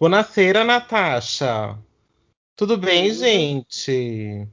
Buonasera, 0.00 0.64
Natasha. 0.64 1.78
Tudo 2.56 2.78
bem, 2.78 3.12
gente? 3.12 4.48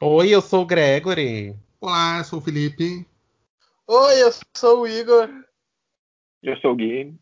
Oi, 0.00 0.30
eu 0.30 0.40
sou 0.40 0.62
o 0.62 0.66
Gregory. 0.66 1.54
Olá, 1.78 2.16
eu 2.16 2.24
sou 2.24 2.38
o 2.38 2.42
Felipe. 2.42 3.06
Oi, 3.86 4.22
eu 4.22 4.30
sou 4.56 4.80
o 4.80 4.88
Igor. 4.88 5.28
Eu 6.42 6.56
sou 6.56 6.72
o 6.72 6.74
Gui. 6.74 7.14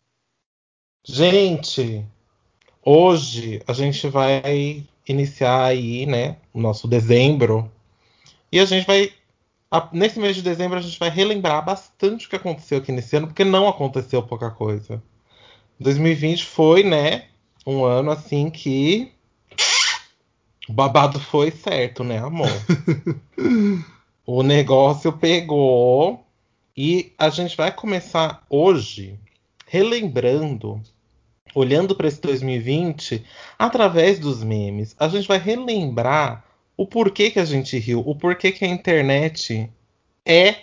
Gente, 1.04 2.06
hoje 2.80 3.60
a 3.66 3.72
gente 3.72 4.06
vai 4.06 4.86
iniciar 5.04 5.64
aí, 5.64 6.06
né, 6.06 6.36
o 6.52 6.60
nosso 6.60 6.86
dezembro. 6.86 7.68
E 8.52 8.60
a 8.60 8.64
gente 8.64 8.86
vai 8.86 9.12
a- 9.68 9.90
nesse 9.92 10.20
mês 10.20 10.36
de 10.36 10.42
dezembro 10.42 10.78
a 10.78 10.80
gente 10.80 11.00
vai 11.00 11.10
relembrar 11.10 11.64
bastante 11.64 12.28
o 12.28 12.30
que 12.30 12.36
aconteceu 12.36 12.78
aqui 12.78 12.92
nesse 12.92 13.16
ano, 13.16 13.26
porque 13.26 13.42
não 13.42 13.66
aconteceu 13.66 14.22
pouca 14.22 14.52
coisa. 14.52 15.02
2020 15.80 16.44
foi, 16.44 16.82
né, 16.82 17.26
um 17.66 17.84
ano 17.84 18.10
assim 18.10 18.50
que 18.50 19.12
o 20.68 20.72
babado 20.72 21.20
foi 21.20 21.50
certo, 21.50 22.04
né, 22.04 22.18
amor? 22.18 22.48
o 24.26 24.42
negócio 24.42 25.12
pegou 25.12 26.24
e 26.76 27.12
a 27.18 27.28
gente 27.28 27.56
vai 27.56 27.70
começar 27.70 28.44
hoje 28.48 29.18
relembrando, 29.66 30.80
olhando 31.54 31.94
para 31.94 32.08
esse 32.08 32.20
2020 32.20 33.24
através 33.58 34.18
dos 34.18 34.42
memes. 34.42 34.94
A 34.98 35.08
gente 35.08 35.28
vai 35.28 35.38
relembrar 35.38 36.44
o 36.76 36.86
porquê 36.86 37.30
que 37.30 37.38
a 37.38 37.44
gente 37.44 37.78
riu, 37.78 38.02
o 38.04 38.14
porquê 38.14 38.50
que 38.50 38.64
a 38.64 38.68
internet 38.68 39.70
é 40.24 40.56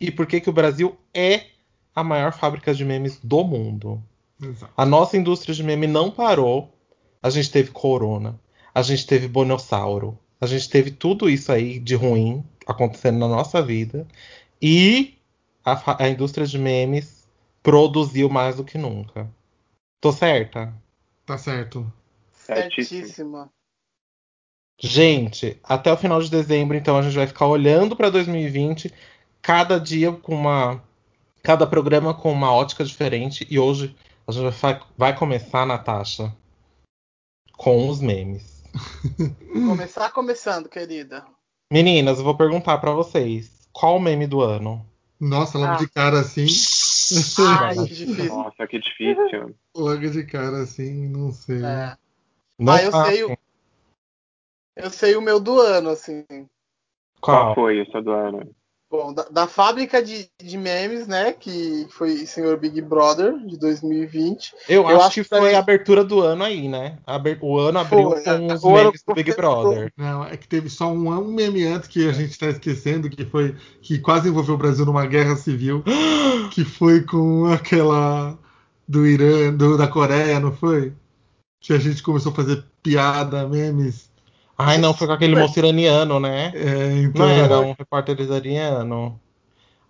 e 0.00 0.10
porquê 0.10 0.40
que 0.40 0.50
o 0.50 0.52
Brasil 0.52 0.96
é 1.12 1.46
a 1.94 2.02
maior 2.02 2.32
fábrica 2.32 2.74
de 2.74 2.84
memes 2.84 3.18
do 3.22 3.44
mundo. 3.44 4.02
Exato. 4.42 4.72
A 4.76 4.86
nossa 4.86 5.16
indústria 5.16 5.54
de 5.54 5.62
meme 5.62 5.86
não 5.86 6.10
parou. 6.10 6.74
A 7.22 7.28
gente 7.28 7.50
teve 7.50 7.70
corona, 7.70 8.40
a 8.74 8.80
gente 8.80 9.06
teve 9.06 9.28
bonossauro, 9.28 10.18
a 10.40 10.46
gente 10.46 10.70
teve 10.70 10.90
tudo 10.90 11.28
isso 11.28 11.52
aí 11.52 11.78
de 11.78 11.94
ruim 11.94 12.42
acontecendo 12.66 13.18
na 13.18 13.28
nossa 13.28 13.60
vida. 13.60 14.08
E 14.60 15.18
a, 15.64 16.04
a 16.04 16.08
indústria 16.08 16.46
de 16.46 16.58
memes 16.58 17.28
produziu 17.62 18.30
mais 18.30 18.56
do 18.56 18.64
que 18.64 18.78
nunca. 18.78 19.30
Tô 20.00 20.12
certa? 20.12 20.74
Tá 21.26 21.36
certo. 21.36 21.92
Certíssimo. 22.32 23.00
Certíssima. 23.00 23.50
Gente, 24.82 25.60
até 25.62 25.92
o 25.92 25.96
final 25.96 26.22
de 26.22 26.30
dezembro, 26.30 26.74
então, 26.74 26.96
a 26.96 27.02
gente 27.02 27.14
vai 27.14 27.26
ficar 27.26 27.46
olhando 27.46 27.94
para 27.94 28.08
2020, 28.08 28.92
cada 29.42 29.78
dia 29.78 30.10
com 30.10 30.34
uma. 30.34 30.82
Cada 31.42 31.66
programa 31.66 32.14
com 32.14 32.32
uma 32.32 32.52
ótica 32.52 32.84
diferente. 32.84 33.46
E 33.50 33.58
hoje 33.58 33.94
a 34.38 34.50
gente 34.50 34.60
vai, 34.60 34.80
vai 34.96 35.16
começar, 35.18 35.66
Natasha, 35.66 36.34
com 37.56 37.88
os 37.88 38.00
memes. 38.00 38.62
Começar 39.68 40.10
começando, 40.12 40.68
querida. 40.68 41.26
Meninas, 41.72 42.18
eu 42.18 42.24
vou 42.24 42.36
perguntar 42.36 42.78
para 42.78 42.92
vocês: 42.92 43.68
qual 43.72 43.96
o 43.96 44.00
meme 44.00 44.26
do 44.26 44.40
ano? 44.40 44.84
Nossa, 45.20 45.58
logo 45.58 45.72
Ah. 45.72 45.76
de 45.76 45.88
cara 45.88 46.20
assim. 46.20 46.46
Ai, 47.58 47.74
que 47.86 47.94
difícil. 47.94 48.24
Nossa, 48.26 48.66
que 48.66 48.78
difícil. 48.78 49.54
logo 49.76 50.08
de 50.10 50.24
cara 50.24 50.62
assim, 50.62 51.08
não 51.08 51.32
sei. 51.32 51.64
É. 51.64 51.96
Não 52.58 52.72
Ah, 52.72 52.82
eu 52.82 52.90
fácil. 52.92 53.12
sei 53.12 53.24
o- 53.24 53.38
Eu 54.76 54.90
sei 54.90 55.16
o 55.16 55.20
meu 55.20 55.40
do 55.40 55.60
ano, 55.60 55.90
assim. 55.90 56.24
Qual 57.20 57.46
Qual? 57.46 57.54
foi 57.56 57.80
essa 57.80 58.00
do 58.00 58.12
ano? 58.12 58.54
Bom, 58.90 59.14
da, 59.14 59.22
da 59.30 59.46
fábrica 59.46 60.02
de, 60.02 60.28
de 60.42 60.58
memes, 60.58 61.06
né? 61.06 61.32
Que 61.32 61.86
foi 61.90 62.26
Senhor 62.26 62.56
Big 62.58 62.82
Brother, 62.82 63.38
de 63.46 63.56
2020. 63.56 64.52
Eu, 64.68 64.82
Eu 64.82 64.88
acho, 64.88 65.00
acho 65.06 65.14
que 65.14 65.24
foi 65.24 65.54
a 65.54 65.60
abertura 65.60 66.02
do 66.02 66.20
ano 66.20 66.42
aí, 66.42 66.68
né? 66.68 66.98
Aber- 67.06 67.38
O 67.40 67.56
ano 67.56 67.78
abriu 67.78 68.10
Foi, 68.10 68.22
com 68.24 68.30
é, 68.30 68.54
os 68.54 68.64
o 68.64 68.68
ano 68.70 68.84
memes 68.86 69.02
do 69.06 69.14
Big 69.14 69.32
Brother. 69.36 69.92
Não, 69.96 70.24
é 70.24 70.36
que 70.36 70.48
teve 70.48 70.68
só 70.68 70.88
um, 70.90 71.08
um 71.08 71.32
meme 71.32 71.64
antes 71.66 71.88
que 71.88 72.08
a 72.08 72.12
gente 72.12 72.36
tá 72.36 72.46
esquecendo, 72.48 73.08
que 73.08 73.24
foi 73.24 73.54
que 73.80 74.00
quase 74.00 74.28
envolveu 74.28 74.56
o 74.56 74.58
Brasil 74.58 74.84
numa 74.84 75.06
guerra 75.06 75.36
civil, 75.36 75.84
que 76.50 76.64
foi 76.64 77.02
com 77.04 77.46
aquela 77.46 78.36
do 78.88 79.06
Irã, 79.06 79.54
do, 79.54 79.78
da 79.78 79.86
Coreia, 79.86 80.40
não 80.40 80.52
foi? 80.52 80.92
Que 81.60 81.72
a 81.72 81.78
gente 81.78 82.02
começou 82.02 82.32
a 82.32 82.34
fazer 82.34 82.64
piada, 82.82 83.46
memes. 83.46 84.09
Ai, 84.62 84.76
não, 84.78 84.92
foi 84.92 85.06
com 85.06 85.12
aquele 85.14 85.34
moço 85.34 85.58
iraniano, 85.58 86.20
né? 86.20 86.52
É, 86.54 87.02
então, 87.02 87.26
Não 87.26 87.32
era 87.32 87.60
um 87.60 87.74
repórter 87.78 88.20
iraniano. 88.20 89.18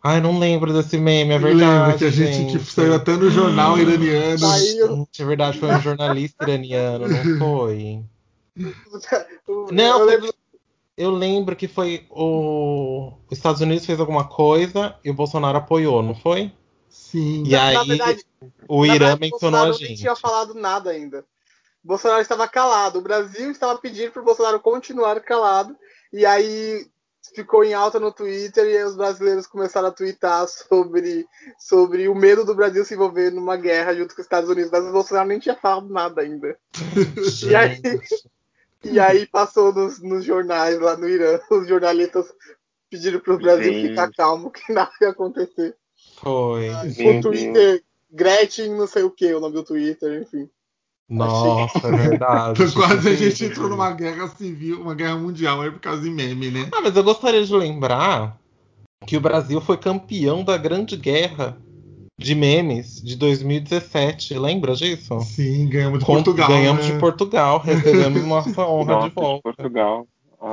Ai, 0.03 0.20
não 0.20 0.38
lembro 0.38 0.72
desse 0.72 0.97
meme, 0.97 1.34
é 1.34 1.38
verdade. 1.38 1.98
que 1.98 2.04
a 2.04 2.10
gente, 2.10 2.32
gente. 2.32 2.58
que 2.58 2.64
saiu 2.64 2.94
até 2.94 3.16
no 3.16 3.28
jornal 3.31 3.76
iraniano. 3.78 4.38
Saiu. 4.38 5.08
É 5.19 5.25
verdade, 5.25 5.58
foi 5.58 5.69
um 5.69 5.81
jornalista 5.81 6.44
iraniano, 6.44 7.06
não 7.08 7.22
foi? 7.38 8.03
O- 9.47 9.72
Não, 9.72 9.98
eu 10.00 10.04
lembro. 10.06 10.34
Eu 10.97 11.10
lembro 11.10 11.56
que 11.56 11.66
foi 11.66 12.06
o. 12.10 13.12
Os 13.31 13.37
Estados 13.38 13.60
Unidos 13.60 13.87
fez 13.87 13.98
alguma 13.98 14.25
coisa 14.25 14.94
e 15.04 15.10
o 15.10 15.14
Bolsonaro 15.14 15.58
apoiou, 15.58 16.02
não 16.02 16.14
foi? 16.14 16.52
Sim. 16.88 17.42
E 17.47 17.50
na, 17.50 17.64
aí 17.64 17.75
na 17.75 17.84
verdade, 17.84 18.25
o 18.69 18.84
Irã 18.84 18.98
verdade, 18.98 19.20
mencionou 19.20 19.60
a 19.60 19.64
Bolsonaro 19.64 19.78
nem 19.81 19.88
gente. 19.88 20.00
tinha 20.00 20.16
falado 20.16 20.54
nada 20.54 20.91
ainda. 20.91 21.25
Bolsonaro 21.83 22.21
estava 22.23 22.47
calado. 22.49 22.99
O 22.99 23.03
Brasil 23.03 23.51
estava 23.51 23.79
pedindo 23.79 24.13
para 24.13 24.23
o 24.23 24.25
Bolsonaro 24.25 24.61
continuar 24.61 25.21
calado. 25.21 25.77
E 26.13 26.27
aí 26.27 26.87
ficou 27.35 27.63
em 27.63 27.75
alta 27.75 28.01
no 28.01 28.11
Twitter 28.13 28.65
e 28.67 28.77
aí 28.77 28.83
os 28.85 28.97
brasileiros 28.97 29.47
começaram 29.47 29.89
a 29.89 29.93
twittar 29.93 30.47
sobre, 30.49 31.27
sobre 31.59 32.09
o 32.09 32.15
medo 32.15 32.45
do 32.45 32.55
Brasil 32.55 32.85
se 32.85 32.95
envolver 32.95 33.31
numa 33.31 33.57
guerra 33.57 33.95
junto 33.95 34.15
com 34.15 34.21
os 34.21 34.25
Estados 34.27 34.51
Unidos. 34.51 34.71
Mas 34.71 34.85
o 34.85 34.93
Bolsonaro 34.93 35.29
nem 35.29 35.39
tinha 35.39 35.55
falado 35.57 35.89
nada 35.89 36.23
ainda. 36.23 36.59
E 37.49 37.55
aí- 37.55 37.81
E 38.83 38.99
aí 38.99 39.27
passou 39.27 39.75
nos, 39.75 40.01
nos 40.01 40.25
jornais 40.25 40.81
lá 40.81 40.97
no 40.97 41.07
Irã, 41.09 41.39
os 41.51 41.69
jornalistas 41.69 42.27
pediram 42.89 43.21
para 43.21 43.35
o 43.35 43.39
Brasil 43.39 43.73
Gente. 43.75 43.89
ficar 43.91 44.11
calmo, 44.12 44.51
que 44.51 44.73
nada 44.73 44.91
ia 45.03 45.11
acontecer. 45.11 45.77
foi. 46.23 46.71
Meu 46.99 47.19
o 47.19 47.21
Twitter, 47.21 47.85
Gretchen, 48.11 48.71
não 48.75 48.87
sei 48.87 49.03
o 49.03 49.11
que, 49.11 49.33
o 49.35 49.39
nome 49.41 49.55
do 49.55 49.62
Twitter, 49.65 50.23
enfim. 50.23 50.49
Nossa, 51.10 51.88
é 51.88 51.91
verdade. 51.91 52.62
Então, 52.62 52.72
quase 52.82 53.09
a 53.09 53.15
gente 53.15 53.44
entrou 53.44 53.69
numa 53.69 53.91
guerra 53.91 54.28
civil, 54.28 54.81
uma 54.81 54.94
guerra 54.94 55.16
mundial 55.16 55.60
aí 55.60 55.71
por 55.71 55.81
causa 55.81 56.03
de 56.03 56.10
meme, 56.10 56.50
né? 56.50 56.69
Ah, 56.72 56.81
mas 56.81 56.94
eu 56.97 57.03
gostaria 57.03 57.44
de 57.44 57.53
lembrar 57.53 58.38
que 59.06 59.16
o 59.16 59.20
Brasil 59.20 59.60
foi 59.60 59.76
campeão 59.76 60.44
da 60.44 60.56
Grande 60.56 60.97
Guerra 60.97 61.56
de 62.16 62.34
Memes 62.34 63.03
de 63.03 63.16
2017. 63.16 64.38
Lembra 64.38 64.75
disso? 64.76 65.20
Sim, 65.20 65.69
ganhamos 65.69 66.00
de 66.00 66.04
Com- 66.04 66.15
Portugal. 66.15 66.49
Ganhamos 66.49 66.87
né? 66.87 66.93
de 66.93 66.99
Portugal, 67.00 67.59
recebemos 67.59 68.22
nossa 68.26 68.66
honra 68.66 68.93
Nossa, 68.93 69.09
de 69.09 69.15
volta. 69.15 69.43
Portugal. 69.43 70.06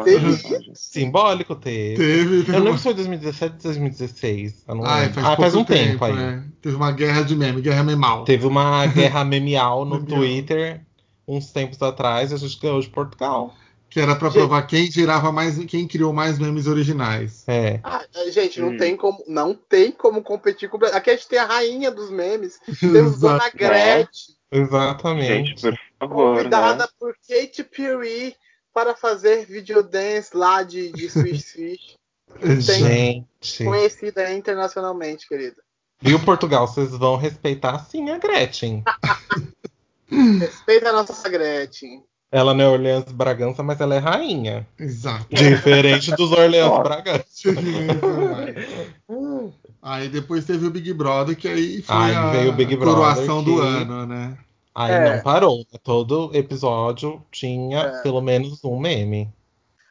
Teve. 0.04 0.76
Simbólico 0.76 1.56
teve. 1.56 1.96
Teve, 1.96 2.38
teve 2.40 2.52
Eu 2.52 2.56
lembro 2.56 2.72
uma- 2.72 2.78
se 2.78 2.84
foi 2.84 2.94
2017 2.94 3.54
ou 3.56 3.62
2016. 3.64 4.64
Eu 4.68 4.76
não 4.76 4.86
Ah, 4.86 5.00
lembro. 5.00 5.14
faz, 5.14 5.28
Ah, 5.28 5.36
faz 5.38 5.56
um 5.56 5.64
tempo, 5.64 6.04
aí. 6.04 6.18
é. 6.18 6.44
Teve 6.62 6.76
uma 6.76 6.92
guerra 6.92 7.22
de 7.24 7.36
meme, 7.36 7.62
guerra 7.62 7.84
memal. 7.84 8.24
Teve 8.26 8.46
uma 8.46 8.86
guerra 8.88 9.24
memeal 9.24 9.86
no. 9.86 10.04
Twitter 10.06 10.82
uns 11.28 11.52
tempos 11.52 11.82
atrás 11.82 12.32
e 12.32 12.36
a 12.36 12.38
gente 12.38 12.60
ganhou 12.60 12.80
de 12.82 12.90
Portugal. 12.90 13.54
Que 13.90 14.02
era 14.02 14.18
pra 14.18 14.28
Gente. 14.28 14.40
provar 14.40 14.62
quem 14.64 14.92
gerava 14.92 15.32
mais, 15.32 15.58
quem 15.66 15.88
criou 15.88 16.12
mais 16.12 16.38
memes 16.38 16.68
originais. 16.68 17.46
É. 17.48 17.80
Ah, 17.84 18.04
gente, 18.30 18.60
não 18.60 18.72
Hum. 18.72 18.78
tem 18.78 18.98
como, 18.98 19.24
não 19.26 19.54
tem 19.56 19.94
como 19.94 20.22
competir 20.22 20.68
com 20.70 20.76
o 20.76 20.80
Brasil. 20.82 20.98
Aqui 20.98 21.10
a 21.12 21.14
gente 21.16 21.28
tem 21.30 21.40
a 21.40 21.46
rainha 21.46 21.90
dos 21.90 22.10
memes, 22.12 22.60
temos 22.82 23.18
Dona. 23.22 23.50
Gretchen, 23.56 24.36
Exatamente. 24.52 25.28
Gente, 25.28 25.62
por 25.62 25.78
favor, 26.00 26.36
convidada 26.38 26.84
né? 26.84 26.90
por 27.00 27.14
Katy 27.28 27.64
Perry 27.64 28.36
para 28.78 28.96
fazer 28.96 29.44
videodance 29.48 30.38
lá 30.38 30.62
de, 30.62 30.92
de 30.92 31.10
Swish 31.10 31.46
Swish, 31.50 31.96
tem- 32.40 32.62
Gente. 32.62 33.64
conhecida 33.66 34.32
internacionalmente, 34.32 35.28
querida. 35.28 35.56
Viu, 36.00 36.20
Portugal? 36.20 36.68
Vocês 36.68 36.92
vão 36.92 37.16
respeitar 37.16 37.80
sim 37.80 38.12
a 38.12 38.20
Gretchen. 38.20 38.84
Respeita 40.40 40.90
a 40.90 40.94
nossa 40.94 41.28
Gretchen. 41.28 42.04
Ela 42.32 42.54
não 42.54 42.66
é 42.66 42.70
Orleans 42.70 43.06
Bragança, 43.12 43.64
mas 43.64 43.82
ela 43.82 43.96
é 43.96 43.98
rainha. 43.98 44.68
Exato. 44.78 45.26
Diferente 45.32 46.12
dos 46.16 46.32
Orleans. 46.32 46.78
Bragança. 46.84 47.50
aí 49.82 50.08
depois 50.10 50.46
teve 50.46 50.68
o 50.68 50.72
Big 50.72 50.94
Brother, 50.94 51.36
que 51.36 51.48
aí 51.48 51.82
foi 51.82 51.96
Aí 51.96 52.14
a, 52.16 52.30
veio 52.30 52.52
o 52.52 52.54
Big 52.54 52.76
a 52.76 52.78
coroação 52.78 53.44
Brother, 53.44 53.56
do 53.56 53.62
que- 53.62 53.68
ano, 53.92 54.06
né? 54.06 54.38
Aí 54.80 54.92
É. 54.94 55.16
não 55.16 55.24
parou. 55.24 55.66
Todo 55.84 56.30
episódio 56.36 57.26
tinha 57.32 57.80
É. 57.80 58.02
pelo 58.04 58.22
menos 58.22 58.64
um 58.64 58.78
meme. 58.80 59.34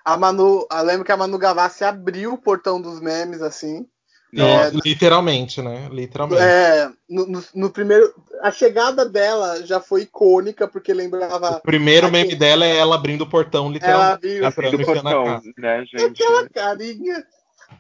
A 0.05 0.17
Manu, 0.17 0.65
eu 0.71 0.83
lembro 0.85 1.05
que 1.05 1.11
a 1.11 1.17
Manu 1.17 1.37
Gavassi 1.37 1.83
abriu 1.83 2.35
o 2.35 2.39
portão 2.39 2.81
dos 2.81 3.01
memes, 3.01 3.43
assim. 3.43 3.85
É, 4.33 4.39
Nossa, 4.39 4.79
literalmente, 4.85 5.61
né? 5.63 5.89
Literalmente. 5.91 6.43
É, 6.43 6.89
no, 7.09 7.27
no- 7.27 7.45
no 7.55 7.71
primeiro. 7.71 8.13
A 8.43 8.51
chegada 8.53 9.05
dela 9.09 9.65
já 9.67 9.81
foi 9.81 10.03
icônica, 10.03 10.69
porque 10.69 10.93
lembrava. 10.95 11.57
O 11.57 11.61
primeiro 11.63 12.07
Aquele- 12.07 12.23
meme 12.25 12.37
dela 12.37 12.65
é 12.65 12.77
ela 12.77 12.95
abrindo 12.97 13.23
o 13.23 13.29
portão, 13.29 13.65
Ela 13.65 13.73
literalmente. 13.73 14.13
abriu 14.15 14.45
Entrando 14.47 14.71
do 14.71 14.79
e 14.79 14.83
enfiando 14.83 15.09
a 15.09 15.13
portão, 15.13 15.53
né, 15.59 15.85
gente? 15.87 16.23
aquela 16.23 16.49
carinha 16.51 17.25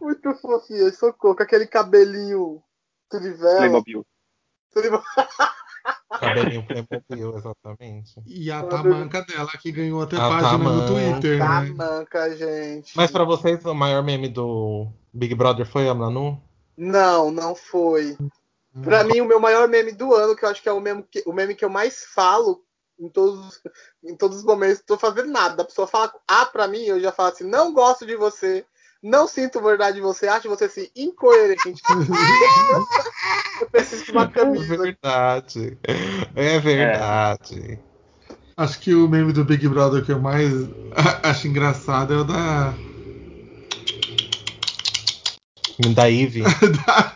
muito 0.00 0.34
fofinha, 0.36 0.90
socorro, 0.92 1.36
com 1.36 1.42
aquele 1.42 1.66
cabelinho 1.66 2.60
trivela. 3.10 3.58
Playmobil. 3.58 4.06
Trivela. 4.72 5.02
Cabelinho 6.18 6.66
Playmobil, 6.66 7.36
exatamente. 7.36 8.14
E 8.26 8.50
a 8.50 8.62
tamanca 8.62 9.22
dela, 9.24 9.50
que 9.60 9.70
ganhou 9.70 10.02
até 10.02 10.16
A 10.16 10.20
página 10.28 10.58
no 10.58 10.58
tamanca. 10.58 10.86
Twitter, 10.86 11.38
Tá 11.38 11.60
né? 11.60 11.70
manca, 11.70 12.36
gente. 12.36 12.96
Mas 12.96 13.10
pra 13.10 13.24
vocês, 13.24 13.64
o 13.64 13.74
maior 13.74 14.02
meme 14.02 14.28
do 14.28 14.88
Big 15.12 15.34
Brother 15.34 15.66
foi 15.66 15.88
a 15.88 15.94
Manu? 15.94 16.40
Não, 16.76 17.30
não 17.30 17.54
foi. 17.54 18.16
Pra 18.82 19.04
mim, 19.04 19.20
o 19.20 19.26
meu 19.26 19.40
maior 19.40 19.68
meme 19.68 19.92
do 19.92 20.14
ano, 20.14 20.36
que 20.36 20.44
eu 20.44 20.48
acho 20.48 20.62
que 20.62 20.68
é 20.68 20.72
o 20.72 20.80
meme 20.80 21.02
que, 21.10 21.22
o 21.26 21.32
meme 21.32 21.54
que 21.54 21.64
eu 21.64 21.70
mais 21.70 22.04
falo 22.14 22.62
em 22.98 23.08
todos, 23.10 23.60
em 24.04 24.16
todos 24.16 24.38
os 24.38 24.44
momentos, 24.44 24.82
tô 24.86 24.98
fazendo 24.98 25.30
nada. 25.30 25.62
A 25.62 25.66
pessoa 25.66 25.86
fala 25.86 26.12
A 26.26 26.46
pra 26.46 26.66
mim, 26.66 26.82
eu 26.84 27.00
já 27.00 27.12
falo 27.12 27.30
assim, 27.30 27.44
não 27.44 27.72
gosto 27.72 28.06
de 28.06 28.16
você, 28.16 28.64
não 29.06 29.28
sinto 29.28 29.62
verdade 29.62 29.96
de 29.96 30.00
você, 30.02 30.26
acho 30.26 30.48
você 30.48 30.64
assim, 30.64 30.88
incoerente. 30.96 31.80
eu 33.60 33.66
preciso 33.70 34.04
de 34.04 34.10
uma 34.10 34.24
É 34.24 34.26
camisa. 34.26 34.76
verdade. 34.76 35.78
É 36.34 36.58
verdade. 36.58 37.78
Acho 38.56 38.80
que 38.80 38.94
o 38.94 39.08
meme 39.08 39.32
do 39.32 39.44
Big 39.44 39.68
Brother 39.68 40.04
que 40.04 40.10
eu 40.10 40.20
mais 40.20 40.52
acho 41.22 41.46
engraçado 41.46 42.14
é 42.14 42.16
o 42.16 42.24
da. 42.24 42.74
Da 45.94 46.06
Ivy. 46.06 46.42
da, 46.42 47.14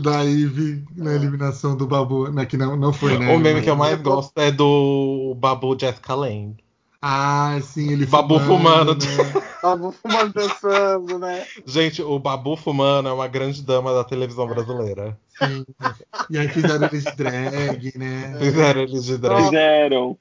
da 0.00 0.22
Ivy 0.22 0.84
na 0.96 1.14
eliminação 1.14 1.76
do 1.76 1.86
Babu. 1.86 2.30
Né, 2.30 2.46
que 2.46 2.56
não, 2.56 2.76
não 2.76 2.92
foi, 2.92 3.18
né? 3.18 3.34
O 3.34 3.38
meme 3.38 3.60
que 3.60 3.68
eu 3.68 3.76
mais 3.76 4.00
gosto 4.00 4.32
é 4.38 4.50
do 4.50 5.34
Babu 5.36 5.76
Jessica 5.78 6.14
Lange. 6.14 6.65
Ah, 7.00 7.58
sim, 7.62 7.92
ele 7.92 8.06
Babu 8.06 8.38
fumando. 8.40 8.94
Né? 8.94 9.42
Tava 9.60 9.92
fumando 9.92 10.32
dançando, 10.32 11.18
né? 11.18 11.46
Gente, 11.64 12.02
o 12.02 12.18
Babu 12.18 12.56
fumando 12.56 13.08
é 13.08 13.12
uma 13.12 13.28
grande 13.28 13.62
dama 13.62 13.92
da 13.92 14.02
televisão 14.04 14.46
brasileira. 14.46 15.18
Sim. 15.38 15.64
E 16.30 16.38
aí 16.38 16.48
fizeram 16.48 16.88
ele 16.90 16.98
de 17.00 17.16
drag, 17.16 17.98
né? 17.98 18.36
Fizeram 18.38 18.80
ele 18.82 19.00
de 19.00 19.18
drag. 19.18 19.44
Fizeram. 19.44 20.18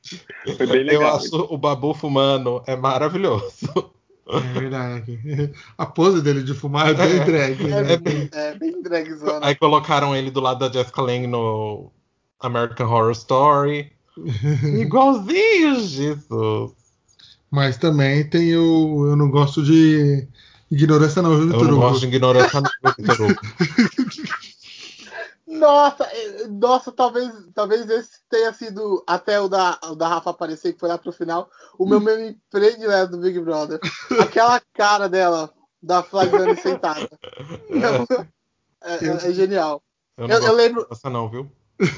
Foi 0.57 0.68
bem 0.68 0.77
Eu 0.81 1.00
legal. 1.00 1.16
acho 1.16 1.36
o 1.50 1.57
Babu 1.57 1.94
fumando 1.94 2.62
é 2.68 2.75
maravilhoso. 2.75 3.94
É 4.27 4.39
verdade. 4.60 5.51
A 5.77 5.86
pose 5.86 6.22
dele 6.22 6.42
de 6.44 6.54
fumar 6.54 6.89
é 6.89 6.94
bem 6.95 7.19
drag. 7.24 7.63
É, 7.72 7.81
Né? 7.83 7.98
bem, 7.98 8.30
é 8.33 8.56
bem 8.56 8.81
dragzona. 8.81 9.39
Aí 9.45 9.56
colocaram 9.56 10.16
ele 10.16 10.31
do 10.31 10.42
lado 10.42 10.60
da 10.60 10.72
Jessica 10.72 11.01
Lange 11.01 11.27
no 11.27 11.92
American 12.39 12.88
Horror 12.89 13.12
Story. 13.12 13.92
Igualzinho, 14.80 15.80
Jesus. 15.82 16.72
Mas 17.52 17.78
também 17.78 18.28
tem 18.30 18.56
o. 18.58 19.08
Eu 19.08 19.16
não 19.16 19.30
gosto 19.30 19.64
de 19.64 20.28
ignorância, 20.72 21.22
não, 21.22 21.32
viu, 21.32 21.42
Eu 21.42 21.48
Vitor 21.48 21.64
não 21.68 21.74
Hugo? 21.74 21.82
gosto 21.82 22.00
de 22.02 22.08
ignorância 22.08 22.62
não, 22.62 22.70
Vitor 22.98 23.22
Hugo. 23.22 23.36
Nossa, 25.48 26.04
eh, 26.06 26.48
nossa, 26.48 26.92
talvez, 26.92 27.32
talvez 27.54 27.88
esse 27.90 28.20
tenha 28.30 28.52
sido 28.52 29.04
até 29.08 29.40
o 29.40 29.48
da, 29.48 29.80
o 29.84 29.96
da 29.96 30.08
Rafa 30.08 30.32
aparecer, 30.32 30.74
que 30.74 30.80
foi 30.80 30.90
lá 30.90 30.98
pro 30.98 31.12
final, 31.12 31.50
o 31.78 31.86
meu 31.86 32.02
meme 32.02 32.36
predileto 32.50 33.12
do 33.12 33.20
Big 33.20 33.40
Brother. 33.40 33.80
Aquela 34.20 34.60
cara 34.74 35.08
dela, 35.08 35.54
da 35.82 36.02
Flaviane 36.02 36.58
sentada. 36.58 37.08
É, 38.82 39.06
é- 39.06 39.30
é 39.30 39.34
genial. 39.34 39.82
Eu 40.18 40.28
não 40.28 40.36
Eu, 40.36 40.44
eu 40.48 40.54
lembro, 40.56 40.88
dessa 40.90 41.10
não, 41.12 41.30
viu? 41.30 41.50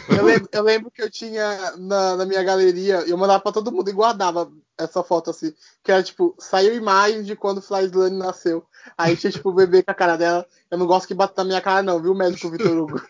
Eu, 0.09 0.25
lembro, 0.25 0.49
eu 0.51 0.63
lembro 0.63 0.91
que 0.91 1.01
eu 1.01 1.09
tinha 1.09 1.73
na, 1.77 2.15
na 2.17 2.25
minha 2.25 2.43
galeria, 2.43 3.03
eu 3.07 3.17
mandava 3.17 3.39
pra 3.41 3.51
todo 3.51 3.71
mundo 3.71 3.89
e 3.89 3.93
guardava 3.93 4.51
essa 4.77 5.03
foto 5.03 5.29
assim, 5.29 5.53
que 5.83 5.91
era 5.91 6.01
tipo, 6.03 6.35
saiu 6.39 6.75
imagem 6.75 7.23
de 7.23 7.35
quando 7.35 7.61
Flaviane 7.61 8.17
nasceu. 8.17 8.63
Aí 8.97 9.15
tinha 9.17 9.31
tipo 9.31 9.49
o 9.49 9.53
bebê 9.53 9.83
com 9.83 9.91
a 9.91 9.93
cara 9.95 10.15
dela. 10.17 10.45
Eu 10.71 10.77
não 10.77 10.85
gosto 10.87 11.07
que 11.07 11.13
bata 11.13 11.33
na 11.43 11.47
minha 11.47 11.61
cara, 11.61 11.83
não, 11.83 12.01
viu, 12.01 12.13
médico 12.15 12.49
Vitor 12.49 12.77
Hugo? 12.77 13.01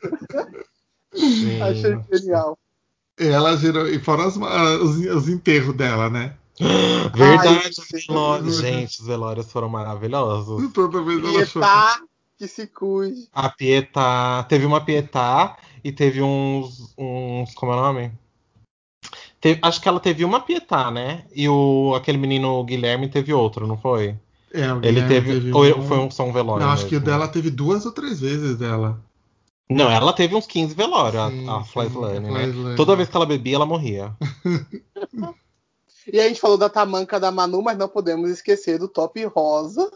Achei 1.61 1.99
genial. 2.11 2.57
Ela 3.19 3.57
gerou. 3.57 3.87
E 3.87 3.99
fora 3.99 4.25
as- 4.25 4.35
os, 4.37 4.97
os 4.97 5.27
enterros 5.29 5.75
dela, 5.75 6.09
né? 6.09 6.35
Verdade, 7.13 7.47
Ai. 7.47 8.51
Gente, 8.51 8.99
os 9.01 9.05
velórios 9.07 9.51
foram 9.51 9.69
maravilhosos. 9.69 10.71
Toda 10.73 11.01
vez 11.03 11.19
ela 11.19 11.31
chora. 11.31 11.45
Pietá, 11.45 12.01
que 12.37 12.47
se 12.47 12.67
cuide. 12.67 13.27
A 13.33 13.49
Pietá. 13.49 14.45
Teve 14.49 14.65
uma 14.65 14.83
Pietá 14.83 15.57
e 15.87 15.91
teve 15.93 16.21
uns. 16.21 16.93
uns 16.97 17.53
como 17.53 17.71
é 17.71 17.75
o 17.75 17.79
nome? 17.81 18.11
Teve- 19.39 19.59
acho 19.61 19.79
que 19.79 19.87
ela 19.87 19.99
teve 20.01 20.25
uma 20.25 20.41
Pietá, 20.41 20.91
né? 20.91 21.25
E 21.33 21.47
o, 21.47 21.93
aquele 21.95 22.17
menino 22.17 22.61
Guilherme 22.65 23.07
teve 23.07 23.33
outro, 23.33 23.65
não 23.65 23.77
foi? 23.77 24.15
É, 24.53 24.73
o 24.73 24.77
Ele 24.77 25.01
Guilherme 25.01 25.07
teve. 25.07 25.51
ou 25.53 25.63
um- 25.79 25.87
foi 25.87 25.97
um 25.99 26.11
só 26.11 26.23
um 26.25 26.33
velório? 26.33 26.65
Não, 26.65 26.73
acho 26.73 26.87
que 26.87 26.95
o 26.97 26.99
mesmo? 26.99 27.05
dela 27.05 27.27
teve 27.29 27.49
duas 27.49 27.85
ou 27.85 27.93
três 27.93 28.19
vezes 28.19 28.57
dela. 28.57 28.99
Não, 29.69 29.89
ela 29.89 30.11
teve 30.11 30.35
uns 30.35 30.45
15 30.47 30.73
velórios, 30.75 31.21
Sim, 31.31 31.47
a, 31.49 31.57
a 31.57 31.63
sim, 31.63 31.71
Flyslane, 31.71 32.19
né? 32.31 32.43
Flyslane. 32.43 32.75
Toda 32.75 32.95
vez 32.95 33.07
que 33.09 33.15
ela 33.15 33.25
bebia, 33.25 33.55
ela 33.55 33.65
morria. 33.65 34.13
E 36.11 36.21
a 36.21 36.27
gente 36.27 36.39
falou 36.39 36.57
da 36.57 36.69
tamanca 36.69 37.19
da 37.19 37.29
Manu, 37.31 37.61
mas 37.61 37.77
não 37.77 37.89
podemos 37.89 38.29
esquecer 38.29 38.79
do 38.79 38.87
top 38.87 39.25
rosa 39.25 39.91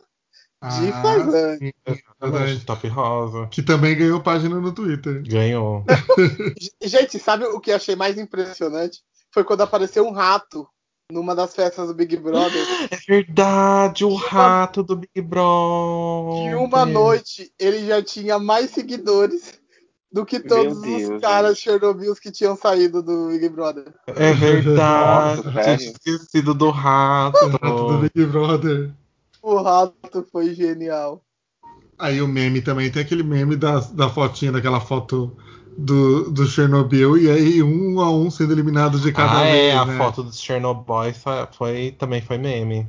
de. 0.61 0.91
Ah, 0.91 1.57
sim, 1.57 1.73
verdade. 2.19 2.65
Top 2.65 2.87
Rosa. 2.87 3.47
Que 3.47 3.63
também 3.63 3.97
ganhou 3.97 4.21
página 4.21 4.59
no 4.59 4.71
Twitter. 4.71 5.23
Ganhou. 5.23 5.83
Gente, 6.81 7.17
sabe 7.17 7.45
o 7.45 7.59
que 7.59 7.71
achei 7.71 7.95
mais 7.95 8.17
impressionante? 8.17 9.01
Foi 9.33 9.43
quando 9.43 9.61
apareceu 9.61 10.05
um 10.05 10.11
rato 10.11 10.67
numa 11.11 11.35
das 11.35 11.53
festas 11.53 11.87
do 11.87 11.93
Big 11.93 12.15
Brother. 12.17 12.65
É 12.89 12.97
verdade, 13.07 14.05
o 14.05 14.15
rato 14.15 14.83
do 14.83 14.95
Big 14.95 15.21
Brother. 15.21 16.43
Em 16.43 16.55
uma 16.55 16.85
noite, 16.85 17.51
ele 17.59 17.85
já 17.85 18.01
tinha 18.01 18.39
mais 18.39 18.71
seguidores 18.71 19.59
do 20.11 20.25
que 20.25 20.39
todos 20.39 20.81
Meu 20.81 20.97
Deus, 20.97 21.11
os 21.15 21.21
caras 21.21 21.57
Chernobyls 21.57 22.19
que 22.19 22.31
tinham 22.31 22.55
saído 22.55 23.01
do 23.01 23.29
Big 23.29 23.49
Brother. 23.49 23.93
É 24.07 24.33
verdade. 24.33 25.43
Nossa, 25.45 25.63
tinha 25.63 25.75
esquecido 25.75 26.53
do 26.53 26.69
rato. 26.69 27.45
O 27.45 27.49
rato 27.49 27.87
do 27.87 27.97
Big 27.99 28.25
Brother. 28.25 28.91
O 29.41 29.55
rato 29.61 30.25
foi 30.31 30.53
genial. 30.53 31.23
Aí 31.97 32.21
o 32.21 32.27
meme 32.27 32.61
também 32.61 32.91
tem 32.91 33.01
aquele 33.01 33.23
meme 33.23 33.55
da, 33.55 33.79
da 33.79 34.09
fotinha, 34.09 34.51
daquela 34.51 34.79
foto 34.79 35.35
do, 35.77 36.31
do 36.31 36.45
Chernobyl, 36.47 37.17
e 37.17 37.29
aí 37.29 37.61
um 37.63 37.99
a 38.01 38.11
um 38.11 38.29
sendo 38.29 38.53
eliminados 38.53 39.01
de 39.01 39.11
cada 39.11 39.39
Ah, 39.39 39.43
vez. 39.43 39.55
é, 39.65 39.77
a 39.77 39.85
né? 39.85 39.97
foto 39.97 40.23
dos 40.23 40.39
Chernobyl 40.41 41.13
foi, 41.13 41.47
foi- 41.53 41.91
também 41.91 42.21
foi 42.21 42.37
meme. 42.37 42.87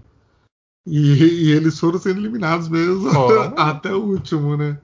E, 0.87 1.47
e 1.47 1.53
eles 1.53 1.79
foram 1.79 1.99
sendo 1.99 2.21
eliminados 2.21 2.69
mesmo 2.69 3.11
Foram. 3.13 3.55
até 3.59 3.93
o 3.95 4.03
último, 4.03 4.57
né? 4.57 4.79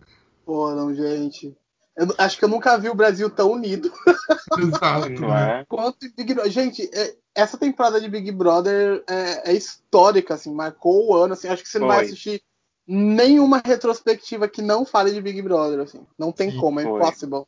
Foram, 0.44 0.94
gente. 0.94 1.56
Eu 1.97 2.06
acho 2.17 2.38
que 2.38 2.44
eu 2.44 2.49
nunca 2.49 2.79
vi 2.79 2.88
o 2.88 2.94
Brasil 2.94 3.29
tão 3.29 3.50
unido 3.50 3.91
Exato. 4.56 5.10
Não 5.20 5.29
né? 5.29 5.60
é? 5.60 5.65
quanto 5.69 5.98
Brother. 6.17 6.51
Gente, 6.51 6.89
é- 6.94 7.17
essa 7.38 7.56
temporada 7.56 8.00
de 8.00 8.08
Big 8.08 8.32
Brother 8.32 9.04
é, 9.08 9.52
é 9.52 9.54
histórica, 9.54 10.34
assim, 10.34 10.52
marcou 10.52 11.08
o 11.08 11.14
ano. 11.14 11.34
Assim, 11.34 11.46
acho 11.46 11.62
que 11.62 11.68
você 11.68 11.78
não 11.78 11.86
vai 11.86 11.98
Foi. 11.98 12.06
assistir 12.06 12.42
nenhuma 12.84 13.62
retrospectiva 13.64 14.48
que 14.48 14.60
não 14.60 14.84
fale 14.84 15.12
de 15.12 15.20
Big 15.20 15.40
Brother. 15.40 15.78
Assim. 15.78 16.00
Não 16.18 16.32
tem 16.32 16.50
Sim, 16.50 16.56
como, 16.58 16.80
é 16.80 16.82
foi. 16.82 17.00
impossível. 17.00 17.46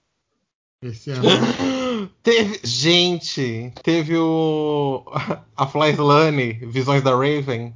Esse 0.80 1.10
ano. 1.10 1.22
Teve, 2.22 2.60
gente, 2.64 3.70
teve 3.82 4.16
o 4.16 5.04
a 5.54 5.66
Flyslane, 5.66 6.52
Visões 6.52 7.02
da 7.02 7.10
Raven. 7.10 7.74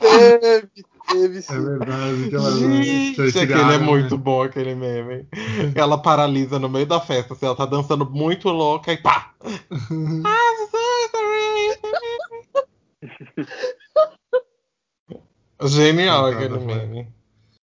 Teve, 0.00 0.68
teve 1.08 1.38
É 1.38 1.42
sim. 1.42 1.64
verdade. 1.64 2.24
Aquela 2.26 2.50
Gente, 2.52 3.20
aquele 3.38 3.52
é 3.52 3.64
né? 3.64 3.78
muito 3.78 4.16
bom, 4.16 4.42
aquele 4.42 4.74
meme. 4.74 5.26
Ela 5.74 5.98
paralisa 5.98 6.58
no 6.58 6.68
meio 6.68 6.86
da 6.86 7.00
festa, 7.00 7.34
assim, 7.34 7.46
ela 7.46 7.56
tá 7.56 7.66
dançando 7.66 8.08
muito 8.08 8.48
louca 8.48 8.92
e 8.92 8.96
pá! 8.98 9.32
Genial 15.64 16.24
Coitada, 16.32 16.44
aquele 16.54 16.66
meme. 16.66 17.08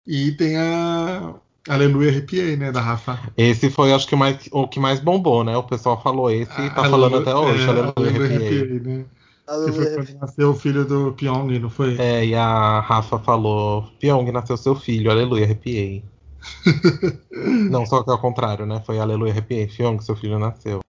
E 0.07 0.33
tem 0.33 0.57
a 0.57 1.35
Aleluia 1.69 2.11
Arrepiei, 2.11 2.57
né? 2.57 2.73
Da 2.73 2.81
Rafa. 2.81 3.19
Esse 3.37 3.71
foi, 3.71 3.93
acho 3.93 4.07
que, 4.07 4.15
o 4.15 4.19
mais, 4.19 4.49
o 4.53 4.69
que 4.69 4.79
mais 4.81 5.01
bombou, 5.01 5.45
né? 5.45 5.57
O 5.57 5.63
pessoal 5.63 6.01
falou 6.03 6.31
esse 6.31 6.53
e 6.61 6.71
tá 6.71 6.83
A- 6.83 6.91
falando 6.91 7.17
até 7.19 7.35
hoje. 7.35 7.65
é, 7.65 7.69
Aleluia, 7.69 7.93
Aleluia 7.97 8.27
arrepiei. 8.27 8.59
Arrepiei, 8.61 8.81
né? 8.81 9.05
Que 9.47 9.73
foi 9.73 9.87
quando 9.95 10.19
nasceu 10.21 10.51
o 10.51 10.55
filho 10.55 10.85
do 10.87 11.13
Pyong, 11.13 11.59
não 11.59 11.69
foi? 11.71 11.97
É, 11.99 12.25
e 12.25 12.35
a 12.35 12.81
Rafa 12.81 13.19
falou: 13.19 13.91
Pyong, 14.01 14.31
nasceu 14.33 14.57
seu 14.57 14.75
filho, 14.75 15.11
aleluia, 15.11 15.45
arrepiei. 15.45 16.03
não, 17.71 17.85
só 17.87 18.03
que 18.03 18.11
ao 18.11 18.19
contrário, 18.19 18.65
né? 18.67 18.83
Foi 18.85 18.99
aleluia, 18.99 19.33
arrepiei. 19.33 19.67
Pyong, 19.67 20.01
seu 20.01 20.17
filho 20.17 20.39
nasceu. 20.39 20.81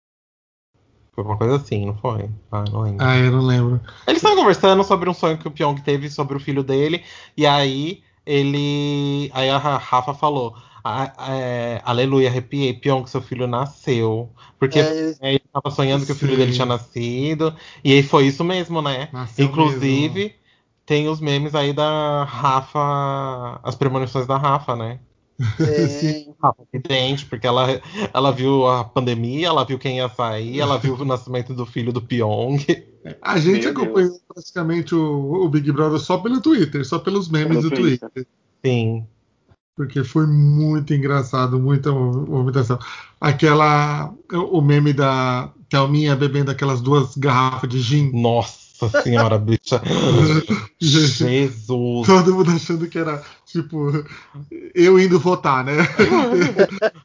Foi 1.13 1.23
uma 1.23 1.37
coisa 1.37 1.55
assim, 1.55 1.85
não 1.85 1.95
foi? 1.97 2.29
Ah, 2.51 2.63
não 2.71 2.81
lembro. 2.81 3.05
Ah, 3.05 3.17
eu 3.17 3.31
não 3.31 3.41
lembro. 3.45 3.79
Eles 4.07 4.17
estavam 4.21 4.37
conversando 4.37 4.83
sobre 4.83 5.09
um 5.09 5.13
sonho 5.13 5.37
que 5.37 5.47
o 5.47 5.51
Pyong 5.51 5.81
teve 5.81 6.09
sobre 6.09 6.35
o 6.35 6.39
filho 6.39 6.63
dele, 6.63 7.03
e 7.37 7.45
aí 7.45 8.03
ele. 8.25 9.29
Aí 9.33 9.49
a 9.49 9.57
Ra- 9.57 9.77
Rafa 9.77 10.13
falou: 10.13 10.55
"Ah, 10.85 11.13
é, 11.33 11.81
Aleluia, 11.83 12.29
arrepiei, 12.29 12.73
Pyong, 12.73 13.07
seu 13.07 13.21
filho 13.21 13.47
nasceu. 13.47 14.31
Porque 14.59 14.79
É, 14.79 15.15
é, 15.19 15.29
ele 15.35 15.43
tava 15.51 15.71
sonhando 15.73 16.05
que 16.05 16.11
o 16.11 16.15
filho 16.15 16.33
Sim. 16.33 16.37
dele 16.37 16.51
tinha 16.53 16.65
nascido, 16.65 17.55
e 17.83 17.93
aí 17.93 18.03
foi 18.03 18.27
isso 18.27 18.43
mesmo, 18.43 18.81
né? 18.81 19.09
Nasceu 19.11 19.45
Inclusive, 19.45 20.35
tem 20.85 21.09
os 21.09 21.19
memes 21.19 21.55
aí 21.55 21.73
da 21.73 22.23
Rafa, 22.25 23.59
as 23.63 23.75
premonições 23.75 24.27
da 24.27 24.37
Rafa, 24.37 24.75
né? 24.75 24.99
É, 25.63 26.25
Ah, 26.41 26.53
evidente, 26.71 27.25
porque 27.25 27.47
ela, 27.47 27.81
ela 28.13 28.31
viu 28.31 28.67
a 28.67 28.83
pandemia, 28.83 29.47
ela 29.47 29.65
viu 29.65 29.79
quem 29.79 29.97
ia 29.97 30.07
sair, 30.09 30.59
ela 30.59 30.77
viu 30.77 30.93
o 30.95 31.05
nascimento 31.05 31.53
do 31.53 31.65
filho 31.65 31.91
do 31.91 32.01
Pyong. 32.01 32.57
A 33.21 33.39
gente 33.39 33.63
Meu 33.63 33.71
acompanhou 33.71 34.19
praticamente 34.27 34.93
o, 34.95 35.43
o 35.45 35.49
Big 35.49 35.71
Brother 35.71 35.99
só 35.99 36.17
pelo 36.19 36.41
Twitter, 36.41 36.85
só 36.85 36.99
pelos 36.99 37.29
memes 37.29 37.49
Pelo 37.49 37.61
do 37.61 37.71
Twitter. 37.71 38.09
Twitter. 38.11 38.27
Sim. 38.63 39.07
Porque 39.75 40.03
foi 40.05 40.25
muito 40.25 40.93
engraçado, 40.93 41.59
muita 41.59 41.91
movimentação. 41.91 42.79
Aquela. 43.19 44.13
O 44.33 44.61
meme 44.61 44.93
da 44.93 45.51
Thelminha 45.69 46.15
bebendo 46.15 46.49
aquelas 46.49 46.79
duas 46.81 47.15
garrafas 47.17 47.69
de 47.69 47.81
gin. 47.81 48.09
Nossa 48.13 48.89
senhora, 49.03 49.37
bicha. 49.37 49.81
Jesus. 50.79 52.07
Todo 52.07 52.33
mundo 52.35 52.51
achando 52.51 52.87
que 52.87 52.97
era, 52.97 53.21
tipo, 53.45 53.91
eu 54.73 54.97
indo 54.97 55.19
votar, 55.19 55.63
né? 55.65 55.73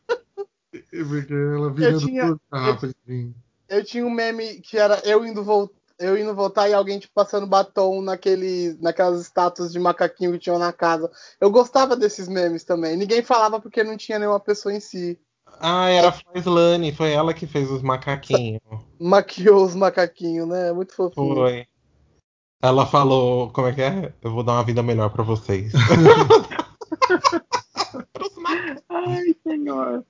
Porque 1.09 1.33
ela 1.35 1.73
virando 1.73 2.07
tinha- 2.07 2.27
duas 2.27 2.39
garrafas 2.53 2.95
de 3.07 3.12
gin. 3.12 3.35
eu 3.69 3.85
tinha 3.85 4.07
um 4.07 4.11
meme 4.11 4.61
que 4.61 4.77
era 4.77 5.00
eu 5.05 5.25
indo 5.27 5.43
voltar. 5.43 5.80
Eu 6.00 6.16
indo 6.16 6.35
voltar 6.35 6.66
e 6.66 6.73
alguém 6.73 6.99
tipo, 6.99 7.12
passando 7.12 7.47
batom 7.47 8.00
naquele, 8.00 8.75
naquelas 8.80 9.21
estátuas 9.21 9.71
de 9.71 9.78
macaquinho 9.78 10.33
que 10.33 10.38
tinham 10.38 10.59
na 10.59 10.73
casa. 10.73 11.11
Eu 11.38 11.50
gostava 11.50 11.95
desses 11.95 12.26
memes 12.26 12.64
também. 12.64 12.97
Ninguém 12.97 13.23
falava 13.23 13.61
porque 13.61 13.85
não 13.85 13.99
tinha 13.99 14.19
nenhuma 14.19 14.40
pessoa 14.40 14.75
em 14.75 14.80
si. 14.80 15.21
Ah, 15.61 15.90
era 15.90 16.09
a 16.09 16.12
Faislane, 16.12 16.90
foi 16.90 17.12
ela 17.12 17.35
que 17.35 17.47
fez 17.47 17.71
os 17.71 17.83
macaquinhos. 17.83 18.62
Maquiou 18.99 19.62
os 19.62 19.75
macaquinhos, 19.75 20.49
né? 20.49 20.73
Muito 20.73 20.95
fofinho. 20.95 21.35
Foi. 21.35 21.66
Ela 22.62 22.87
falou, 22.87 23.50
como 23.50 23.69
é 23.69 23.75
que 23.75 23.83
é? 23.83 24.14
Eu 24.23 24.33
vou 24.33 24.42
dar 24.42 24.52
uma 24.52 24.64
vida 24.64 24.83
melhor 24.83 25.11
pra 25.11 25.23
vocês. 25.23 25.71
Ai, 28.88 29.37
senhor. 29.42 30.02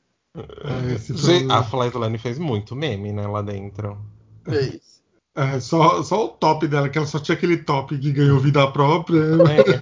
Gente, 0.99 1.51
a 1.51 1.65
Faislane 1.65 2.19
fez 2.19 2.39
muito 2.39 2.77
meme, 2.77 3.13
né, 3.13 3.27
lá 3.27 3.43
dentro. 3.43 3.99
Fez. 4.45 5.00
É, 5.35 5.61
só, 5.61 6.03
só 6.03 6.25
o 6.25 6.29
top 6.29 6.67
dela, 6.67 6.89
que 6.89 6.99
ela 6.99 7.07
só 7.07 7.19
tinha 7.19 7.37
aquele 7.37 7.59
top 7.59 7.97
que 7.99 8.13
ganhou 8.13 8.39
vida 8.41 8.67
própria. 8.71 9.21
É. 9.23 9.81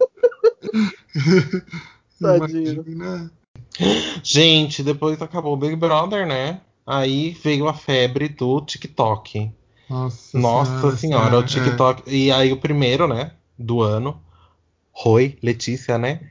Imagina. 2.20 3.30
Gente, 4.22 4.82
depois 4.82 5.20
acabou 5.22 5.54
o 5.54 5.56
Big 5.56 5.76
Brother, 5.76 6.26
né? 6.26 6.60
Aí 6.86 7.30
veio 7.30 7.68
a 7.68 7.74
febre 7.74 8.28
do 8.28 8.60
TikTok. 8.60 9.50
Nossa, 9.88 10.38
Nossa 10.38 10.96
senhora, 10.96 11.38
o 11.38 11.42
é. 11.42 11.46
TikTok. 11.46 12.02
E 12.06 12.30
aí 12.30 12.52
o 12.52 12.60
primeiro, 12.60 13.06
né? 13.08 13.32
Do 13.58 13.82
ano. 13.82 14.20
Roi, 14.92 15.38
Letícia, 15.42 15.96
né? 15.96 16.30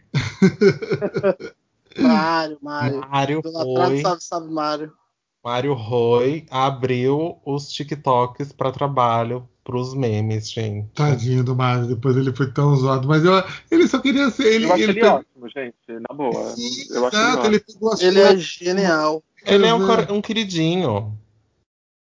Mário, 1.97 2.57
Mário. 2.61 2.99
Mário 3.09 3.39
Idolatrado, 3.39 4.01
sabe, 4.01 4.23
sabe, 4.23 4.51
Mário. 4.51 4.91
Mário 5.47 5.73
Roi 5.73 6.45
abriu 6.51 7.37
os 7.45 7.71
TikToks 7.71 8.51
para 8.51 8.69
trabalho 8.69 9.47
pros 9.63 9.93
memes, 9.93 10.51
gente. 10.51 10.89
Tadinho 10.93 11.41
do 11.41 11.55
Mário, 11.55 11.87
depois 11.87 12.17
ele 12.17 12.35
foi 12.35 12.51
tão 12.51 12.75
zoado. 12.75 13.07
Mas 13.07 13.23
eu, 13.23 13.31
ele 13.71 13.87
só 13.87 13.97
queria 13.99 14.29
ser. 14.29 14.45
Ele, 14.53 14.65
eu 14.65 14.73
acho 14.73 14.83
ele 14.83 14.99
ele 14.99 15.07
ótimo, 15.07 15.49
gente. 15.49 15.75
Na 15.87 16.13
boa. 16.13 16.43
Sim, 16.53 16.93
eu 16.93 17.05
acho 17.05 17.15
ele 17.15 17.25
exato, 17.25 17.39
ótimo. 17.39 17.55
ele 17.55 17.89
as 17.93 18.01
Ele 18.01 18.19
é 18.19 18.37
genial. 18.37 19.23
Ele 19.45 19.65
é 19.65 19.73
um, 19.73 19.85
cor- 19.87 20.11
um 20.11 20.21
queridinho. 20.21 21.17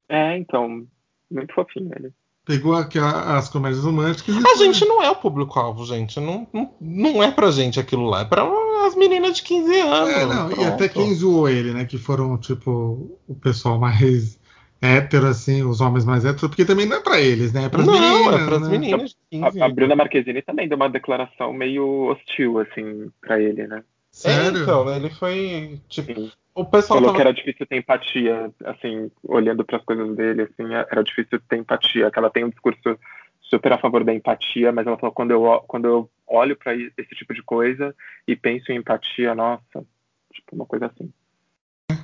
É, 0.08 0.38
então. 0.38 0.86
Muito 1.30 1.54
fofinho 1.54 1.90
ele. 1.98 2.12
Pegou 2.44 2.74
aqui 2.74 2.98
a- 2.98 3.38
as 3.38 3.48
comédias 3.48 3.82
românticas 3.84 4.36
A 4.36 4.40
foi- 4.40 4.56
gente 4.66 4.84
não 4.84 5.02
é 5.02 5.10
o 5.10 5.16
público-alvo, 5.16 5.84
gente. 5.86 6.20
Não, 6.20 6.46
não, 6.52 6.70
não 6.80 7.22
é 7.22 7.30
pra 7.30 7.50
gente 7.50 7.80
aquilo 7.80 8.04
lá. 8.04 8.20
É 8.20 8.24
pra 8.26 8.46
as 8.86 8.94
meninas 8.94 9.36
de 9.36 9.42
15 9.42 9.80
anos. 9.80 10.10
É, 10.10 10.26
não, 10.26 10.52
e 10.52 10.64
até 10.64 10.88
quem 10.88 11.14
zoou 11.14 11.48
ele, 11.48 11.72
né? 11.72 11.86
Que 11.86 11.96
foram, 11.96 12.36
tipo, 12.36 13.18
o 13.26 13.34
pessoal 13.34 13.78
mais 13.78 14.38
hétero, 14.82 15.26
assim, 15.26 15.62
os 15.62 15.80
homens 15.80 16.04
mais 16.04 16.26
héteros, 16.26 16.48
porque 16.50 16.66
também 16.66 16.84
não 16.84 16.98
é 16.98 17.00
pra 17.00 17.18
eles, 17.18 17.50
né? 17.54 17.64
É 17.64 17.68
pras 17.70 17.86
não, 17.86 17.94
meninas. 17.94 18.42
é 18.42 18.44
pras 18.46 18.60
né? 18.60 18.68
meninas 18.68 19.10
de 19.10 19.16
15 19.30 19.62
A, 19.62 19.64
a 19.64 19.68
Bruna 19.70 19.96
Marquezine 19.96 20.42
também 20.42 20.68
deu 20.68 20.76
uma 20.76 20.90
declaração 20.90 21.50
meio 21.54 22.10
hostil, 22.10 22.58
assim, 22.58 23.10
pra 23.22 23.40
ele, 23.40 23.66
né? 23.66 23.82
Sério? 24.10 24.58
É, 24.58 24.62
então, 24.62 24.84
né, 24.84 24.96
ele 24.96 25.08
foi. 25.08 25.80
Tipo, 25.88 26.14
Sim. 26.14 26.30
O 26.54 26.64
pessoal 26.64 26.98
Falou 27.00 27.12
tava 27.12 27.16
que 27.16 27.20
era 27.22 27.34
difícil 27.34 27.66
ter 27.66 27.76
empatia, 27.76 28.52
assim, 28.64 29.10
olhando 29.24 29.64
pras 29.64 29.82
coisas 29.84 30.14
dele, 30.14 30.42
assim, 30.42 30.72
era 30.72 31.02
difícil 31.02 31.40
ter 31.48 31.56
empatia, 31.56 32.10
que 32.10 32.18
ela 32.18 32.30
tem 32.30 32.44
um 32.44 32.50
discurso 32.50 32.98
super 33.40 33.72
a 33.72 33.78
favor 33.78 34.04
da 34.04 34.14
empatia, 34.14 34.72
mas 34.72 34.86
ela 34.86 34.96
falou 34.96 35.12
quando 35.12 35.32
eu 35.32 35.64
quando 35.66 35.86
eu 35.86 36.10
olho 36.26 36.56
pra 36.56 36.74
esse 36.74 37.14
tipo 37.16 37.34
de 37.34 37.42
coisa 37.42 37.94
e 38.26 38.36
penso 38.36 38.70
em 38.70 38.76
empatia, 38.76 39.34
nossa, 39.34 39.84
tipo 40.32 40.54
uma 40.54 40.66
coisa 40.66 40.86
assim. 40.86 41.12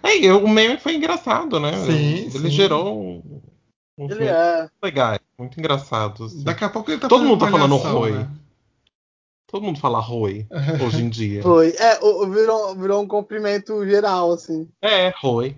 É, 0.02 0.33
o 0.33 0.49
meme 0.49 0.76
foi 0.78 0.95
engraçado, 0.95 1.61
né? 1.61 1.73
Sim, 1.73 2.26
ele 2.26 2.30
sim. 2.30 2.50
gerou 2.50 3.00
um, 3.00 3.40
Ele 3.97 4.26
é. 4.26 4.69
legais, 4.83 5.21
muito 5.38 5.59
engraçados. 5.59 6.42
Daqui 6.42 6.64
a 6.64 6.69
pouco 6.69 6.90
ele 6.90 7.00
tá 7.00 7.09
Todo 7.09 7.25
mundo 7.25 7.45
tá 7.45 7.50
falando 7.50 7.76
Roi. 7.76 8.12
né? 8.12 8.28
Todo 9.50 9.62
mundo 9.64 9.80
fala 9.80 9.99
Roi 9.99 10.47
hoje 10.85 11.02
em 11.02 11.09
dia. 11.11 11.42
Foi. 11.42 11.71
É, 11.76 11.99
virou, 12.28 12.75
virou 12.76 13.02
um 13.02 13.09
cumprimento 13.09 13.85
geral, 13.85 14.33
assim. 14.33 14.69
É, 14.80 15.12
Roi. 15.21 15.57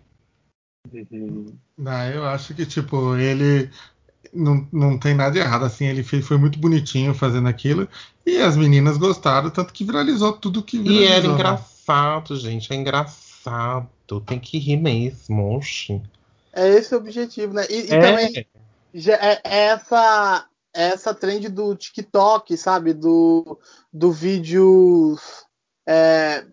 Não, 1.77 2.05
eu 2.11 2.25
acho 2.27 2.55
que, 2.55 2.65
tipo, 2.67 3.17
ele 3.17 3.71
não, 4.33 4.67
não 4.73 4.99
tem 4.99 5.15
nada 5.15 5.31
de 5.33 5.39
errado, 5.39 5.65
assim, 5.65 5.87
ele 5.87 6.03
fez, 6.03 6.27
foi 6.27 6.37
muito 6.37 6.59
bonitinho 6.59 7.15
fazendo 7.15 7.49
aquilo, 7.49 7.89
e 8.27 8.39
as 8.39 8.57
meninas 8.57 8.97
gostaram, 8.97 9.51
tanto 9.51 9.73
que 9.73 9.85
viralizou 9.85 10.33
tudo 10.33 10.63
que 10.63 10.77
E 10.79 10.83
viralizou. 10.83 11.13
era 11.13 11.29
né? 11.29 11.35
engraçado, 11.35 12.37
gente. 12.37 12.73
É 12.73 12.77
engraçado. 12.77 13.89
Tem 14.27 14.39
que 14.39 14.59
rir 14.59 14.77
mesmo. 14.77 15.57
Oxi. 15.57 16.01
É 16.53 16.69
esse 16.69 16.95
o 16.95 16.99
objetivo, 16.99 17.55
né? 17.55 17.67
E, 17.71 17.87
e 17.89 17.93
É, 17.93 18.01
também 18.01 18.47
já 18.95 19.15
é, 19.15 19.41
é 19.45 19.59
essa 19.69 20.47
essa 20.75 21.15
trend 21.15 21.49
do 21.49 21.75
TikTok, 21.75 22.57
sabe? 22.57 22.93
Do, 22.93 23.59
do 23.93 24.11
vídeos 24.11 25.21
é, 25.87 26.45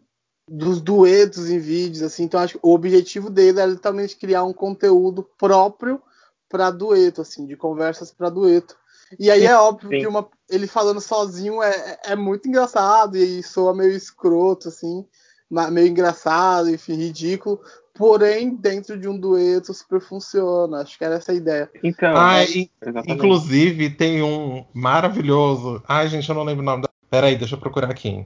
dos 0.47 0.81
duetos 0.81 1.49
em 1.49 1.59
vídeos, 1.59 2.01
assim. 2.01 2.23
Então 2.23 2.39
acho 2.39 2.57
que 2.57 2.59
o 2.63 2.73
objetivo 2.73 3.29
dele 3.29 3.59
é 3.59 3.65
literalmente 3.65 4.17
criar 4.17 4.43
um 4.43 4.53
conteúdo 4.53 5.23
próprio 5.37 6.01
para 6.49 6.71
dueto, 6.71 7.21
assim, 7.21 7.45
de 7.45 7.55
conversas 7.55 8.11
para 8.11 8.29
dueto. 8.29 8.75
E 9.17 9.31
aí 9.31 9.45
é 9.45 9.55
óbvio 9.55 9.89
Sim. 9.89 9.99
que 9.99 10.07
uma, 10.07 10.27
ele 10.49 10.67
falando 10.67 10.99
sozinho 10.99 11.63
é, 11.63 11.99
é 12.03 12.15
muito 12.15 12.47
engraçado 12.47 13.17
e 13.17 13.41
soa 13.41 13.73
meio 13.73 13.91
escroto, 13.91 14.67
assim, 14.67 15.05
meio 15.49 15.87
engraçado, 15.87 16.69
enfim, 16.69 16.93
ridículo. 16.93 17.59
Porém, 17.99 18.55
dentro 18.55 18.97
de 18.97 19.09
um 19.09 19.19
dueto 19.19 19.73
super 19.73 19.99
funciona. 19.99 20.77
Acho 20.81 20.97
que 20.97 21.03
era 21.03 21.15
essa 21.15 21.33
a 21.33 21.35
ideia. 21.35 21.69
Então, 21.83 22.15
Ah, 22.15 22.39
é, 22.39 22.45
e- 22.49 22.71
inclusive 23.05 23.89
tem 23.89 24.23
um 24.23 24.63
maravilhoso. 24.73 25.83
Ai, 25.85 26.07
gente, 26.07 26.29
eu 26.29 26.33
não 26.33 26.45
lembro 26.45 26.61
o 26.63 26.65
nome 26.65 26.83
da. 26.83 26.89
Peraí, 27.11 27.35
deixa 27.35 27.55
eu 27.55 27.59
procurar 27.59 27.91
aqui. 27.91 28.25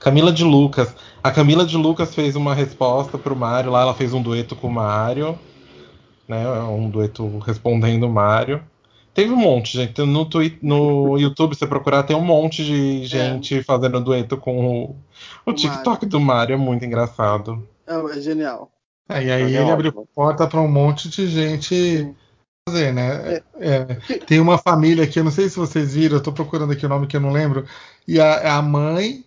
Camila 0.00 0.32
de 0.32 0.42
Lucas. 0.42 0.96
A 1.22 1.30
Camila 1.30 1.66
de 1.66 1.76
Lucas 1.76 2.14
fez 2.14 2.34
uma 2.34 2.54
resposta 2.54 3.18
pro 3.18 3.36
Mário 3.36 3.70
lá, 3.70 3.82
ela 3.82 3.92
fez 3.92 4.14
um 4.14 4.22
dueto 4.22 4.56
com 4.56 4.68
o 4.68 4.72
Mário. 4.72 5.38
Né? 6.26 6.48
Um 6.48 6.88
dueto 6.88 7.36
respondendo 7.40 8.04
o 8.04 8.10
Mário. 8.10 8.62
Teve 9.12 9.32
um 9.32 9.36
monte, 9.36 9.76
gente. 9.76 10.00
No, 10.00 10.24
Twi- 10.24 10.58
no 10.62 11.18
YouTube, 11.18 11.54
você 11.54 11.66
procurar, 11.66 12.04
tem 12.04 12.16
um 12.16 12.24
monte 12.24 12.64
de 12.64 13.04
gente 13.04 13.62
fazendo 13.64 14.00
dueto 14.00 14.38
com 14.38 14.64
o, 14.64 14.90
o 15.44 15.50
O 15.50 15.52
TikTok 15.52 16.06
do 16.06 16.18
Mário. 16.18 16.54
É 16.54 16.56
muito 16.56 16.86
engraçado. 16.86 17.68
É, 17.86 17.94
é 17.94 18.20
genial. 18.22 18.70
É, 19.08 19.24
e 19.24 19.30
aí 19.30 19.42
É 19.42 19.44
ele 19.46 19.56
ótimo. 19.58 19.72
abriu 19.72 20.08
porta 20.14 20.46
para 20.46 20.60
um 20.60 20.68
monte 20.68 21.08
de 21.08 21.26
gente 21.26 22.14
fazer, 22.68 22.92
né? 22.92 23.40
É, 23.56 23.84
tem 24.26 24.38
uma 24.40 24.58
família 24.58 25.04
aqui, 25.04 25.18
eu 25.18 25.24
não 25.24 25.30
sei 25.30 25.48
se 25.48 25.56
vocês 25.56 25.94
viram, 25.94 26.16
eu 26.16 26.22
tô 26.22 26.32
procurando 26.32 26.72
aqui 26.72 26.84
o 26.84 26.88
nome 26.88 27.06
que 27.06 27.16
eu 27.16 27.20
não 27.20 27.32
lembro, 27.32 27.64
e 28.06 28.20
a, 28.20 28.56
a 28.58 28.62
mãe, 28.62 29.24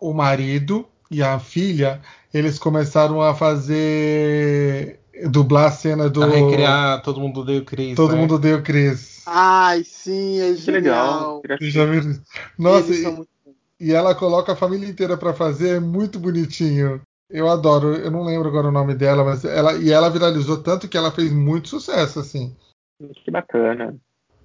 o 0.00 0.12
marido 0.14 0.86
e 1.10 1.22
a 1.22 1.38
filha, 1.40 2.00
eles 2.32 2.58
começaram 2.58 3.20
a 3.20 3.34
fazer 3.34 5.00
dublar 5.28 5.66
a 5.66 5.70
cena 5.72 6.08
do 6.08 6.22
A 6.22 6.26
recriar 6.26 7.02
Todo 7.02 7.20
Mundo 7.20 7.44
Deu 7.44 7.64
Cris. 7.64 7.96
Todo 7.96 8.14
né? 8.14 8.20
Mundo 8.20 8.38
Deu 8.38 8.62
Cris. 8.62 9.22
Ai, 9.26 9.82
sim, 9.84 10.40
é 10.40 10.54
Que 10.54 10.70
legal. 10.70 11.42
genial. 11.42 11.58
Viram? 11.60 11.94
isso? 11.94 12.22
Nossa, 12.56 12.92
e, 12.94 13.88
e 13.88 13.92
ela 13.92 14.14
coloca 14.14 14.52
a 14.52 14.56
família 14.56 14.88
inteira 14.88 15.16
para 15.16 15.34
fazer, 15.34 15.76
é 15.76 15.80
muito 15.80 16.18
bonitinho. 16.18 17.00
Eu 17.30 17.48
adoro, 17.48 17.94
eu 17.94 18.10
não 18.10 18.24
lembro 18.24 18.48
agora 18.48 18.68
o 18.68 18.72
nome 18.72 18.94
dela, 18.94 19.22
mas 19.24 19.44
ela 19.44 19.74
e 19.76 19.90
ela 19.92 20.10
viralizou 20.10 20.60
tanto 20.62 20.88
que 20.88 20.96
ela 20.96 21.12
fez 21.12 21.32
muito 21.32 21.68
sucesso, 21.68 22.18
assim. 22.18 22.56
Que 23.24 23.30
bacana. 23.30 23.96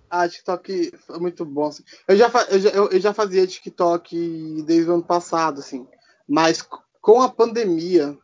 Ah, 0.10 0.30
TikTok 0.30 0.94
é 1.10 1.18
muito 1.18 1.44
bom. 1.44 1.66
assim. 1.68 1.84
Eu, 2.08 2.16
já, 2.16 2.32
eu, 2.50 2.60
já, 2.60 2.70
eu- 2.70 2.90
eu 2.90 3.00
já 3.00 3.14
fazia 3.14 3.48
TikTok 3.48 4.64
desde 4.68 4.90
o 4.90 4.94
ano 4.94 5.04
passado, 5.04 5.60
assim. 5.60 5.88
Mas 6.28 6.62
com 7.02 7.22
a 7.22 7.30
pandemia, 7.30 8.16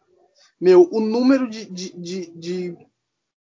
meu, 0.59 0.87
o 0.91 0.99
número 0.99 1.49
de, 1.49 1.65
de, 1.65 1.91
de, 1.99 2.25
de, 2.35 2.77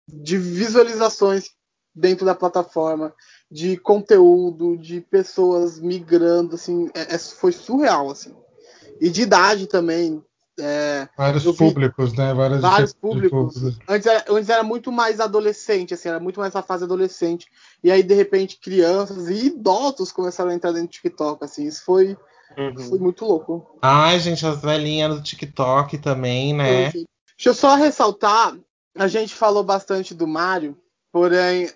de 0.08 0.38
visualizações 0.38 1.50
dentro 1.94 2.24
da 2.24 2.34
plataforma, 2.34 3.12
de 3.50 3.76
conteúdo, 3.76 4.78
de 4.78 5.00
pessoas 5.00 5.78
migrando, 5.80 6.54
assim, 6.54 6.88
é- 6.94 7.14
é- 7.16 7.18
foi 7.18 7.52
surreal, 7.52 8.08
assim. 8.10 8.34
E 9.00 9.10
de 9.10 9.22
idade 9.22 9.66
também. 9.66 10.24
É, 10.60 11.08
Vários 11.16 11.44
vi- 11.44 11.52
públicos, 11.56 12.12
né? 12.14 12.34
Vários, 12.34 12.60
vários 12.60 12.92
públicos. 12.92 13.54
públicos. 13.54 13.78
Antes 13.88 14.06
era, 14.06 14.24
antes 14.28 14.48
era 14.50 14.62
muito 14.62 14.92
mais 14.92 15.18
adolescente, 15.20 15.94
assim, 15.94 16.08
era 16.08 16.20
muito 16.20 16.38
mais 16.38 16.54
a 16.54 16.62
fase 16.62 16.84
adolescente. 16.84 17.46
E 17.82 17.90
aí, 17.90 18.02
de 18.02 18.14
repente, 18.14 18.58
crianças 18.58 19.28
e 19.28 19.46
idosos 19.46 20.12
começaram 20.12 20.50
a 20.50 20.54
entrar 20.54 20.72
dentro 20.72 20.88
do 20.88 20.92
TikTok, 20.92 21.42
assim. 21.44 21.64
Isso 21.66 21.82
foi, 21.84 22.16
foi 22.54 22.64
Uhum. 22.98 22.98
muito 22.98 23.24
louco. 23.24 23.78
Ai, 23.80 24.18
gente, 24.20 24.44
as 24.46 24.60
velhinhas 24.60 25.14
do 25.14 25.22
TikTok 25.22 25.96
também, 25.98 26.54
né? 26.54 26.90
Deixa 26.90 27.06
eu 27.46 27.54
só 27.54 27.74
ressaltar, 27.74 28.54
a 28.94 29.08
gente 29.08 29.34
falou 29.34 29.64
bastante 29.64 30.14
do 30.14 30.26
Mario, 30.28 30.78
porém, 31.10 31.70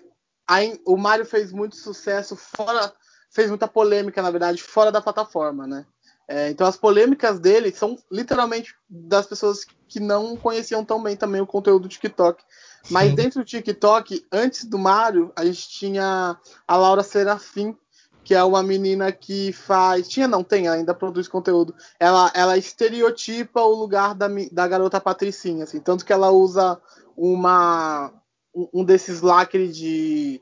aí, 0.47 0.79
o 0.85 0.95
Mario 0.95 1.25
fez 1.25 1.51
muito 1.51 1.75
sucesso 1.75 2.35
fora, 2.35 2.93
fez 3.31 3.49
muita 3.49 3.67
polêmica, 3.67 4.21
na 4.21 4.29
verdade, 4.31 4.61
fora 4.61 4.91
da 4.91 5.01
plataforma, 5.01 5.65
né? 5.65 5.85
É, 6.27 6.49
então 6.49 6.67
as 6.67 6.75
polêmicas 6.75 7.39
dele 7.39 7.71
são 7.71 7.97
literalmente 8.11 8.75
das 8.89 9.25
pessoas 9.25 9.65
que 9.87 9.99
não 9.99 10.35
conheciam 10.35 10.83
tão 10.83 11.01
bem 11.01 11.15
também 11.15 11.39
o 11.39 11.47
conteúdo 11.47 11.83
do 11.83 11.89
TikTok. 11.89 12.43
Mas 12.89 13.09
Sim. 13.09 13.15
dentro 13.15 13.39
do 13.41 13.45
TikTok, 13.45 14.25
antes 14.31 14.65
do 14.65 14.77
Mario, 14.77 15.31
a 15.35 15.45
gente 15.45 15.69
tinha 15.69 16.37
a 16.67 16.75
Laura 16.75 17.03
Serafim, 17.03 17.75
que 18.23 18.35
é 18.35 18.43
uma 18.43 18.61
menina 18.61 19.11
que 19.11 19.53
faz. 19.53 20.07
Tinha, 20.07 20.27
não 20.27 20.43
tem, 20.43 20.67
ela 20.67 20.75
ainda 20.75 20.93
produz 20.93 21.27
conteúdo. 21.27 21.73
Ela, 21.99 22.31
ela 22.35 22.57
estereotipa 22.57 23.61
o 23.61 23.73
lugar 23.73 24.13
da, 24.13 24.27
da 24.51 24.67
garota 24.67 24.99
patricinha, 24.99 25.63
assim. 25.63 25.79
Tanto 25.79 26.05
que 26.05 26.11
ela 26.11 26.29
usa 26.29 26.79
uma 27.15 28.11
um, 28.53 28.81
um 28.81 28.83
desses 28.83 29.21
lacres 29.21 29.77
de, 29.77 30.41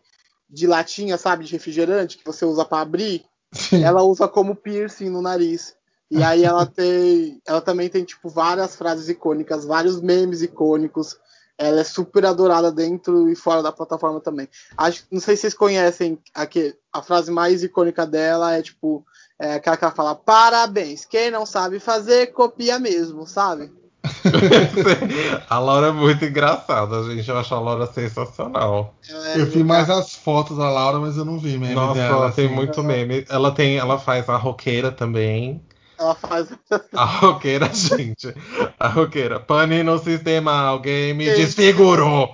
de 0.50 0.66
latinha, 0.66 1.18
sabe, 1.18 1.44
de 1.44 1.52
refrigerante, 1.52 2.18
que 2.18 2.26
você 2.26 2.46
usa 2.46 2.64
para 2.64 2.82
abrir. 2.82 3.26
Sim. 3.56 3.84
Ela 3.84 4.04
usa 4.04 4.28
como 4.28 4.56
piercing 4.56 5.10
no 5.10 5.22
nariz. 5.22 5.76
E 6.12 6.22
aí 6.22 6.44
ela 6.44 6.66
tem. 6.68 7.42
Ela 7.48 7.62
também 7.62 7.90
tem, 7.90 8.04
tipo, 8.04 8.30
várias 8.30 8.76
frases 8.76 9.10
icônicas, 9.10 9.66
vários 9.66 10.02
memes 10.02 10.42
icônicos. 10.42 11.18
Ela 11.58 11.80
é 11.80 11.84
super 11.86 12.26
adorada 12.26 12.70
dentro 12.70 13.30
e 13.30 13.36
fora 13.36 13.64
da 13.64 13.72
plataforma 13.72 14.20
também. 14.20 14.50
Acho, 14.78 15.06
não 15.10 15.22
sei 15.22 15.38
se 15.38 15.44
vocês 15.44 15.54
conhecem 15.54 16.20
aqui, 16.34 16.76
a 16.92 17.02
frase 17.02 17.32
mais 17.32 17.64
icônica 17.64 18.06
dela 18.06 18.54
é 18.54 18.62
tipo 18.62 19.06
é, 19.40 19.54
aquela 19.54 19.78
que 19.78 19.84
ela 19.86 19.94
fala: 19.94 20.16
Parabéns, 20.16 21.06
quem 21.06 21.32
não 21.32 21.46
sabe 21.46 21.80
fazer, 21.80 22.34
copia 22.34 22.78
mesmo, 22.78 23.26
sabe? 23.26 23.72
a 25.50 25.60
Laura 25.60 25.88
é 25.88 25.92
muito 25.92 26.26
engraçada, 26.26 27.04
gente. 27.04 27.30
Eu 27.30 27.38
acho 27.38 27.54
a 27.54 27.60
Laura 27.60 27.88
sensacional. 27.88 28.96
É 29.10 29.40
Eu 29.40 29.46
vi 29.48 29.64
mais 29.64 29.90
as 29.90 30.14
fotos 30.16 30.58
da 30.58 30.70
Laura, 30.70 31.00
mas 31.00 31.18
eu 31.18 31.26
não 31.26 31.40
vi 31.40 31.58
meme 31.58 31.76
Nossa, 31.76 31.94
dela. 31.94 32.18
ela 32.18 32.32
tem 32.32 32.46
assim. 32.46 32.56
muito 32.56 32.84
meme. 32.84 33.26
Ela 33.30 33.52
tem, 33.52 33.78
ela 33.78 33.98
faz 34.00 34.28
a 34.30 34.38
roqueira 34.38 34.92
também. 34.92 35.62
Ela 35.98 36.16
faz. 36.16 36.50
A 36.94 37.06
roqueira, 37.06 37.70
gente. 37.74 38.34
A 38.80 38.88
roqueira. 38.88 39.40
Pane 39.40 39.84
no 39.84 39.98
sistema, 39.98 40.52
alguém 40.52 41.14
me 41.14 41.30
Sim. 41.30 41.36
desfigurou. 41.36 42.34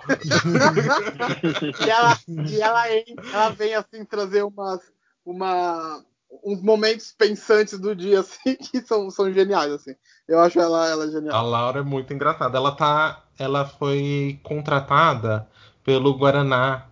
e 1.85 1.89
ela, 1.89 2.19
e 2.27 2.61
ela, 2.61 2.83
ela 3.33 3.49
vem 3.49 3.75
assim 3.75 4.03
trazer 4.03 4.43
umas, 4.43 4.81
uma, 5.25 6.03
uns 6.43 6.61
momentos 6.61 7.13
pensantes 7.17 7.79
do 7.79 7.95
dia 7.95 8.21
assim 8.21 8.55
que 8.71 8.81
são, 8.81 9.09
são 9.09 9.31
geniais 9.31 9.71
assim. 9.71 9.93
Eu 10.31 10.39
acho 10.39 10.59
ela, 10.59 10.88
ela 10.88 11.03
A 11.05 11.11
genial. 11.11 11.45
Laura 11.47 11.79
é 11.79 11.83
muito 11.83 12.13
engraçada. 12.13 12.57
Ela 12.57 12.71
tá, 12.71 13.21
ela 13.38 13.65
foi 13.65 14.39
contratada 14.43 15.47
pelo 15.83 16.13
Guaraná 16.17 16.85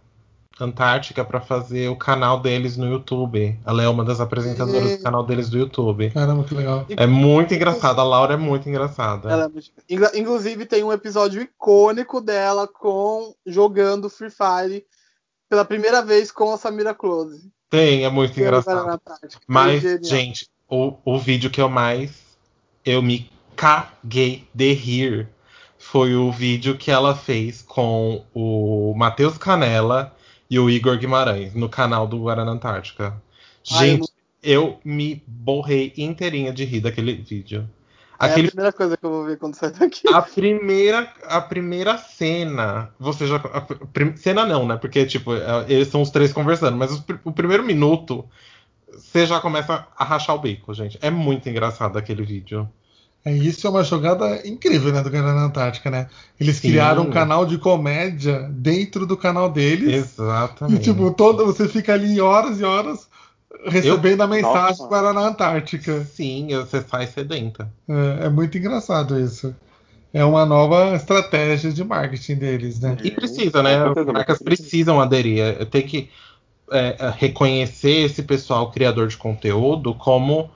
Antártica 0.59 1.23
para 1.23 1.39
fazer 1.39 1.87
o 1.87 1.95
canal 1.95 2.41
deles 2.41 2.75
no 2.75 2.85
YouTube. 2.91 3.57
Ela 3.65 3.81
é 3.83 3.87
uma 3.87 4.03
das 4.03 4.19
apresentadoras 4.19 4.97
do 4.97 5.03
canal 5.03 5.23
deles 5.23 5.49
do 5.49 5.57
YouTube. 5.57 6.09
Caramba, 6.09 6.43
que 6.43 6.53
legal. 6.53 6.85
É 6.89 7.07
muito 7.07 7.53
engraçada. 7.53 8.01
A 8.01 8.03
Laura 8.03 8.33
é 8.33 8.37
muito 8.37 8.67
engraçada. 8.67 9.31
Ela 9.31 9.45
é 9.45 9.47
muito- 9.47 9.71
Inclu- 9.89 10.11
Inclusive 10.15 10.65
tem 10.65 10.83
um 10.83 10.91
episódio 10.91 11.41
icônico 11.41 12.19
dela 12.19 12.67
com 12.67 13.33
jogando 13.45 14.09
Free 14.09 14.29
Fire 14.29 14.83
pela 15.49 15.63
primeira 15.63 16.01
vez 16.01 16.29
com 16.29 16.51
a 16.51 16.57
Samira 16.57 16.93
Close. 16.93 17.49
Tem, 17.69 18.03
é 18.03 18.09
muito 18.09 18.37
engraçado. 18.37 18.99
É 19.23 19.27
Mas, 19.47 19.81
genial. 19.81 20.03
gente, 20.03 20.49
o, 20.69 20.93
o 21.05 21.17
vídeo 21.17 21.49
que 21.49 21.61
eu 21.61 21.69
mais 21.69 22.28
eu 22.85 23.01
me 23.01 23.29
caguei 23.55 24.47
de 24.53 24.73
rir 24.73 25.29
foi 25.77 26.15
o 26.15 26.31
vídeo 26.31 26.77
que 26.77 26.91
ela 26.91 27.15
fez 27.15 27.61
com 27.61 28.25
o 28.33 28.93
Matheus 28.97 29.37
Canella 29.37 30.15
e 30.49 30.59
o 30.59 30.69
Igor 30.69 30.97
Guimarães 30.97 31.53
no 31.53 31.69
canal 31.69 32.07
do 32.07 32.19
Guarana 32.23 32.51
Antártica. 32.51 33.21
Ah, 33.69 33.87
eu 33.87 33.97
Gente, 33.97 34.11
eu 34.41 34.79
me 34.85 35.23
borrei 35.27 35.93
inteirinha 35.97 36.51
de 36.53 36.63
rir 36.65 36.81
daquele 36.81 37.13
vídeo. 37.15 37.69
É 38.21 38.27
Aquele 38.27 38.47
a 38.47 38.51
primeira 38.51 38.71
coisa 38.73 38.95
que 38.97 39.05
eu 39.05 39.09
vou 39.11 39.25
ver 39.25 39.37
quando 39.37 39.55
sair 39.55 39.71
daqui. 39.71 40.07
a 40.07 40.21
primeira, 40.21 41.13
a 41.25 41.39
primeira 41.41 41.97
cena, 41.97 42.91
você 42.99 43.27
já. 43.27 43.37
prim- 43.93 44.15
cena 44.17 44.45
não, 44.45 44.65
né? 44.67 44.75
Porque, 44.77 45.05
tipo, 45.05 45.33
é, 45.35 45.65
eles 45.71 45.87
são 45.89 46.01
os 46.01 46.09
três 46.09 46.33
conversando, 46.33 46.77
mas 46.77 46.91
os 46.91 46.99
pr- 47.01 47.17
o 47.23 47.31
primeiro 47.31 47.63
minuto, 47.63 48.27
você 48.93 49.25
já 49.25 49.39
começa 49.39 49.87
a 49.97 50.03
rachar 50.03 50.35
o 50.35 50.39
bico, 50.39 50.73
gente. 50.73 50.97
É 51.01 51.09
muito 51.09 51.47
engraçado 51.49 51.97
aquele 51.97 52.23
vídeo. 52.23 52.69
É, 53.23 53.33
isso 53.33 53.67
é 53.67 53.69
uma 53.69 53.83
jogada 53.83 54.47
incrível, 54.47 54.93
né, 54.93 55.03
do 55.03 55.09
Guarana 55.09 55.41
Antártica, 55.41 55.91
né? 55.91 56.07
Eles 56.39 56.55
Sim. 56.55 56.69
criaram 56.69 57.03
um 57.03 57.09
canal 57.09 57.45
de 57.45 57.57
comédia 57.57 58.49
dentro 58.49 59.05
do 59.05 59.17
canal 59.17 59.49
deles. 59.49 59.89
E, 59.89 59.95
Exatamente. 59.95 60.83
tipo, 60.83 61.11
todo, 61.11 61.45
você 61.45 61.67
fica 61.67 61.93
ali 61.93 62.19
horas 62.21 62.59
e 62.59 62.63
horas 62.63 63.07
recebendo 63.65 64.21
a 64.21 64.27
mensagem 64.27 64.61
Nossa. 64.61 64.83
do 64.83 64.89
Guarana 64.89 65.21
Antártica. 65.21 66.05
Sim, 66.05 66.47
você 66.51 66.81
sai 66.81 67.07
sedenta. 67.07 67.69
É, 67.87 68.25
é 68.25 68.29
muito 68.29 68.57
engraçado 68.57 69.19
isso. 69.19 69.53
É 70.13 70.23
uma 70.23 70.45
nova 70.45 70.95
estratégia 70.95 71.71
de 71.71 71.83
marketing 71.83 72.35
deles, 72.35 72.79
né? 72.79 72.97
E 73.03 73.11
precisa, 73.11 73.61
né? 73.61 73.83
Com 73.93 73.99
As 73.99 74.05
marcas 74.07 74.39
precisam 74.39 74.99
aderir. 74.99 75.65
Tem 75.67 75.85
que 75.85 76.09
é, 76.71 76.95
é, 76.99 77.13
reconhecer 77.17 78.05
esse 78.05 78.23
pessoal 78.23 78.71
criador 78.71 79.07
de 79.07 79.17
conteúdo 79.17 79.93
como 79.93 80.49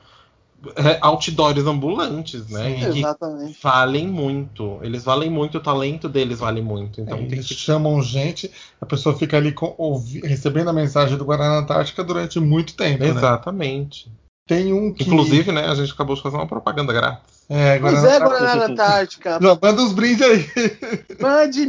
é, 0.78 0.98
outdoors 1.02 1.66
ambulantes, 1.68 2.48
né? 2.50 2.78
Sim. 2.92 3.00
Exatamente. 3.00 3.60
valem 3.62 4.08
muito. 4.08 4.80
Eles 4.82 5.04
valem 5.04 5.30
muito, 5.30 5.58
o 5.58 5.62
talento 5.62 6.08
deles 6.08 6.40
vale 6.40 6.62
muito. 6.62 7.02
Então 7.02 7.18
É, 7.18 7.22
tem 7.22 7.34
eles 7.34 7.48
que. 7.48 7.54
chamam 7.54 8.02
gente, 8.02 8.50
a 8.80 8.86
pessoa 8.86 9.14
fica 9.18 9.36
ali 9.36 9.52
com- 9.52 9.76
ouvi- 9.78 10.22
recebendo 10.22 10.70
a 10.70 10.74
mensagem 10.74 11.18
do 11.18 11.26
Guarana 11.26 11.58
Antártica 11.60 12.02
durante 12.04 12.40
muito 12.40 12.76
tempo, 12.76 13.04
né? 13.04 13.10
Exatamente. 13.10 14.10
Tem 14.48 14.72
um 14.74 14.94
que... 14.94 15.04
Inclusive, 15.04 15.52
né, 15.52 15.66
a 15.68 15.76
gente 15.76 15.92
acabou 15.94 16.16
de 16.16 16.22
fazer 16.22 16.36
uma 16.36 16.48
propaganda 16.48 16.92
grátis. 16.94 17.44
É, 17.50 17.78
Pois 17.80 17.94
Guarana 17.94 18.08
é, 18.10 18.16
Antártica. 18.16 18.30
Guaraná 18.46 18.66
Antártica. 18.66 19.40
Já 19.42 19.60
manda 19.62 19.82
uns 19.82 19.94
brindes 19.94 20.22
aí. 20.22 20.46
Mande. 21.20 21.66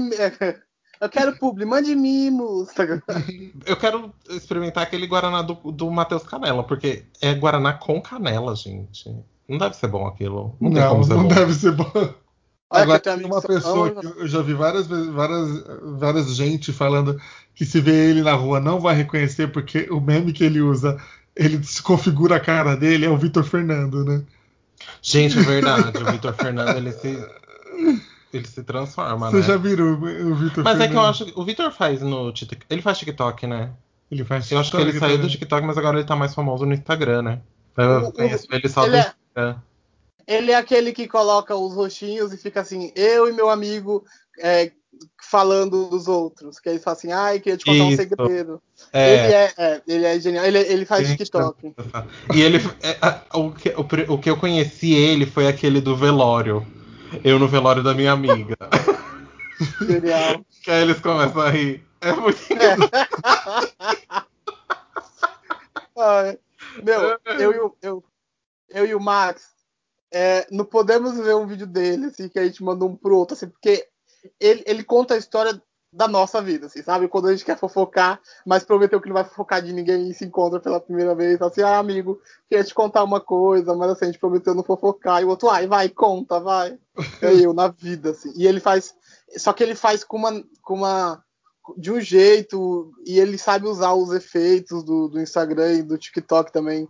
Eu 1.00 1.09
quero 1.09 1.37
publi, 1.37 1.64
mande 1.64 1.94
mimos. 1.94 2.68
Eu 3.66 3.76
quero 3.76 4.12
experimentar 4.30 4.83
aquele 4.85 5.07
Guaraná 5.07 5.42
do, 5.42 5.54
do 5.72 5.90
Matheus 5.90 6.22
Canela, 6.22 6.62
porque 6.64 7.04
é 7.20 7.35
Guaraná 7.35 7.72
com 7.74 8.00
canela, 8.00 8.54
gente. 8.54 9.14
Não 9.48 9.59
deve 9.59 9.76
ser 9.76 9.88
bom 9.88 10.07
aquilo. 10.07 10.57
Não, 10.61 10.70
tem 10.70 10.80
Não, 10.83 10.88
como 10.90 11.04
ser 11.04 11.14
não 11.14 11.22
bom. 11.22 11.28
deve 11.35 11.54
ser 11.54 11.72
bom. 11.72 11.90
Olha 11.94 12.83
Agora 12.83 12.98
que 13.00 13.09
eu 13.09 13.12
tenho 13.16 13.28
tem 13.28 13.33
uma 13.33 13.42
pessoa 13.42 13.90
amam- 13.90 14.00
que 14.00 14.07
eu 14.20 14.26
já 14.28 14.40
vi 14.42 14.54
várias 14.54 14.87
vezes, 14.87 15.07
várias, 15.09 15.64
várias 15.98 16.35
gente 16.35 16.72
falando 16.72 17.20
que 17.54 17.64
se 17.64 17.80
vê 17.80 18.11
ele 18.11 18.22
na 18.22 18.33
rua 18.33 18.59
não 18.59 18.80
vai 18.80 18.94
reconhecer 18.96 19.48
porque 19.48 19.87
o 19.90 20.00
meme 20.00 20.33
que 20.33 20.42
ele 20.42 20.61
usa, 20.61 20.98
ele 21.37 21.57
desconfigura 21.59 22.37
a 22.37 22.40
cara 22.40 22.74
dele, 22.76 23.04
é 23.07 23.11
o 23.11 23.18
Vitor 23.18 23.44
Fernando, 23.44 24.04
né? 24.04 24.22
Gente, 25.02 25.38
é 25.38 25.42
verdade. 25.42 26.02
o 26.02 26.11
Vitor 26.11 26.33
Fernando, 26.35 26.76
ele 26.76 26.92
se. 26.92 27.16
Ele 28.36 28.46
se 28.46 28.62
transforma, 28.64 29.30
Você 29.30 29.36
né? 29.36 29.42
já 29.42 29.56
virou 29.56 29.92
o 29.94 30.34
Vitor 30.34 30.64
Mas 30.64 30.80
é 30.80 30.88
que 30.88 30.94
eu 30.94 31.00
acho 31.00 31.24
que 31.26 31.32
o 31.38 31.44
Vitor 31.44 31.70
faz 31.70 32.02
no 32.02 32.32
TikTok. 32.32 32.66
Ele 32.68 32.82
faz 32.82 32.98
TikTok, 32.98 33.46
né? 33.46 33.70
Ele 34.10 34.24
faz 34.24 34.50
Eu 34.50 34.58
acho 34.58 34.70
que 34.70 34.76
ele 34.76 34.86
TikTok 34.86 35.06
saiu 35.12 35.22
do. 35.22 35.28
TikTok, 35.30 35.66
mas 35.66 35.78
agora 35.78 35.98
ele 35.98 36.06
tá 36.06 36.16
mais 36.16 36.34
famoso 36.34 36.66
no 36.66 36.74
Instagram, 36.74 37.22
né? 37.22 37.40
Eu 37.76 37.84
O- 37.84 38.08
o- 38.08 38.12
conheço 38.12 38.46
ele 38.50 38.68
só 38.68 38.82
ele 38.82 38.90
do 38.90 38.96
é- 38.96 39.00
Instagram. 39.00 39.56
Ele 40.26 40.50
é 40.52 40.56
aquele 40.56 40.92
que 40.92 41.06
coloca 41.06 41.54
os 41.54 41.74
roxinhos 41.74 42.32
e 42.32 42.36
fica 42.38 42.60
assim, 42.62 42.90
eu 42.96 43.28
e 43.28 43.32
meu 43.32 43.50
amigo 43.50 44.04
é, 44.42 44.72
falando 45.30 45.88
dos 45.90 46.08
outros. 46.08 46.58
Que 46.58 46.70
aí 46.70 46.78
fala 46.78 46.96
assim, 46.96 47.12
ai, 47.12 47.40
queria 47.40 47.56
te 47.58 47.64
contar 47.64 47.84
um 47.84 47.88
Isso. 47.88 47.96
segredo. 47.96 48.62
É, 48.92 49.12
Ele, 49.12 49.32
é, 49.34 49.52
é, 49.58 49.82
ele 49.86 50.04
é 50.06 50.18
genial. 50.20 50.44
Ele, 50.44 50.58
ele 50.58 50.84
faz 50.86 51.06
Gente, 51.06 51.18
TikTok. 51.18 51.74
E 52.34 52.40
ele. 52.40 52.58
é, 52.82 52.96
a- 53.02 53.20
o, 53.34 53.52
que, 53.52 53.68
o, 53.70 54.14
o 54.14 54.18
que 54.18 54.30
eu 54.30 54.36
conheci 54.36 54.92
ele 54.94 55.26
foi 55.26 55.46
aquele 55.46 55.80
do 55.80 55.94
velório. 55.96 56.66
Eu 57.22 57.38
no 57.38 57.46
velório 57.46 57.83
da 57.83 57.94
minha 57.94 58.12
amiga. 58.12 58.57
Genial. 59.87 60.44
que 60.62 60.70
aí 60.70 60.83
eles 60.83 60.98
começam 61.00 61.42
a 61.42 61.50
rir. 61.50 61.85
É 62.00 62.12
muito 62.12 62.38
Ai, 65.96 66.38
meu, 66.83 67.18
eu 67.38 67.53
e 67.53 67.59
o, 67.59 67.77
eu, 67.81 68.05
eu 68.68 68.85
e 68.87 68.94
o 68.94 69.00
Max 69.00 69.55
é, 70.12 70.46
não 70.50 70.64
podemos 70.64 71.16
ver 71.16 71.35
um 71.37 71.46
vídeo 71.46 71.66
dele, 71.66 72.07
assim, 72.07 72.29
que 72.29 72.38
a 72.38 72.44
gente 72.44 72.62
manda 72.62 72.85
um 72.85 72.96
pro 72.96 73.16
outro, 73.16 73.35
assim, 73.35 73.48
porque 73.48 73.88
ele, 74.40 74.62
ele 74.66 74.83
conta 74.83 75.14
a 75.14 75.18
história 75.18 75.61
da 75.94 76.09
nossa 76.09 76.42
vida, 76.42 76.66
assim, 76.66 76.83
sabe? 76.83 77.07
Quando 77.07 77.28
a 77.28 77.30
gente 77.30 77.44
quer 77.44 77.57
fofocar, 77.57 78.20
mas 78.44 78.64
prometeu 78.64 79.00
que 79.00 79.09
não 79.09 79.14
vai 79.14 79.24
fofocar 79.24 79.62
de 79.62 79.72
ninguém 79.72 80.11
e 80.11 80.14
se 80.14 80.24
encontra 80.24 80.59
pela 80.59 80.80
primeira 80.80 81.14
vez, 81.14 81.40
assim, 81.40 81.62
ah, 81.62 81.78
amigo, 81.78 82.20
queria 82.48 82.64
te 82.64 82.74
contar 82.74 83.04
uma 83.04 83.20
coisa, 83.20 83.74
mas 83.76 83.90
assim, 83.90 84.07
a 84.07 84.09
gente 84.09 84.18
prometeu 84.18 84.54
não 84.54 84.64
fofocar, 84.64 85.22
e 85.22 85.24
o 85.24 85.28
outro, 85.28 85.48
ai, 85.48 85.68
vai, 85.68 85.88
conta, 85.88 86.40
vai. 86.40 86.76
É 87.22 87.33
eu, 87.46 87.54
na 87.54 87.68
vida, 87.68 88.11
assim. 88.11 88.33
E 88.35 88.44
ele 88.44 88.59
faz, 88.59 88.92
só 89.37 89.52
que 89.52 89.62
ele 89.62 89.76
faz 89.76 90.02
com 90.02 90.16
uma, 90.16 90.44
com 90.62 90.74
uma, 90.74 91.22
de 91.76 91.92
um 91.92 92.00
jeito, 92.00 92.92
e 93.07 93.20
ele 93.20 93.38
sabe 93.38 93.68
usar 93.68 93.94
os 93.94 94.12
efeitos 94.12 94.83
do, 94.83 95.09
do 95.09 95.20
Instagram 95.20 95.74
e 95.74 95.83
do 95.83 95.96
TikTok 95.96 96.50
também, 96.50 96.88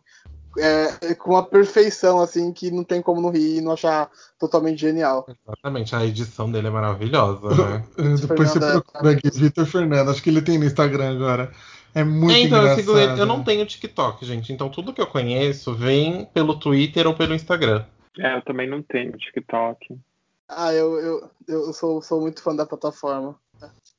é, 0.59 1.11
é, 1.11 1.15
com 1.15 1.31
uma 1.31 1.43
perfeição, 1.43 2.21
assim, 2.21 2.53
que 2.53 2.71
não 2.71 2.85
tem 2.85 3.03
como 3.03 3.21
não 3.21 3.31
rir 3.31 3.59
e 3.59 3.61
não 3.61 3.73
achar 3.73 4.11
totalmente 4.39 4.81
genial. 4.81 5.27
Exatamente, 5.29 5.95
a 5.95 6.05
edição 6.05 6.51
dele 6.51 6.69
é 6.69 6.71
maravilhosa, 6.71 7.49
né? 7.55 7.85
Depois 8.21 8.51
você 8.51 8.59
procura 8.59 9.11
aqui, 9.11 9.31
Vitor 9.31 9.67
Fernando, 9.67 10.11
acho 10.11 10.23
que 10.23 10.31
ele 10.31 10.43
tem 10.43 10.59
no 10.59 10.65
Instagram 10.65 11.15
agora. 11.15 11.53
É 11.95 12.03
muito 12.03 12.35
é, 12.35 12.41
então, 12.41 12.59
engraçado. 12.59 12.81
Eu, 12.81 12.99
sigo 12.99 13.21
eu 13.21 13.27
não 13.27 13.45
tenho 13.45 13.65
TikTok, 13.65 14.25
gente, 14.25 14.53
então 14.53 14.69
tudo 14.69 14.93
que 14.93 15.01
eu 15.01 15.07
conheço 15.07 15.75
vem 15.75 16.25
pelo 16.27 16.59
Twitter 16.59 17.07
ou 17.07 17.15
pelo 17.15 17.35
Instagram. 17.35 17.85
É, 18.19 18.37
eu 18.37 18.43
também 18.43 18.69
não 18.69 18.83
tenho 18.83 19.13
TikTok. 19.13 19.97
Ah, 20.49 20.73
eu, 20.73 21.01
eu, 21.01 21.31
eu 21.49 21.73
sou, 21.73 22.03
sou 22.03 22.21
muito 22.21 22.43
fã 22.43 22.55
da 22.55 22.67
plataforma. 22.67 23.37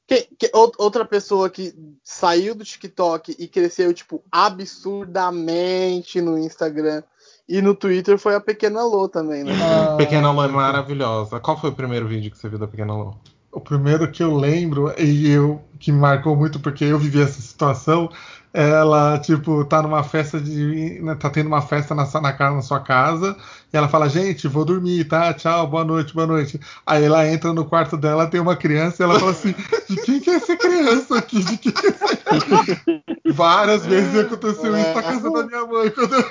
Que, 0.07 0.27
que, 0.37 0.51
outra 0.53 1.03
pessoa 1.03 1.49
que 1.49 1.73
saiu 2.03 2.53
do 2.53 2.63
TikTok 2.63 3.35
e 3.39 3.47
cresceu, 3.47 3.91
tipo, 3.91 4.23
absurdamente 4.31 6.21
no 6.21 6.37
Instagram 6.37 7.01
e 7.47 7.61
no 7.61 7.75
Twitter 7.75 8.17
foi 8.17 8.35
a 8.35 8.39
Pequena 8.39 8.83
Lô 8.83 9.07
também, 9.07 9.43
né? 9.43 9.53
Ah, 9.61 9.95
Pequena 9.95 10.31
Lô 10.31 10.43
é 10.43 10.47
maravilhosa. 10.47 11.39
Qual 11.39 11.59
foi 11.59 11.69
o 11.69 11.75
primeiro 11.75 12.07
vídeo 12.07 12.31
que 12.31 12.37
você 12.37 12.49
viu 12.49 12.59
da 12.59 12.67
Pequena 12.67 12.93
Lô? 12.93 13.15
O 13.51 13.61
primeiro 13.61 14.11
que 14.11 14.21
eu 14.21 14.35
lembro, 14.35 14.93
e 14.99 15.29
eu 15.29 15.61
que 15.79 15.91
me 15.91 15.99
marcou 15.99 16.35
muito 16.35 16.59
porque 16.59 16.83
eu 16.83 16.99
vivi 16.99 17.21
essa 17.21 17.39
situação, 17.39 18.09
ela, 18.55 19.19
tipo, 19.19 19.65
tá 19.65 19.81
numa 19.81 20.01
festa 20.01 20.39
de. 20.39 21.01
Né, 21.01 21.13
tá 21.15 21.29
tendo 21.29 21.47
uma 21.47 21.61
festa 21.61 21.93
na, 21.93 22.07
na, 22.21 22.51
na 22.51 22.61
sua 22.61 22.79
casa, 22.79 23.35
e 23.71 23.75
ela 23.75 23.89
fala, 23.89 24.07
gente, 24.07 24.47
vou 24.47 24.63
dormir, 24.63 25.03
tá? 25.05 25.33
Tchau, 25.33 25.67
boa 25.67 25.83
noite, 25.83 26.13
boa 26.13 26.25
noite. 26.25 26.57
Aí 26.85 27.03
ela 27.03 27.27
entra 27.27 27.53
no 27.53 27.65
quarto 27.65 27.97
dela, 27.97 28.27
tem 28.27 28.39
uma 28.39 28.55
criança, 28.55 29.03
e 29.03 29.03
ela 29.03 29.19
fala 29.19 29.31
assim, 29.31 29.53
de 29.89 29.97
quem 29.97 30.21
que 30.21 30.29
é 30.29 30.35
essa 30.35 30.55
criança 30.55 31.17
aqui? 31.17 31.43
De 31.43 31.57
quem 31.57 31.71
que 31.73 31.85
é 31.85 31.89
essa 31.89 32.15
criança? 32.15 33.03
Várias 33.33 33.85
vezes 33.85 34.17
aconteceu 34.17 34.77
isso 34.77 34.93
na 34.93 35.03
casa 35.03 35.29
da 35.29 35.43
minha 35.45 35.65
mãe. 35.65 35.89
Quando 35.91 36.13
eu... 36.13 36.25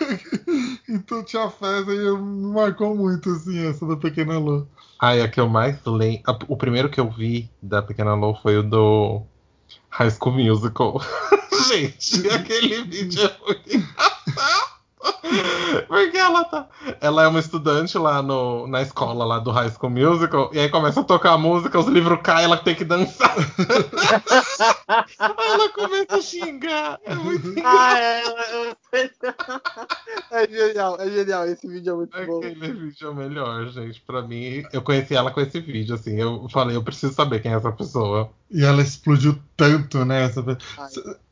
Então 0.88 1.22
tinha 1.22 1.50
festa 1.50 1.92
e 1.92 2.16
me 2.16 2.54
marcou 2.54 2.96
muito, 2.96 3.28
assim, 3.30 3.66
essa 3.66 3.84
da 3.84 3.96
Pequena 3.96 4.38
Lô. 4.38 4.66
Ah, 4.98 5.14
e 5.14 5.20
a 5.20 5.28
que 5.28 5.38
eu 5.38 5.48
mais 5.48 5.76
lembro. 5.84 6.22
O 6.48 6.56
primeiro 6.56 6.88
que 6.88 7.00
eu 7.00 7.10
vi 7.10 7.50
da 7.62 7.82
Pequena 7.82 8.14
Lô 8.14 8.34
foi 8.34 8.56
o 8.56 8.62
do 8.62 9.26
High 9.94 10.10
School 10.10 10.34
Musical. 10.34 11.00
Gente, 11.68 12.28
aquele 12.28 12.82
vídeo 12.82 13.24
é 13.24 13.46
muito 13.46 13.76
engraçado. 13.76 14.73
Porque 15.88 16.16
ela 16.16 16.44
tá. 16.44 16.66
Ela 17.00 17.24
é 17.24 17.28
uma 17.28 17.40
estudante 17.40 17.96
lá 17.98 18.22
no, 18.22 18.66
na 18.66 18.82
escola 18.82 19.24
lá 19.24 19.38
do 19.38 19.50
High 19.50 19.70
School 19.70 19.90
Musical, 19.90 20.50
e 20.52 20.58
aí 20.58 20.68
começa 20.68 21.00
a 21.00 21.04
tocar 21.04 21.32
a 21.32 21.38
música, 21.38 21.78
os 21.78 21.86
livros 21.86 22.20
caem, 22.22 22.44
ela 22.44 22.56
tem 22.56 22.74
que 22.74 22.84
dançar. 22.84 23.34
ela 24.88 25.68
começa 25.70 26.16
a 26.16 26.20
xingar. 26.20 27.00
É 27.04 27.14
muito 27.14 27.48
ah, 27.48 27.50
engraçado. 27.50 28.76
Ah, 30.30 30.40
é, 30.40 30.44
é, 30.44 30.48
genial, 30.48 30.96
é 31.00 31.10
genial. 31.10 31.46
Esse 31.46 31.66
vídeo 31.66 31.92
é 31.92 31.96
muito 31.96 32.14
Aquele 32.14 32.26
bom. 32.26 32.38
Aquele 32.38 32.72
vídeo 32.72 33.06
é 33.06 33.10
o 33.10 33.14
melhor, 33.14 33.66
gente. 33.68 34.00
Pra 34.00 34.22
mim, 34.22 34.62
eu 34.72 34.82
conheci 34.82 35.14
ela 35.14 35.30
com 35.30 35.40
esse 35.40 35.60
vídeo, 35.60 35.94
assim. 35.94 36.20
Eu 36.20 36.48
falei, 36.48 36.76
eu 36.76 36.82
preciso 36.82 37.12
saber 37.12 37.40
quem 37.40 37.52
é 37.52 37.56
essa 37.56 37.72
pessoa. 37.72 38.30
E 38.50 38.64
ela 38.64 38.82
explodiu 38.82 39.38
tanto, 39.56 40.04
né? 40.04 40.24
Essa... 40.24 40.44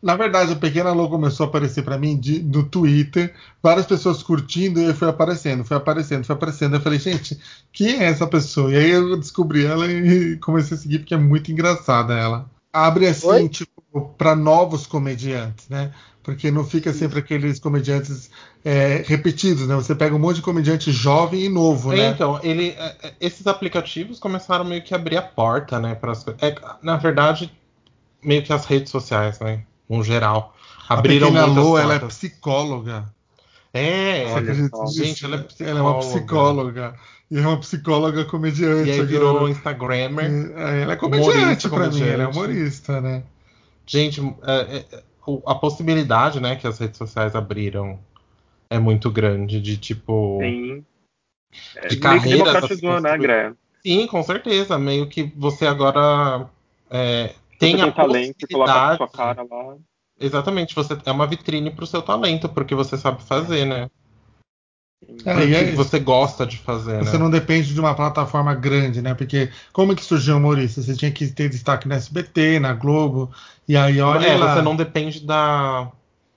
Na 0.02 0.16
verdade, 0.16 0.52
a 0.52 0.56
Pequena 0.56 0.92
Lô 0.92 1.08
começou 1.08 1.46
a 1.46 1.48
aparecer 1.48 1.82
para 1.82 1.98
mim 1.98 2.18
de, 2.18 2.42
no 2.42 2.64
Twitter, 2.64 3.34
várias 3.62 3.86
pessoas 3.86 4.22
curtindo 4.32 4.80
e 4.80 4.94
foi 4.94 5.10
aparecendo, 5.10 5.62
foi 5.62 5.76
aparecendo, 5.76 6.24
foi 6.24 6.34
aparecendo. 6.34 6.76
Eu 6.76 6.80
falei, 6.80 6.98
gente, 6.98 7.38
quem 7.70 8.02
é 8.02 8.04
essa 8.04 8.26
pessoa? 8.26 8.72
E 8.72 8.76
aí 8.76 8.90
eu 8.90 9.14
descobri 9.18 9.66
ela 9.66 9.86
e 9.86 10.38
comecei 10.38 10.74
a 10.74 10.80
seguir 10.80 11.00
porque 11.00 11.12
é 11.12 11.18
muito 11.18 11.52
engraçada 11.52 12.14
ela. 12.14 12.46
Abre 12.72 13.06
assim, 13.08 13.26
Oi? 13.26 13.48
tipo, 13.50 13.82
para 14.16 14.34
novos 14.34 14.86
comediantes, 14.86 15.68
né? 15.68 15.92
Porque 16.22 16.50
não 16.50 16.64
fica 16.64 16.94
sempre 16.94 17.18
aqueles 17.18 17.58
comediantes 17.58 18.30
é, 18.64 19.04
repetidos, 19.06 19.66
né? 19.66 19.74
Você 19.74 19.94
pega 19.94 20.16
um 20.16 20.18
monte 20.18 20.36
de 20.36 20.42
comediante 20.42 20.90
jovem 20.90 21.42
e 21.42 21.48
novo, 21.50 21.90
né? 21.92 22.08
Então, 22.08 22.40
ele, 22.42 22.68
é, 22.70 22.96
é, 23.02 23.12
esses 23.20 23.46
aplicativos 23.46 24.18
começaram 24.18 24.64
meio 24.64 24.82
que 24.82 24.94
a 24.94 24.96
abrir 24.96 25.18
a 25.18 25.22
porta, 25.22 25.78
né? 25.78 25.94
Para 25.94 26.14
é, 26.40 26.54
na 26.82 26.96
verdade, 26.96 27.52
meio 28.24 28.42
que 28.42 28.52
as 28.52 28.64
redes 28.64 28.90
sociais, 28.90 29.38
né? 29.40 29.64
No 29.86 30.02
geral. 30.02 30.56
Abriram 30.88 31.36
a 31.36 31.44
Lô, 31.44 31.76
ela 31.76 31.96
é 31.96 31.98
psicóloga. 31.98 33.12
É, 33.74 34.26
Olha, 34.26 34.54
gente, 34.92 35.24
ela 35.24 35.36
é, 35.36 35.38
psicóloga. 35.38 35.70
ela 35.70 35.78
é 35.78 35.82
uma 35.82 35.98
psicóloga. 35.98 36.94
E 37.30 37.38
é 37.38 37.40
uma 37.40 37.56
psicóloga 37.58 38.24
comediante. 38.26 38.90
E 38.90 38.92
aí 38.92 39.02
virou 39.06 39.36
agora. 39.36 39.50
Instagrammer. 39.50 40.52
É, 40.54 40.82
ela 40.82 40.92
é 40.92 40.96
comediante 40.96 41.68
pra 41.68 41.78
comediante. 41.78 42.04
mim, 42.04 42.10
ela 42.10 42.22
é 42.24 42.26
humorista, 42.26 43.00
né? 43.00 43.22
Gente, 43.86 44.20
é, 44.42 44.76
é, 44.76 45.02
a 45.46 45.54
possibilidade 45.54 46.40
né, 46.40 46.56
que 46.56 46.66
as 46.66 46.78
redes 46.78 46.98
sociais 46.98 47.34
abriram 47.34 47.98
é 48.68 48.78
muito 48.78 49.10
grande 49.10 49.60
de 49.60 49.78
tipo. 49.78 50.38
Sim. 50.42 50.84
De 51.88 51.96
é, 51.96 52.00
carreira. 52.00 52.60
Né, 53.00 53.54
Sim, 53.82 54.06
com 54.06 54.22
certeza. 54.22 54.78
Meio 54.78 55.08
que 55.08 55.32
você 55.36 55.66
agora 55.66 56.48
é, 56.90 57.34
tem, 57.58 57.76
tem 57.76 57.82
a 57.82 57.92
talento, 57.92 58.46
coloca 58.50 58.72
a 58.72 58.96
sua 58.98 59.08
cara 59.08 59.42
lá. 59.42 59.76
Exatamente, 60.20 60.74
você 60.74 60.96
é 61.04 61.10
uma 61.10 61.26
vitrine 61.26 61.70
para 61.70 61.84
o 61.84 61.86
seu 61.86 62.00
talento, 62.02 62.48
porque 62.48 62.74
você 62.74 62.96
sabe 62.96 63.22
fazer, 63.22 63.64
né? 63.64 63.88
É, 65.24 65.52
é 65.52 65.72
você 65.72 65.98
gosta 65.98 66.46
de 66.46 66.56
fazer, 66.56 66.98
Você 67.04 67.12
né? 67.12 67.18
não 67.18 67.30
depende 67.30 67.74
de 67.74 67.80
uma 67.80 67.94
plataforma 67.94 68.54
grande, 68.54 69.02
né? 69.02 69.14
Porque 69.14 69.50
como 69.72 69.94
que 69.96 70.04
surgiu 70.04 70.34
o 70.34 70.38
humorista? 70.38 70.80
Você 70.80 70.94
tinha 70.94 71.10
que 71.10 71.26
ter 71.26 71.48
destaque 71.48 71.88
na 71.88 71.96
SBT, 71.96 72.60
na 72.60 72.72
Globo, 72.72 73.30
e 73.68 73.76
aí 73.76 74.00
olha 74.00 74.26
É, 74.26 74.36
lá. 74.36 74.54
você 74.54 74.62
não 74.62 74.76
depende 74.76 75.20
da 75.20 75.90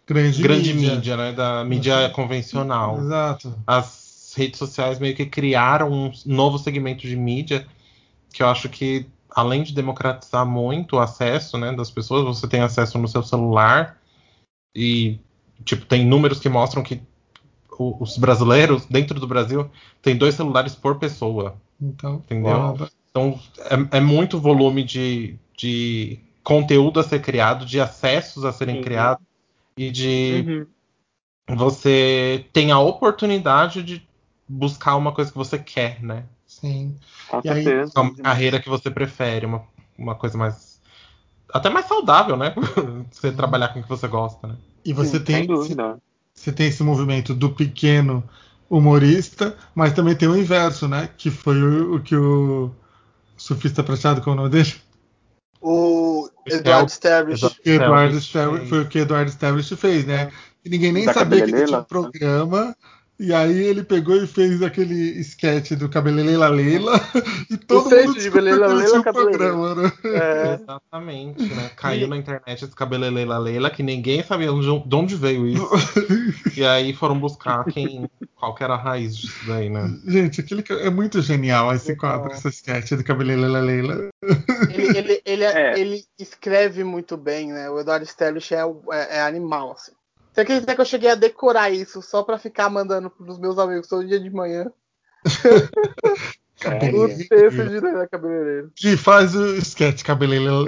grande, 0.07 0.41
grande 0.41 0.73
mídia. 0.73 0.95
mídia. 0.95 1.17
né? 1.17 1.31
Da 1.31 1.63
mídia 1.63 2.09
convencional. 2.09 2.99
Exato. 2.99 3.55
As 3.67 4.33
redes 4.35 4.57
sociais 4.57 4.99
meio 4.99 5.15
que 5.15 5.25
criaram 5.25 5.91
um 5.91 6.11
novo 6.25 6.57
segmento 6.57 7.07
de 7.07 7.15
mídia 7.15 7.65
que 8.33 8.43
eu 8.43 8.47
acho 8.47 8.67
que 8.67 9.05
além 9.35 9.63
de 9.63 9.73
democratizar 9.73 10.45
muito 10.45 10.95
o 10.95 10.99
acesso 10.99 11.57
né, 11.57 11.73
das 11.73 11.91
pessoas, 11.91 12.23
você 12.23 12.47
tem 12.47 12.61
acesso 12.61 12.97
no 12.97 13.07
seu 13.07 13.21
celular 13.21 13.99
e 14.73 15.19
tipo 15.65 15.85
tem 15.85 16.05
números 16.05 16.39
que 16.39 16.47
mostram 16.47 16.81
que 16.81 17.01
os 17.77 18.17
brasileiros 18.17 18.85
dentro 18.85 19.19
do 19.19 19.27
Brasil 19.27 19.69
tem 20.01 20.15
dois 20.15 20.35
celulares 20.35 20.73
por 20.73 20.97
pessoa. 20.97 21.57
Então, 21.81 22.15
entendeu? 22.15 22.89
Então 23.09 23.37
é, 23.59 23.97
é, 23.97 23.99
muito 23.99 24.39
volume 24.39 24.81
de, 24.81 25.37
de 25.57 26.17
conteúdo 26.41 27.01
a 27.01 27.03
ser 27.03 27.21
criado, 27.21 27.65
de 27.65 27.81
acessos 27.81 28.45
a 28.45 28.53
serem 28.53 28.77
uhum. 28.77 28.83
criados 28.83 29.25
e 29.77 29.91
de 29.91 30.67
uhum. 31.49 31.55
você 31.57 32.45
tem 32.53 32.71
a 32.71 32.79
oportunidade 32.79 33.83
de 33.83 34.07
buscar 34.47 34.95
uma 34.95 35.11
coisa 35.11 35.29
que 35.29 35.37
você 35.37 35.59
quer, 35.59 36.01
né? 36.01 36.23
Sim. 36.59 36.95
Com 37.27 37.41
e 37.43 37.49
aí, 37.49 37.65
uma 37.95 38.15
carreira 38.15 38.61
que 38.61 38.69
você 38.69 38.89
prefere, 38.89 39.45
uma, 39.45 39.63
uma 39.97 40.15
coisa 40.15 40.37
mais. 40.37 40.79
Até 41.53 41.69
mais 41.69 41.85
saudável, 41.85 42.37
né? 42.37 42.53
você 43.11 43.31
trabalhar 43.31 43.69
com 43.69 43.79
o 43.79 43.83
que 43.83 43.89
você 43.89 44.07
gosta, 44.07 44.47
né? 44.47 44.55
E 44.83 44.93
você 44.93 45.17
Sim, 45.17 45.23
tem. 45.23 45.47
Você 46.33 46.51
tem 46.51 46.67
esse 46.67 46.83
movimento 46.83 47.33
do 47.33 47.49
pequeno 47.49 48.23
humorista, 48.69 49.55
mas 49.73 49.93
também 49.93 50.15
tem 50.15 50.27
o 50.27 50.37
inverso, 50.37 50.87
né? 50.87 51.09
Que 51.17 51.29
foi 51.29 51.61
o, 51.61 51.95
o 51.95 52.01
que 52.01 52.15
o 52.15 52.71
surfista 53.37 53.83
prateado, 53.83 54.21
qual 54.21 54.35
é 54.35 54.39
o 54.39 54.41
nome 54.43 54.49
dele? 54.49 54.73
O 55.61 56.29
Eduardo 56.45 56.91
Stablish. 56.91 57.59
Eduardo 57.65 58.17
Stablish 58.17 58.69
foi 58.69 58.81
o 58.81 58.87
que 58.87 58.99
Eduardo 58.99 59.29
Stablish 59.29 59.75
fez, 59.75 60.05
né? 60.05 60.31
E 60.63 60.69
ninguém 60.69 60.91
nem 60.91 61.05
da 61.05 61.13
sabia 61.13 61.43
que 61.43 61.51
ele 61.51 61.65
tinha 61.65 61.79
um 61.79 61.83
programa. 61.83 62.75
E 63.17 63.33
aí 63.33 63.57
ele 63.57 63.81
pegou 63.81 64.15
e 64.15 64.27
fez 64.27 64.61
aquele 64.61 65.19
sketch 65.21 65.71
do 65.71 65.87
Cabelelela 65.87 66.49
Leila 66.49 66.99
e 67.49 67.55
todo 67.57 67.87
o 67.87 68.05
mundo 68.07 68.19
de 68.19 68.29
Leila 68.29 68.67
Leila, 68.67 68.99
o 68.99 69.03
programa, 69.03 69.75
né? 69.75 69.91
É. 70.03 70.53
Exatamente, 70.55 71.43
né? 71.43 71.71
Caiu 71.77 72.07
e... 72.07 72.09
na 72.09 72.17
internet 72.17 72.65
esse 72.65 72.75
Cabelelela 72.75 73.37
Leila 73.37 73.69
que 73.69 73.81
ninguém 73.81 74.21
sabia 74.21 74.47
de 74.47 74.95
onde 74.95 75.15
veio 75.15 75.47
isso. 75.47 75.69
e 76.57 76.65
aí 76.65 76.93
foram 76.93 77.17
buscar 77.17 77.63
quem, 77.65 78.09
qual 78.35 78.53
que 78.53 78.63
era 78.65 78.73
a 78.73 78.77
raiz 78.77 79.15
disso 79.15 79.47
daí, 79.47 79.69
né? 79.69 79.97
Gente, 80.05 80.41
aquele 80.41 80.63
é 80.81 80.89
muito 80.89 81.21
genial 81.21 81.73
esse 81.73 81.95
quadro, 81.95 82.33
esse 82.33 82.49
sketch 82.49 82.91
do 82.91 83.03
Cabelelela 83.03 83.61
Leila. 83.61 84.09
Ele, 84.69 84.97
ele, 84.97 85.21
ele, 85.25 85.43
é. 85.45 85.79
ele, 85.79 86.03
escreve 86.19 86.83
muito 86.83 87.15
bem, 87.15 87.53
né? 87.53 87.69
O 87.69 87.79
Eduardo 87.79 88.05
Sterlich 88.05 88.53
é, 88.53 88.59
é, 88.91 89.17
é 89.17 89.21
animal, 89.21 89.71
assim. 89.71 89.93
Você 90.35 90.41
acredita 90.41 90.75
que 90.75 90.81
eu 90.81 90.85
cheguei 90.85 91.09
a 91.09 91.15
decorar 91.15 91.69
isso 91.71 92.01
só 92.01 92.21
para 92.21 92.37
ficar 92.37 92.69
mandando 92.69 93.09
pros 93.09 93.39
meus 93.39 93.57
amigos 93.57 93.87
todo 93.87 94.05
dia 94.05 94.19
de 94.19 94.29
manhã? 94.29 94.69
Cabeleireiro. 96.59 97.13
O 97.25 97.27
texto 97.29 97.69
de 97.69 97.79
Leila 97.79 98.07
Cabeleireiro. 98.07 98.71
Que 98.75 98.97
faz 98.97 99.33
o 99.33 99.55
sketch 99.57 100.03
cabeleireiro. 100.03 100.65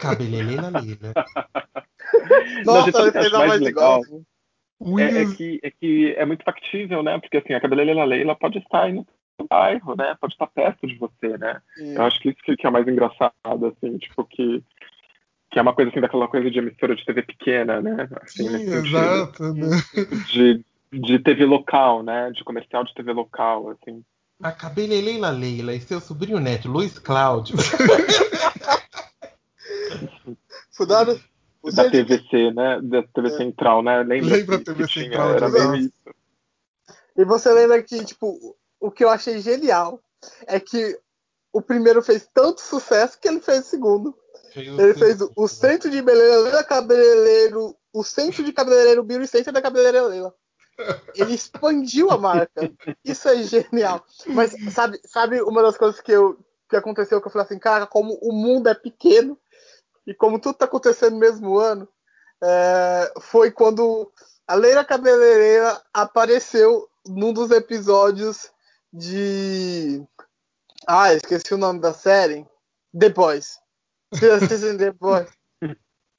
Cabeleleila 0.00 0.68
Leila. 0.70 1.12
Nossa, 2.64 2.84
gente, 2.86 2.92
sabe 2.92 3.04
o 3.04 3.06
ele 3.08 3.12
que 3.12 3.18
eu 3.18 3.22
fez 3.22 3.34
a 3.34 3.38
mais 3.38 3.50
voz 3.50 3.60
legal? 3.60 4.00
igual. 4.02 4.98
É, 4.98 5.22
é 5.22 5.26
que, 5.34 5.60
é 5.62 5.70
que 5.70 6.14
é 6.16 6.24
muito 6.24 6.42
factível, 6.44 7.02
né? 7.02 7.18
Porque 7.18 7.36
assim, 7.38 7.52
a 7.52 7.60
cabeleireira 7.60 8.04
Leila 8.04 8.34
pode 8.34 8.58
estar 8.58 8.84
aí 8.84 8.92
no 8.92 9.06
seu 9.36 9.46
bairro, 9.48 9.94
né? 9.96 10.16
Pode 10.20 10.32
estar 10.34 10.46
perto 10.46 10.86
de 10.86 10.96
você, 10.96 11.36
né? 11.38 11.60
E- 11.78 11.94
Eu 11.94 12.02
acho 12.04 12.18
que 12.20 12.30
isso 12.30 12.38
que, 12.42 12.56
que 12.56 12.66
é 12.66 12.70
mais 12.70 12.86
engraçado, 12.88 13.32
assim, 13.66 13.98
tipo, 13.98 14.24
que, 14.24 14.62
que 15.52 15.58
é 15.58 15.62
uma 15.62 15.74
coisa 15.74 15.90
assim 15.90 16.00
daquela 16.00 16.26
coisa 16.26 16.50
de 16.50 16.58
emissora 16.58 16.96
de 16.96 17.04
TV 17.04 17.22
pequena, 17.22 17.80
né? 17.82 18.08
Assim, 18.22 18.48
Sim, 18.48 18.74
exato, 18.74 19.52
né? 19.54 19.68
De, 20.32 20.64
de 20.92 21.18
TV 21.18 21.44
local, 21.44 22.02
né? 22.02 22.30
De 22.30 22.42
comercial 22.42 22.82
de 22.84 22.94
TV 22.94 23.12
local, 23.12 23.68
assim. 23.70 24.02
A 24.42 24.50
Cabeleleila 24.50 25.30
Leila 25.30 25.74
e 25.74 25.80
seu 25.80 26.00
sobrinho 26.00 26.40
neto, 26.40 26.68
Luiz 26.68 26.98
Cláudio. 26.98 27.54
Da 31.74 31.88
TVC, 31.88 32.50
né? 32.52 32.80
Da 32.82 33.02
TV 33.04 33.28
É. 33.28 33.36
Central, 33.36 33.82
né? 33.84 34.02
Lembra, 34.02 34.36
Lembra 34.36 34.56
a 34.56 34.58
que- 34.58 34.64
TV 34.64 34.84
que 34.84 34.92
tinha? 34.92 35.04
Central, 35.04 35.30
Era 35.30 35.46
exato. 35.46 35.68
meio 35.70 35.76
isso. 35.84 35.92
E 37.16 37.24
você 37.24 37.52
lembra 37.52 37.80
que, 37.82 38.04
tipo, 38.04 38.56
o 38.80 38.90
que 38.90 39.04
eu 39.04 39.08
achei 39.10 39.38
genial 39.40 40.00
é 40.48 40.58
que 40.58 40.98
o 41.52 41.62
primeiro 41.62 42.02
fez 42.02 42.28
tanto 42.34 42.60
sucesso 42.60 43.16
que 43.20 43.28
ele 43.28 43.40
fez 43.40 43.60
o 43.60 43.68
segundo. 43.68 44.18
Ele 44.56 44.94
fez 44.94 45.20
o, 45.20 45.32
o 45.36 45.48
centro 45.48 45.90
de 45.90 46.02
beleza 46.02 46.62
cabeleireiro, 46.64 47.76
o 47.92 48.02
centro 48.02 48.44
de 48.44 48.52
cabeleireiro 48.52 49.02
Biro 49.02 49.22
e 49.22 49.26
centro 49.26 49.52
da 49.52 49.62
cabeleireira 49.62 50.06
Leila. 50.06 50.34
Ele 51.14 51.34
expandiu 51.34 52.10
a 52.10 52.18
marca. 52.18 52.72
Isso 53.04 53.28
é 53.28 53.42
genial. 53.42 54.04
Mas 54.26 54.54
sabe, 54.72 55.00
sabe 55.04 55.42
uma 55.42 55.62
das 55.62 55.76
coisas 55.76 56.00
que, 56.00 56.12
eu, 56.12 56.38
que 56.68 56.76
aconteceu 56.76 57.20
que 57.20 57.26
eu 57.26 57.32
falei 57.32 57.46
assim, 57.46 57.58
cara, 57.58 57.86
como 57.86 58.14
o 58.22 58.32
mundo 58.32 58.68
é 58.68 58.74
pequeno 58.74 59.38
e 60.06 60.14
como 60.14 60.40
tudo 60.40 60.56
tá 60.56 60.64
acontecendo 60.64 61.12
no 61.12 61.18
mesmo 61.18 61.58
ano, 61.58 61.88
é, 62.42 63.12
foi 63.20 63.50
quando 63.50 64.10
a 64.46 64.54
Leila 64.54 64.84
Cabeleireira 64.84 65.80
apareceu 65.92 66.88
num 67.06 67.32
dos 67.32 67.50
episódios 67.50 68.50
de. 68.92 70.02
Ah, 70.86 71.14
esqueci 71.14 71.54
o 71.54 71.58
nome 71.58 71.80
da 71.80 71.94
série. 71.94 72.46
The 72.98 73.08
Boys. 73.08 73.61
Vocês 74.12 74.42
assistem 74.42 74.76
The 74.76 74.92
Boys? 74.92 75.28
Vocês 75.60 75.76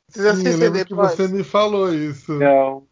Sim, 0.09 0.21
eu 0.21 0.31
assistem 0.31 0.57
lembro 0.57 0.79
The 0.79 0.85
que 0.85 0.95
Boys? 0.95 1.11
você 1.11 1.27
me 1.27 1.43
falou 1.43 1.93
isso. 1.93 2.33
Não. 2.33 2.87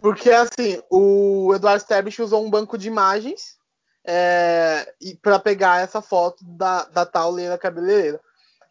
Porque 0.00 0.30
assim, 0.30 0.82
o 0.90 1.52
Eduardo 1.54 1.82
Sterbich 1.82 2.22
usou 2.22 2.44
um 2.44 2.50
banco 2.50 2.78
de 2.78 2.88
imagens 2.88 3.58
é, 4.04 4.94
para 5.20 5.38
pegar 5.38 5.82
essa 5.82 6.00
foto 6.00 6.42
da, 6.44 6.84
da 6.86 7.04
tal 7.04 7.30
Leila 7.30 7.58
Cabeleireira. 7.58 8.20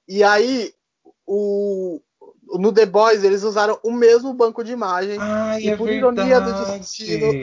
E 0.08 0.24
aí, 0.24 0.74
o, 1.26 2.02
no 2.58 2.72
The 2.72 2.86
Boys, 2.86 3.24
eles 3.24 3.44
usaram 3.44 3.80
o 3.84 3.92
mesmo 3.92 4.34
banco 4.34 4.64
de 4.64 4.72
imagens. 4.72 5.20
Ai, 5.22 5.62
E 5.64 5.70
é 5.70 5.76
por 5.78 5.90
ironia 5.90 6.40
do 6.40 6.52
verdade. 6.54 6.80
destino, 6.80 7.34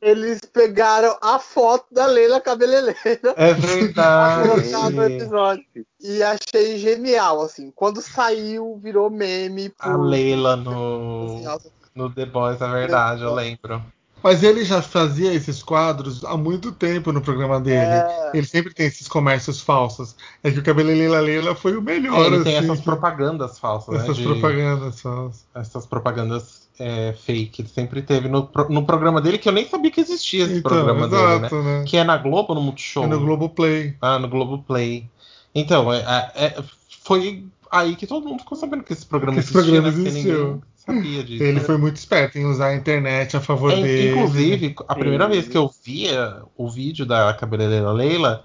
Eles 0.00 0.40
pegaram 0.40 1.16
a 1.20 1.38
foto 1.38 1.86
da 1.92 2.06
Leila 2.06 2.40
Cabeleireira 2.40 3.34
É 3.36 3.52
colocar 3.54 4.90
no 4.90 5.02
verdade. 5.02 5.14
episódio. 5.14 5.64
E 6.00 6.22
achei 6.22 6.78
genial, 6.78 7.42
assim. 7.42 7.70
Quando 7.70 8.00
saiu, 8.02 8.78
virou 8.82 9.10
meme. 9.10 9.72
A 9.78 9.92
por- 9.92 10.00
Leila 10.06 10.54
assim, 10.54 10.64
no, 10.64 11.40
nossa, 11.42 11.70
no 11.94 12.12
The 12.12 12.26
Boys, 12.26 12.60
é 12.60 12.68
verdade, 12.68 13.22
eu 13.22 13.34
lembro. 13.34 13.82
Mas 14.26 14.42
ele 14.42 14.64
já 14.64 14.82
fazia 14.82 15.32
esses 15.32 15.62
quadros 15.62 16.24
há 16.24 16.36
muito 16.36 16.72
tempo 16.72 17.12
no 17.12 17.20
programa 17.20 17.60
dele. 17.60 17.78
É. 17.92 18.30
Ele 18.34 18.46
sempre 18.46 18.74
tem 18.74 18.86
esses 18.86 19.06
comércios 19.06 19.60
falsos. 19.60 20.16
É 20.42 20.50
que 20.50 20.58
o 20.58 20.62
Cabeleireira 20.64 21.20
Leila 21.20 21.54
foi 21.54 21.76
o 21.76 21.80
melhor, 21.82 22.24
É, 22.24 22.26
ele 22.26 22.42
tem 22.44 22.56
assim, 22.58 22.66
essas 22.70 22.80
propagandas 22.84 23.58
falsas, 23.58 23.94
né? 23.94 24.00
essas 24.02 24.16
de- 24.16 24.24
propagandas 24.24 25.00
falsas. 25.00 25.44
essas 25.54 25.86
propagandas 25.86 26.66
é, 26.78 27.14
fake. 27.24 27.62
Ele 27.62 27.68
sempre 27.68 28.02
teve 28.02 28.28
no, 28.28 28.46
pro- 28.48 28.68
no 28.68 28.84
programa 28.84 29.20
dele, 29.20 29.38
que 29.38 29.48
eu 29.48 29.52
nem 29.52 29.66
sabia 29.68 29.90
que 29.92 30.00
existia 30.00 30.44
esse 30.44 30.54
Então, 30.58 30.72
programa 30.72 31.06
dele, 31.08 31.22
né? 31.22 31.36
exato, 31.36 31.62
né? 31.62 31.84
Que 31.86 31.96
é 31.96 32.02
na 32.04 32.16
Globo 32.16 32.46
ou 32.50 32.54
no 32.56 32.62
Multishow? 32.62 33.04
É 33.04 33.06
no 33.06 33.20
Globoplay. 33.20 33.94
Ah, 34.02 34.18
no 34.18 34.28
Globoplay. 34.28 35.08
Então, 35.54 35.92
é, 35.92 35.98
é- 36.34 36.46
é- 36.46 36.64
foi 37.04 37.44
aí 37.70 37.94
que 37.96 38.06
todo 38.06 38.26
mundo 38.28 38.40
ficou 38.40 38.58
sabendo 38.58 38.82
que 38.82 38.92
esse 38.92 39.06
programa 39.06 39.34
Que 39.34 39.40
esse 39.44 39.56
existia, 39.56 39.80
programa 39.80 39.88
né? 39.96 40.04
Porque 40.04 40.08
existiu. 40.18 40.44
ninguém 40.46 40.62
sabia 40.86 41.24
disso. 41.24 41.42
Ele 41.42 41.58
né? 41.58 41.60
foi 41.60 41.76
muito 41.76 41.96
esperto 41.96 42.38
em 42.38 42.44
usar 42.46 42.68
a 42.68 42.74
internet 42.74 43.36
a 43.36 43.40
favor 43.40 43.72
É, 43.72 43.76
dele. 43.82 44.10
inclusive, 44.10 44.74
a 44.88 44.94
primeira 44.94 45.24
Sim. 45.26 45.30
vez 45.32 45.48
que 45.48 45.56
eu 45.58 45.70
via 45.84 46.42
o 46.56 46.68
vídeo 46.70 47.04
da 47.04 47.32
cabeleireira 47.34 47.90
Leila 47.92 48.44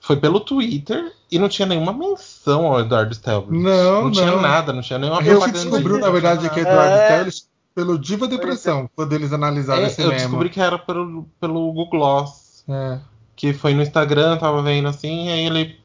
foi 0.00 0.16
pelo 0.16 0.40
Twitter 0.40 1.12
e 1.30 1.38
não 1.38 1.48
tinha 1.48 1.66
nenhuma 1.66 1.92
menção 1.92 2.66
ao 2.66 2.80
Eduardo 2.80 3.14
Stelbridge. 3.14 3.62
Não, 3.62 4.04
não 4.04 4.10
tinha 4.10 4.26
não. 4.26 4.40
nada, 4.42 4.72
não 4.72 4.82
tinha 4.82 4.98
nenhuma 4.98 5.20
A 5.20 5.22
gente 5.22 5.32
propaganda. 5.32 5.58
descobriu, 5.58 5.96
disso, 5.96 6.06
na 6.06 6.10
verdade, 6.12 6.50
que 6.50 6.60
Eduardo 6.60 6.94
É. 6.94 7.26
Pelo 7.74 7.98
Diva 7.98 8.28
Depressão, 8.28 8.90
quando 8.94 9.14
eles 9.14 9.32
analisaram 9.32 9.84
É, 9.84 9.86
esse 9.86 10.00
eu 10.02 10.08
memo. 10.08 10.18
descobri 10.20 10.50
que 10.50 10.60
era 10.60 10.78
pelo, 10.78 11.24
pelo 11.40 11.72
Google 11.72 11.88
Gloss. 11.88 12.64
É. 12.68 12.98
Que 13.34 13.54
foi 13.54 13.72
no 13.72 13.80
Instagram, 13.80 14.36
tava 14.36 14.60
vendo 14.62 14.88
assim, 14.88 15.28
e 15.28 15.32
aí 15.32 15.46
ele 15.46 15.76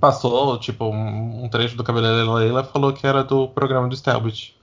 passou, 0.00 0.58
tipo, 0.58 0.86
um, 0.86 1.44
um 1.44 1.48
trecho 1.48 1.76
do 1.76 1.84
Cabeleireiro 1.84 2.32
Leila 2.32 2.62
e 2.66 2.72
falou 2.72 2.92
que 2.92 3.06
era 3.06 3.22
do 3.22 3.48
programa 3.48 3.88
do 3.88 3.96
Stelbit. 3.96 4.56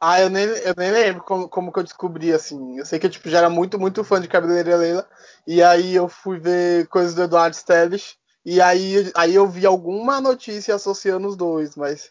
Ah, 0.00 0.20
eu 0.20 0.30
nem, 0.30 0.44
eu 0.44 0.74
nem 0.76 0.92
lembro 0.92 1.22
como, 1.24 1.48
como 1.48 1.72
que 1.72 1.78
eu 1.80 1.82
descobri, 1.82 2.32
assim. 2.32 2.78
Eu 2.78 2.86
sei 2.86 2.98
que 2.98 3.06
eu 3.06 3.10
tipo, 3.10 3.28
já 3.28 3.38
era 3.38 3.50
muito, 3.50 3.78
muito 3.80 4.04
fã 4.04 4.20
de 4.20 4.28
Cabeleireira 4.28 4.78
Leila. 4.78 5.08
E 5.46 5.62
aí 5.62 5.94
eu 5.94 6.08
fui 6.08 6.38
ver 6.38 6.86
coisas 6.86 7.14
do 7.14 7.22
Eduardo 7.24 7.56
Stellish. 7.56 8.16
E 8.44 8.60
aí, 8.60 9.10
aí 9.16 9.34
eu 9.34 9.46
vi 9.48 9.66
alguma 9.66 10.20
notícia 10.20 10.74
associando 10.74 11.26
os 11.26 11.36
dois, 11.36 11.74
mas. 11.74 12.10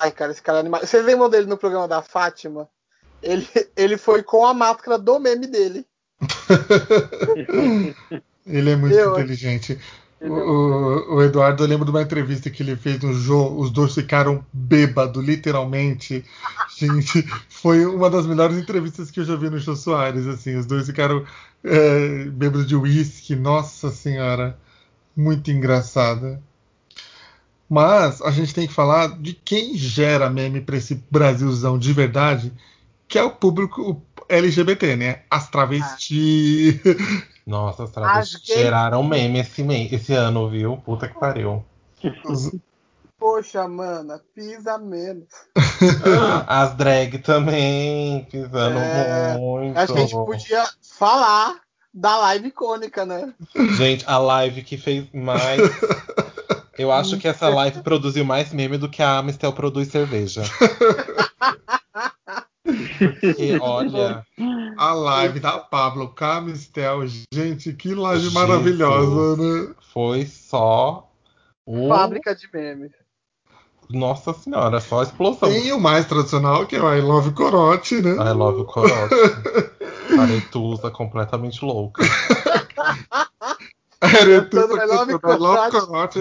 Ai, 0.00 0.10
cara, 0.10 0.32
esse 0.32 0.40
cara 0.42 0.58
é 0.58 0.60
animal. 0.60 0.80
Vocês 0.80 1.04
lembram 1.04 1.28
dele 1.28 1.46
no 1.46 1.58
programa 1.58 1.86
da 1.86 2.00
Fátima? 2.02 2.68
Ele, 3.22 3.46
ele 3.76 3.98
foi 3.98 4.22
com 4.22 4.46
a 4.46 4.54
máscara 4.54 4.98
do 4.98 5.18
meme 5.20 5.46
dele. 5.46 5.86
Ele 8.46 8.70
é 8.70 8.76
muito 8.76 8.96
Eu- 8.96 9.12
inteligente. 9.12 9.78
O, 10.22 10.26
é 10.26 10.44
o- 10.44 11.14
o 11.16 11.22
Eduardo, 11.22 11.62
eu 11.64 11.68
lembro 11.68 11.84
de 11.84 11.90
uma 11.90 12.02
entrevista 12.02 12.48
que 12.50 12.62
ele 12.62 12.76
fez 12.76 13.00
no 13.00 13.12
Jô, 13.12 13.48
os 13.58 13.70
dois 13.70 13.94
ficaram 13.94 14.44
bêbado, 14.52 15.20
literalmente. 15.20 16.24
Gente, 16.66 17.22
foi 17.48 17.84
uma 17.86 18.08
das 18.08 18.26
melhores 18.26 18.56
entrevistas 18.56 19.10
que 19.10 19.20
eu 19.20 19.24
já 19.24 19.36
vi 19.36 19.50
no 19.50 19.58
Jô 19.58 19.76
Soares, 19.76 20.26
assim, 20.26 20.56
os 20.56 20.64
dois 20.66 20.86
ficaram 20.86 21.24
é, 21.64 22.24
bêbados 22.26 22.66
de 22.66 22.74
uísque, 22.76 23.34
nossa 23.36 23.90
senhora, 23.90 24.58
muito 25.16 25.50
engraçada. 25.50 26.42
Mas 27.68 28.20
a 28.20 28.30
gente 28.30 28.52
tem 28.54 28.66
que 28.66 28.72
falar 28.74 29.18
de 29.20 29.32
quem 29.32 29.76
gera 29.76 30.28
meme 30.28 30.60
pra 30.60 30.76
esse 30.76 31.02
Brasilzão 31.10 31.78
de 31.78 31.92
verdade, 31.92 32.52
que 33.08 33.18
é 33.18 33.22
o 33.22 33.30
público 33.30 34.02
LGBT, 34.28 34.96
né? 34.96 35.22
As 35.30 35.48
travestis. 35.50 36.80
Nossa, 37.46 37.84
as 37.84 37.90
travestis 37.90 38.36
As 38.36 38.46
gays- 38.46 38.58
geraram 38.60 39.02
meme 39.02 39.40
esse, 39.40 39.62
me- 39.62 39.88
esse 39.92 40.12
ano, 40.14 40.48
viu? 40.48 40.76
Puta 40.76 41.08
que 41.08 41.18
pariu. 41.18 41.64
Poxa, 43.18 43.68
mana, 43.68 44.20
pisa 44.34 44.78
menos. 44.78 45.28
As 46.46 46.74
drag 46.74 47.18
também, 47.18 48.24
pisando 48.30 48.78
É, 48.78 49.36
muito. 49.38 49.78
Acho 49.78 49.92
que 49.92 49.98
a 49.98 50.02
gente 50.02 50.14
podia 50.14 50.64
falar 50.98 51.60
da 51.94 52.16
live 52.16 52.48
icônica, 52.48 53.06
né? 53.06 53.32
Gente, 53.76 54.04
a 54.08 54.18
live 54.18 54.62
que 54.62 54.76
fez 54.76 55.06
mais. 55.12 55.60
Eu 56.76 56.90
acho 56.90 57.16
que 57.18 57.28
essa 57.28 57.48
live 57.48 57.80
produziu 57.82 58.24
mais 58.24 58.52
meme 58.52 58.76
do 58.78 58.88
que 58.88 59.02
a 59.02 59.18
Amistel 59.18 59.52
produz 59.52 59.88
cerveja. 59.88 60.42
Porque, 63.08 63.58
olha, 63.60 64.24
A 64.76 64.92
live 64.92 65.40
da 65.40 65.58
Pablo 65.58 66.08
Camistel, 66.08 67.02
gente, 67.32 67.72
que 67.72 67.94
live 67.94 68.22
Jesus. 68.22 68.34
maravilhosa, 68.34 69.36
né? 69.36 69.74
foi 69.92 70.26
só 70.26 71.10
o. 71.66 71.88
Fábrica 71.88 72.34
de 72.34 72.48
memes. 72.52 72.92
Nossa 73.90 74.32
senhora, 74.32 74.80
só 74.80 75.02
explosão. 75.02 75.50
Tem 75.50 75.72
o 75.72 75.80
mais 75.80 76.06
tradicional, 76.06 76.66
que 76.66 76.76
é 76.76 76.82
o 76.82 76.94
I 76.94 77.00
Love 77.00 77.32
Corote, 77.32 78.00
né? 78.00 78.12
I 78.12 78.32
love 78.32 78.64
corote. 78.64 79.14
Aretusa 80.18 80.90
completamente 80.90 81.62
louca. 81.62 82.02
Aretusa 84.00 84.82
I 84.82 84.86
Love 84.86 85.18
Corote. 85.18 85.70
Corote 85.70 86.18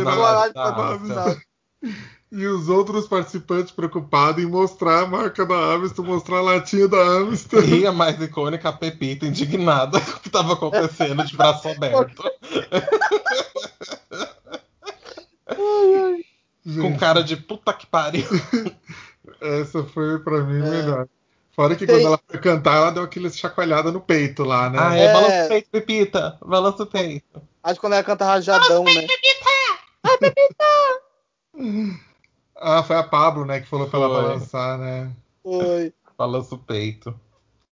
E 2.31 2.45
os 2.47 2.69
outros 2.69 3.07
participantes 3.09 3.71
preocupados 3.73 4.41
em 4.41 4.47
mostrar 4.47 5.01
a 5.01 5.05
marca 5.05 5.45
da 5.45 5.73
Amistel, 5.73 6.05
mostrar 6.05 6.37
a 6.37 6.41
latinha 6.41 6.87
da 6.87 6.97
Amistel. 7.17 7.61
E 7.65 7.85
a 7.85 7.91
mais 7.91 8.21
icônica, 8.21 8.69
a 8.69 8.71
Pepita, 8.73 9.25
indignada 9.25 9.99
com 10.01 10.11
o 10.11 10.19
que 10.21 10.29
tava 10.29 10.53
acontecendo 10.53 11.25
de 11.25 11.35
braço 11.35 11.67
aberto. 11.67 12.23
Com 16.81 16.97
cara 16.97 17.21
de 17.23 17.35
puta 17.35 17.73
que 17.73 17.85
pariu. 17.85 18.25
essa 19.41 19.83
foi 19.83 20.19
pra 20.19 20.41
mim 20.41 20.65
É. 20.65 20.69
melhor. 20.69 21.07
Fora 21.53 21.75
que 21.75 21.85
Tem- 21.85 21.95
quando 21.97 22.05
ela 22.07 22.19
foi 22.29 22.39
cantar, 22.39 22.77
ela 22.77 22.91
deu 22.91 23.03
aquela 23.03 23.29
chacoalhada 23.29 23.91
no 23.91 23.99
peito 23.99 24.43
lá, 24.45 24.69
né? 24.69 24.77
Ah, 24.81 24.95
é, 24.95 25.03
É. 25.03 25.13
balança 25.13 25.45
o 25.45 25.49
peito, 25.49 25.69
Pepita. 25.69 26.37
Balança 26.45 26.83
o 26.83 26.87
peito. 26.87 27.41
Acho 27.61 27.75
que 27.75 27.81
quando 27.81 27.93
ela 27.93 28.03
canta 28.03 28.23
rajadão, 28.25 28.83
né? 28.85 29.05
Ah, 30.03 30.17
foi 32.85 32.95
a 32.95 33.03
Pablo, 33.03 33.45
né, 33.45 33.59
que 33.59 33.67
falou 33.67 33.87
pra 33.89 33.99
ela 33.99 34.09
Foi. 34.09 34.21
balançar, 34.21 34.77
né? 34.77 35.11
Foi. 35.43 35.93
Balança 36.17 36.55
o 36.55 36.57
peito. 36.59 37.19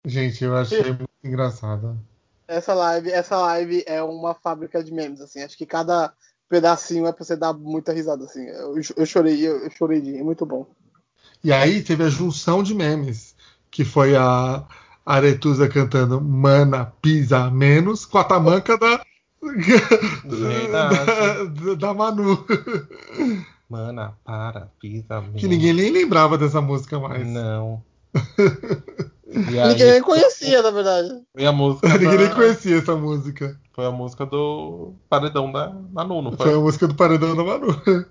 Gente, 0.05 0.43
eu 0.43 0.55
achei 0.55 0.83
muito 0.83 1.09
engraçado. 1.23 1.97
Essa 2.47 2.75
live, 2.75 3.09
essa 3.09 3.37
live 3.37 3.83
é 3.87 4.03
uma 4.03 4.35
fábrica 4.35 4.83
de 4.83 4.93
memes, 4.93 5.19
assim. 5.19 5.41
Acho 5.41 5.57
que 5.57 5.65
cada 5.65 6.13
pedacinho 6.47 7.07
é 7.07 7.11
pra 7.11 7.25
você 7.25 7.35
dar 7.35 7.53
muita 7.53 7.91
risada, 7.91 8.23
assim. 8.23 8.45
Eu, 8.45 8.75
eu 8.95 9.05
chorei, 9.05 9.47
eu, 9.47 9.63
eu 9.63 9.71
chorei 9.71 9.99
de 9.99 10.17
é 10.17 10.23
muito 10.23 10.45
bom. 10.45 10.67
E 11.43 11.51
aí 11.51 11.83
teve 11.83 12.03
a 12.03 12.09
junção 12.09 12.61
de 12.61 12.75
memes, 12.75 13.35
que 13.71 13.83
foi 13.83 14.15
a 14.15 14.63
Aretusa 15.05 15.67
cantando 15.67 16.21
Mana 16.21 16.85
Pisa 17.01 17.49
Menos 17.49 18.05
com 18.05 18.19
a 18.19 18.23
tamanca 18.23 18.77
da, 18.77 19.03
da, 20.71 21.75
da 21.75 21.93
Manu. 21.93 22.45
Mana, 23.69 24.13
para, 24.23 24.69
pisa 24.79 25.21
mesmo. 25.21 25.37
Que 25.37 25.47
ninguém 25.47 25.73
nem 25.73 25.91
lembrava 25.91 26.37
dessa 26.37 26.61
música 26.61 26.99
mais. 26.99 27.25
Não. 27.27 27.81
E 29.27 29.59
aí, 29.59 29.69
Ninguém 29.69 29.91
nem 29.93 30.01
conhecia, 30.01 30.61
na 30.61 30.71
verdade. 30.71 31.09
foi 31.33 31.45
a 31.45 31.51
música. 31.51 31.87
ninguém 31.97 32.17
da- 32.17 32.23
nem 32.25 32.33
conhecia 32.33 32.77
essa 32.77 32.95
música. 32.95 33.59
Foi 33.73 33.85
a 33.85 33.91
música 33.91 34.25
do 34.25 34.93
Paredão 35.09 35.51
da 35.51 35.73
Manu, 35.91 36.21
não 36.21 36.31
Foi 36.31 36.45
foi? 36.45 36.53
a 36.55 36.59
música 36.59 36.87
do 36.87 36.95
Paredão 36.95 37.35
da 37.35 37.43
Manu. 37.43 37.67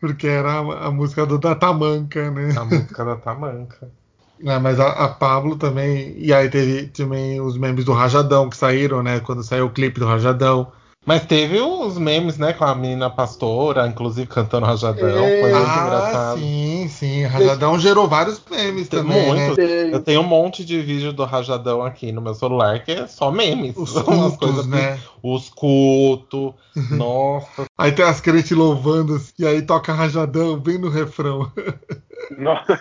Porque 0.00 0.26
era 0.28 0.52
a, 0.52 0.86
a 0.86 0.90
música 0.92 1.26
do, 1.26 1.38
da 1.38 1.54
Tamanca, 1.56 2.30
né? 2.30 2.54
A 2.56 2.64
música 2.64 3.04
da 3.04 3.16
Tamanca. 3.16 3.90
Ah, 4.46 4.58
mas 4.60 4.78
a, 4.78 4.88
a 4.90 5.08
Pablo 5.08 5.56
também. 5.56 6.14
E 6.18 6.32
aí 6.34 6.50
teve 6.50 6.88
também 6.88 7.40
os 7.40 7.56
memes 7.56 7.84
do 7.84 7.92
Rajadão 7.92 8.50
que 8.50 8.56
saíram, 8.56 9.02
né? 9.02 9.20
Quando 9.20 9.42
saiu 9.44 9.66
o 9.66 9.70
clipe 9.70 9.98
do 10.00 10.06
Rajadão. 10.06 10.70
Mas 11.06 11.26
teve 11.26 11.60
os 11.60 11.98
memes, 11.98 12.38
né, 12.38 12.52
com 12.54 12.64
a 12.64 12.74
menina 12.74 13.10
pastora, 13.10 13.86
inclusive 13.86 14.26
cantando 14.26 14.64
Rajadão. 14.64 15.06
É. 15.24 15.40
Foi 15.40 15.52
muito 15.52 15.68
Ah, 15.68 15.82
engraçado. 15.86 16.38
sim, 16.38 16.88
sim. 16.88 17.22
Rajadão 17.24 17.78
gerou 17.78 18.08
vários 18.08 18.42
memes 18.50 18.88
Tem 18.88 19.00
também, 19.02 19.26
muito. 19.26 19.60
né? 19.60 19.90
Eu 19.92 20.00
tenho 20.02 20.22
um 20.22 20.26
monte 20.26 20.64
de 20.64 20.80
vídeo 20.80 21.12
do 21.12 21.24
Rajadão 21.24 21.82
aqui 21.82 22.10
no 22.10 22.22
meu 22.22 22.32
celular 22.34 22.82
que 22.82 22.92
é 22.92 23.06
só 23.06 23.30
memes. 23.30 23.76
Os 23.76 23.92
cultos, 24.00 24.66
né? 24.66 24.98
Os 25.22 25.50
cultos. 25.50 26.54
Nossa. 26.90 27.66
Aí 27.76 27.92
tem 27.92 28.04
as 28.04 28.20
crentes 28.22 28.52
louvando 28.56 29.20
e 29.38 29.46
aí 29.46 29.60
toca 29.60 29.92
Rajadão 29.92 30.58
bem 30.58 30.78
no 30.78 30.88
refrão. 30.88 31.52
Nossa, 32.38 32.78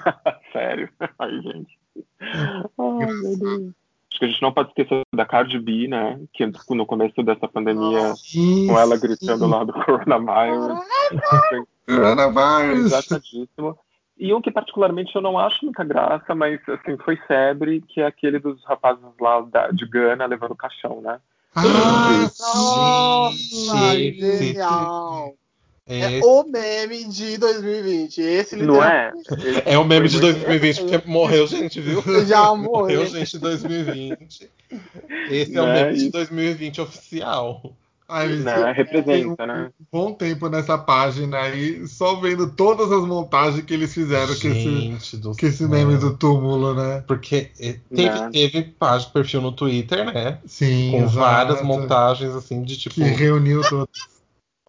sério. 0.54 0.88
Ai, 1.20 1.32
gente. 1.42 1.78
Ai, 2.22 3.06
meu 3.06 3.38
Deus. 3.38 3.72
Que 4.24 4.28
a 4.28 4.30
gente 4.30 4.42
não 4.42 4.54
pode 4.54 4.70
esquecer 4.70 5.02
da 5.14 5.26
Cardi 5.26 5.60
B, 5.60 5.90
né? 5.90 6.18
Que 6.32 6.50
no 6.70 6.86
começo 6.86 7.22
dessa 7.24 7.46
pandemia, 7.46 8.14
com 8.68 8.80
ela 8.80 8.96
gritando 8.96 9.46
lá 9.46 9.66
do 9.66 9.74
coronavírus. 9.84 10.80
Coronavirus. 11.86 12.86
Exatamente. 12.86 13.50
E 14.18 14.34
um 14.34 14.42
que 14.42 14.50
particularmente 14.50 15.14
eu 15.14 15.22
não 15.22 15.38
acho 15.38 15.66
muita 15.66 15.84
graça, 15.84 16.34
mas 16.34 16.62
assim, 16.70 16.96
foi 17.04 17.18
febre, 17.28 17.82
que 17.82 18.00
é 18.00 18.06
aquele 18.06 18.40
dos 18.40 18.64
rapazes 18.64 19.04
lá 19.20 19.42
da, 19.42 19.72
de 19.72 19.86
Gana 19.90 20.26
levando 20.26 20.52
o 20.52 20.56
caixão, 20.56 21.02
né? 21.02 21.20
Ah, 21.54 22.30
Nossa, 22.40 23.78
Gente, 23.94 24.38
genial. 24.38 25.34
É 25.86 26.18
Esse 26.18 26.26
o 26.26 26.44
meme 26.46 27.04
de 27.06 27.38
2020. 27.38 28.22
Esse 28.22 28.56
Não 28.56 28.82
é? 28.82 29.12
é 29.66 29.78
o 29.78 29.84
meme 29.84 30.08
de 30.08 30.18
Foi 30.18 30.32
muito- 30.32 30.40
2020, 30.46 30.82
porque 30.82 31.10
morreu 31.10 31.46
gente, 31.46 31.82
viu? 31.82 32.02
Já 32.26 32.56
morreu. 32.56 33.00
Morreu 33.02 33.06
gente 33.06 33.36
em 33.36 33.40
2020. 33.40 34.50
Esse 35.30 35.58
é 35.58 35.62
o 35.62 35.66
Né, 35.66 35.84
meme 35.84 35.98
de 35.98 36.04
isso. 36.04 36.12
2020 36.12 36.80
oficial. 36.82 37.62
Ai, 38.08 38.28
tem 38.28 38.74
Representa, 38.74 39.44
um 39.44 39.48
né? 39.48 39.70
bom 39.92 40.14
tempo 40.14 40.48
nessa 40.48 40.78
página 40.78 41.38
aí, 41.40 41.88
só 41.88 42.16
vendo 42.16 42.50
todas 42.52 42.92
as 42.92 43.02
montagens 43.06 43.64
que 43.66 43.74
eles 43.74 43.94
fizeram 43.94 44.28
com 44.28 44.32
esse, 44.34 44.50
Gente 44.52 45.18
do 45.18 45.36
com 45.36 45.46
esse 45.46 45.64
meme 45.68 45.98
do 45.98 46.16
túmulo, 46.16 46.76
né? 46.76 47.04
Porque 47.08 47.50
teve, 47.90 48.30
teve 48.32 48.64
página, 48.78 49.12
perfil 49.12 49.42
no 49.42 49.52
Twitter, 49.52 50.06
né? 50.06 50.38
Sim, 50.46 50.92
Com 50.92 50.98
exato. 51.04 51.16
várias 51.18 51.62
montagens, 51.64 52.36
assim, 52.36 52.62
de 52.62 52.78
tipo, 52.78 52.96
Que 52.96 53.02
reuniu 53.04 53.62
todos. 53.68 54.13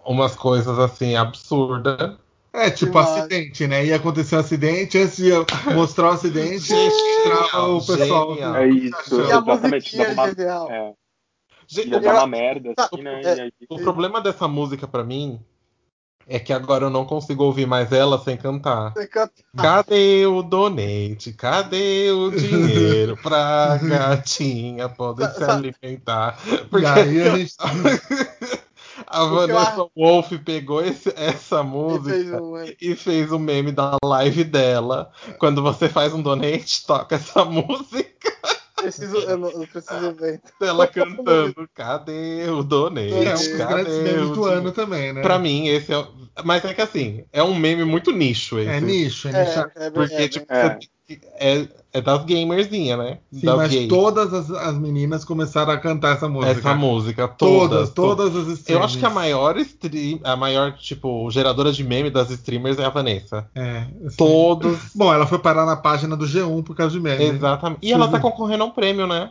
Umas 0.05 0.35
coisas 0.35 0.79
assim, 0.79 1.17
absurdas. 1.17 2.17
É, 2.53 2.71
tipo 2.71 2.93
Demais. 2.93 3.09
acidente, 3.09 3.67
né? 3.67 3.85
Ia 3.85 3.97
acontecer 3.97 4.37
um 4.37 4.38
acidente, 4.38 4.97
antes 4.97 5.17
de 5.17 5.31
mostrar 5.75 6.11
o 6.11 6.12
acidente, 6.12 6.73
mostrava 6.73 7.67
o 7.67 7.85
pessoal. 7.85 8.29
genial. 8.35 8.57
É 8.57 8.69
isso, 8.69 9.21
E 9.21 9.33
a 9.33 9.38
exatamente. 9.38 9.97
Dava 9.97 10.12
uma, 10.12 10.29
genial. 10.29 10.71
é, 10.71 10.93
Gente, 11.67 11.88
ia 11.88 11.99
o, 11.99 12.01
dar 12.01 12.14
uma 12.14 12.27
merda, 12.29 12.75
Tá, 12.77 12.85
assim, 12.85 13.03
né? 13.03 13.23
é, 13.25 13.37
E 13.37 13.40
aí, 13.40 13.53
o 13.69 13.79
problema 13.81 14.21
dessa 14.21 14.47
música 14.47 14.87
pra 14.87 15.03
mim 15.03 15.40
é 16.29 16.38
que 16.38 16.53
agora 16.53 16.85
eu 16.85 16.90
não 16.90 17.05
consigo 17.05 17.43
ouvir 17.43 17.67
mais 17.67 17.90
ela 17.90 18.19
sem 18.19 18.37
cantar. 18.37 18.93
Você 18.93 19.07
canta- 19.09 19.35
Cadê 19.57 20.27
o 20.27 20.43
donate? 20.43 21.33
Cadê 21.33 22.11
o 22.12 22.31
dinheiro 22.37 23.17
pra 23.17 23.79
gatinha 23.79 24.88
poder 24.88 25.29
se 25.31 25.43
alimentar? 25.45 26.38
E 26.47 26.64
Porque 26.71 26.87
aí 26.87 27.21
a 27.21 27.37
gente. 27.37 27.55
a 29.14 29.20
eu 29.24 29.31
Vanessa 29.31 29.61
acho- 29.70 29.90
Wolf 29.96 30.33
pegou 30.44 30.85
esse- 30.85 31.12
essa 31.16 31.62
música 31.64 32.11
fez 32.14 32.31
um, 32.33 32.57
é. 32.59 32.74
e 32.81 32.96
fez 32.96 33.33
o 33.33 33.38
meme 33.38 33.72
da 33.72 33.96
live 34.05 34.44
dela. 34.44 35.11
Quando 35.38 35.62
você 35.62 35.88
faz 35.88 36.12
um 36.12 36.22
donate, 36.22 36.87
toca 36.87 37.16
essa 37.16 37.44
música 37.46 38.12
Preciso, 38.77 39.16
eu, 39.16 39.38
não, 39.38 39.48
eu 39.50 39.66
preciso 39.66 40.12
ver. 40.14 40.42
dela 40.61 40.87
cantando. 40.87 41.66
Cadê 41.74 42.46
o 42.50 42.62
donate? 42.62 43.14
É 43.14 43.31
um 43.31 43.33
dos 43.35 43.48
Cadê 43.48 43.72
grandes 43.72 43.94
memes 43.98 44.22
o 44.22 44.27
do 44.29 44.35
dinheiro?" 44.35 44.59
ano 44.59 44.72
também, 44.72 45.12
né? 45.14 45.22
Pra 45.22 45.38
mim, 45.38 45.68
esse 45.68 45.90
é. 45.90 45.96
o- 45.96 46.07
Mas 46.44 46.64
é 46.66 46.74
que 46.74 46.83
assim, 46.83 47.24
é 47.33 47.42
um 47.42 47.55
meme 47.55 47.83
muito 47.85 48.12
nicho 48.12 48.59
esse. 48.59 48.68
É 48.68 48.81
nicho, 48.83 49.29
é 49.29 49.33
nicho. 49.44 49.59
É, 49.77 49.87
é, 49.87 49.90
Porque, 49.90 50.14
é, 50.14 50.29
tipo, 50.29 50.46
é. 50.53 50.79
É, 51.94 52.00
das 52.00 52.24
gamerzinhas, 52.24 52.98
né? 52.98 53.18
Sim, 53.33 53.46
das 53.46 53.57
mas 53.57 53.70
gays. 53.70 53.88
todas 53.88 54.35
as, 54.35 54.50
as 54.50 54.76
meninas 54.76 55.24
começaram 55.24 55.72
a 55.72 55.78
cantar 55.78 56.16
essa 56.16 56.28
música. 56.28 56.50
Essa 56.59 56.74
música, 56.74 57.28
Todas, 57.28 57.90
todas. 57.90 58.30
todas, 58.33 58.37
as 58.37 58.48
Eu 58.48 58.52
streamers. 58.54 58.85
acho 58.87 58.98
que 58.98 59.07
a 59.07 59.11
maior 59.11 59.57
stream, 59.59 60.18
a 60.24 60.35
maior, 60.37 60.72
tipo, 60.72 61.30
geradora 61.30 61.72
de 61.72 61.85
meme 61.85 62.11
das 62.11 62.30
streamers 62.30 62.78
é 62.78 62.85
a 62.85 62.90
Vanessa. 62.90 63.48
É, 63.54 63.87
assim. 64.07 64.16
Todos. 64.16 64.78
Bom, 64.94 65.14
ela 65.14 65.26
foi 65.26 65.38
parar 65.38 65.64
na 65.64 65.76
página 65.76 66.16
do 66.16 66.26
G1 66.26 66.64
por 66.64 66.74
causa 66.76 66.92
de 66.92 67.00
meme. 67.00 67.24
Exatamente. 67.24 67.78
E 67.80 67.92
ela 67.92 68.09
tá 68.09 68.18
concorrendo 68.18 68.64
a 68.64 68.66
um 68.66 68.70
prêmio, 68.70 69.07
né? 69.07 69.30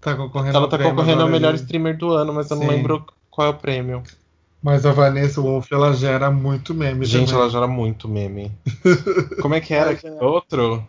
Tá 0.00 0.14
concorrendo 0.14 0.56
Ela 0.56 0.68
tá 0.68 0.76
prêmio 0.76 0.94
concorrendo 0.94 1.22
ao 1.22 1.28
melhor 1.28 1.54
de- 1.54 1.60
streamer 1.60 1.96
do 1.96 2.10
ano, 2.10 2.32
mas 2.34 2.50
eu 2.50 2.56
não 2.56 2.64
Sim. 2.64 2.70
lembro 2.70 3.04
qual 3.30 3.46
é 3.46 3.50
o 3.50 3.54
prêmio. 3.54 4.02
Mas 4.62 4.84
a 4.86 4.92
Vanessa 4.92 5.40
Wolf, 5.40 5.72
ela 5.72 5.92
gera 5.92 6.30
muito 6.30 6.72
meme 6.74 7.04
Gente, 7.04 7.28
também. 7.30 7.40
ela 7.42 7.50
gera 7.50 7.66
muito 7.66 8.06
meme. 8.08 8.52
Como 9.40 9.54
é 9.54 9.60
que 9.60 9.72
era 9.74 9.98
outro? 10.20 10.86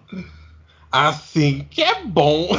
Assim 0.94 1.66
que 1.72 1.82
é 1.82 2.06
bom. 2.06 2.48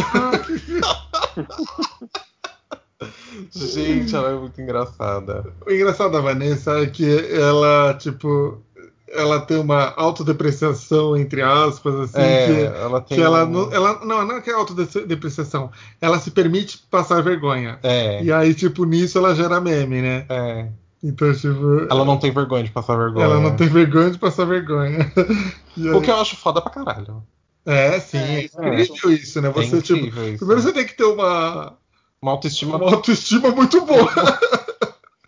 Gente, 3.50 4.14
ela 4.14 4.30
é 4.30 4.34
muito 4.34 4.60
engraçada. 4.60 5.44
O 5.66 5.70
engraçado 5.70 6.12
da 6.12 6.20
Vanessa 6.20 6.78
é 6.82 6.86
que 6.86 7.04
ela, 7.32 7.94
tipo, 7.94 8.62
ela 9.08 9.40
tem 9.40 9.58
uma 9.58 9.92
autodepreciação, 9.96 11.16
entre 11.16 11.42
aspas, 11.42 11.94
assim, 11.94 12.20
é, 12.20 12.46
que, 12.46 12.62
ela 12.78 13.00
tem. 13.00 13.18
que 13.18 13.22
ela, 13.24 13.44
não, 13.46 13.72
ela. 13.72 14.04
Não, 14.04 14.26
não 14.26 14.36
é 14.36 14.40
que 14.40 14.50
é 14.50 14.54
autodepreciação. 14.54 15.70
Ela 16.00 16.18
se 16.18 16.30
permite 16.30 16.78
passar 16.90 17.22
vergonha. 17.22 17.78
É, 17.82 18.22
E 18.22 18.32
aí, 18.32 18.54
tipo, 18.54 18.84
nisso 18.84 19.18
ela 19.18 19.34
gera 19.34 19.60
meme, 19.60 20.00
né? 20.00 20.26
é. 20.28 20.68
Então, 21.02 21.34
tipo. 21.34 21.86
Ela 21.90 22.04
não 22.04 22.16
tem 22.18 22.30
vergonha 22.32 22.64
de 22.64 22.70
passar 22.70 22.96
vergonha. 22.96 23.24
ela 23.26 23.38
não 23.40 23.54
tem 23.54 23.68
vergonha 23.68 24.10
de 24.10 24.18
passar 24.18 24.46
vergonha. 24.46 25.12
Aí- 25.76 25.90
O 25.90 26.00
que 26.00 26.10
eu 26.10 26.18
acho 26.20 26.34
foda 26.36 26.62
pra 26.62 26.70
caralho. 26.72 27.22
É, 27.66 27.98
sim, 28.00 28.18
É, 28.18 28.34
é 28.40 28.44
isso 28.44 28.58
incrível 28.60 29.12
isso, 29.12 29.40
né? 29.40 29.48
É 29.48 29.52
Você, 29.52 29.82
tipo. 29.82 29.98
incrível 29.98 30.28
isso. 30.28 30.38
Primeiro 30.38 30.62
você 30.62 30.72
tem 30.72 30.86
que 30.86 30.94
ter 30.96 31.04
uma, 31.04 31.76
Uma 32.20 32.32
autoestima. 32.32 32.76
uma 32.76 32.90
autoestima 32.94 33.50
muito 33.50 33.80
boa. 33.84 34.08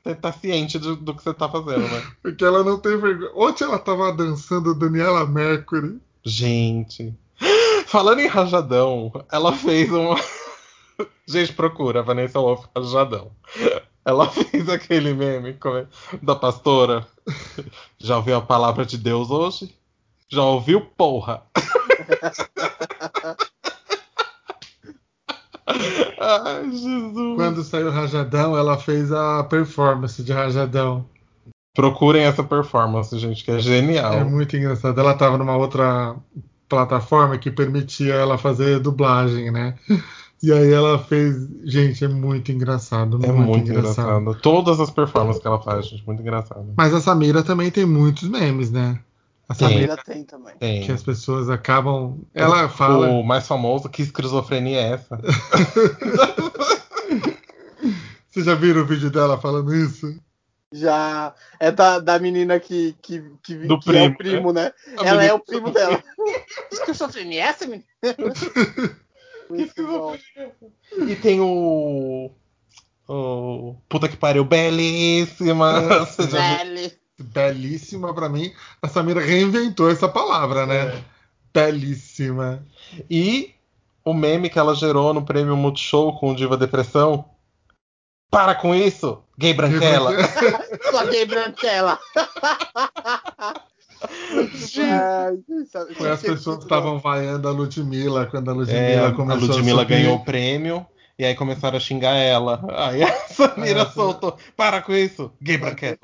Você 0.04 0.14
tá 0.14 0.32
ciente 0.32 0.78
do, 0.78 0.94
do 0.94 1.14
que 1.14 1.20
você 1.20 1.34
tá 1.34 1.48
fazendo, 1.48 1.80
né? 1.80 2.00
Porque 2.22 2.44
ela 2.44 2.62
não 2.62 2.78
tem 2.78 2.96
vergonha. 2.96 3.32
Ontem 3.34 3.64
ela 3.64 3.76
tava 3.76 4.12
dançando 4.12 4.72
Daniela 4.72 5.26
Mercury. 5.26 5.98
Gente. 6.24 7.12
Falando 7.88 8.20
em 8.20 8.28
rajadão, 8.28 9.12
ela 9.32 9.52
fez 9.52 9.90
uma. 9.90 10.14
Gente, 11.26 11.52
procura, 11.54 12.04
Vanessa 12.04 12.38
Wolf 12.38 12.66
Rajadão. 12.76 13.32
Ela 14.04 14.30
fez 14.30 14.68
aquele 14.68 15.12
meme 15.12 15.50
é, 15.60 15.86
da 16.22 16.36
pastora. 16.36 17.04
Já 17.98 18.18
ouviu 18.18 18.36
a 18.36 18.40
palavra 18.40 18.86
de 18.86 18.96
Deus 18.96 19.28
hoje? 19.28 19.74
Já 20.28 20.44
ouviu, 20.44 20.82
porra? 20.82 21.42
Ai, 26.18 26.70
Jesus. 26.70 27.36
Quando 27.36 27.62
saiu 27.62 27.90
Rajadão, 27.90 28.56
ela 28.56 28.78
fez 28.78 29.12
a 29.12 29.44
performance 29.44 30.22
de 30.22 30.32
Rajadão. 30.32 31.04
Procurem 31.74 32.22
essa 32.22 32.42
performance, 32.42 33.18
gente, 33.18 33.44
que 33.44 33.50
é 33.50 33.58
genial. 33.58 34.14
É 34.14 34.24
muito 34.24 34.56
engraçado. 34.56 34.98
Ela 34.98 35.14
tava 35.14 35.36
numa 35.36 35.56
outra 35.56 36.16
plataforma 36.68 37.36
que 37.38 37.50
permitia 37.50 38.14
ela 38.14 38.38
fazer 38.38 38.80
dublagem, 38.80 39.50
né? 39.50 39.74
E 40.42 40.52
aí 40.52 40.72
ela 40.72 40.98
fez. 40.98 41.36
Gente, 41.64 42.04
é 42.04 42.08
muito 42.08 42.52
engraçado. 42.52 43.18
É 43.22 43.32
muito, 43.32 43.70
engraçado. 43.70 44.34
Todas 44.36 44.80
as 44.80 44.90
performances 44.90 45.40
que 45.40 45.48
ela 45.48 45.60
faz, 45.60 45.86
gente, 45.86 46.06
muito 46.06 46.22
engraçado. 46.22 46.72
Mas 46.76 46.94
a 46.94 47.00
Samira 47.00 47.42
também 47.42 47.70
tem 47.70 47.84
muitos 47.84 48.28
memes, 48.28 48.70
né? 48.70 48.98
A 49.48 49.54
Tem. 49.54 49.86
Tem 50.04 50.24
também. 50.24 50.56
Tem. 50.56 50.82
que 50.82 50.90
as 50.90 51.02
pessoas 51.02 51.48
acabam. 51.48 52.20
Ela 52.34 52.68
fala. 52.68 53.08
O 53.08 53.22
mais 53.22 53.46
famoso, 53.46 53.88
que 53.88 54.02
esquizofrenia 54.02 54.80
é 54.80 54.92
essa? 54.94 55.16
Vocês 58.28 58.44
já 58.44 58.54
viram 58.54 58.82
o 58.82 58.86
vídeo 58.86 59.10
dela 59.10 59.40
falando 59.40 59.74
isso? 59.74 60.14
Já 60.72 61.32
é 61.60 61.70
da, 61.70 62.00
da 62.00 62.18
menina 62.18 62.58
que, 62.58 62.94
que, 63.00 63.22
que, 63.42 63.54
Do 63.54 63.78
que 63.78 63.90
é 63.90 64.10
primo, 64.10 64.12
o 64.12 64.16
primo, 64.16 64.52
né? 64.52 64.72
A 64.98 65.06
Ela 65.06 65.24
é 65.24 65.32
o 65.32 65.38
primo 65.38 65.70
dela. 65.70 66.02
Esquizofrenia 66.72 67.44
é 67.44 67.46
essa, 67.46 67.66
menina? 67.66 67.84
E 71.06 71.14
tem 71.14 71.40
o. 71.40 72.32
O. 73.08 73.76
Puta 73.88 74.08
que 74.08 74.16
pariu, 74.16 74.44
belíssima! 74.44 76.04
Velho. 76.18 76.90
Belíssima 77.18 78.12
pra 78.14 78.28
mim. 78.28 78.52
A 78.82 78.88
Samira 78.88 79.20
reinventou 79.20 79.90
essa 79.90 80.08
palavra, 80.08 80.66
né? 80.66 80.86
É. 80.88 81.04
Belíssima. 81.52 82.62
E 83.10 83.54
o 84.04 84.12
meme 84.12 84.50
que 84.50 84.58
ela 84.58 84.74
gerou 84.74 85.14
no 85.14 85.24
prêmio 85.24 85.56
Multishow 85.56 86.18
com 86.18 86.30
o 86.32 86.36
Diva 86.36 86.56
Depressão. 86.56 87.24
Para 88.30 88.54
com 88.54 88.74
isso, 88.74 89.22
gay 89.38 89.54
branquela! 89.54 90.12
Só 90.90 91.06
gay 91.06 91.24
branquela. 91.24 91.98
Isso- 94.54 94.80
Foi 95.96 96.10
as 96.10 96.22
é 96.22 96.28
pessoas 96.28 96.58
que 96.58 96.62
estavam 96.64 96.98
vaiando 96.98 97.48
a 97.48 97.50
Ludmilla 97.50 98.26
quando 98.26 98.50
a 98.50 98.54
Ludmilla 98.54 98.78
É, 98.78 99.06
a 99.06 99.12
começou 99.12 99.48
Ludmilla 99.48 99.82
a 99.82 99.84
subir. 99.84 99.94
ganhou 99.96 100.16
o 100.16 100.24
prêmio. 100.24 100.86
E 101.18 101.24
aí 101.24 101.34
começaram 101.34 101.76
a 101.76 101.80
xingar 101.80 102.14
ela. 102.14 102.62
Aí 102.76 103.02
a 103.02 103.10
Samira 103.28 103.82
É, 103.82 103.86
soltou. 103.86 104.36
Para 104.56 104.82
com 104.82 104.92
isso, 104.92 105.32
gay 105.40 105.56
branquela! 105.56 105.98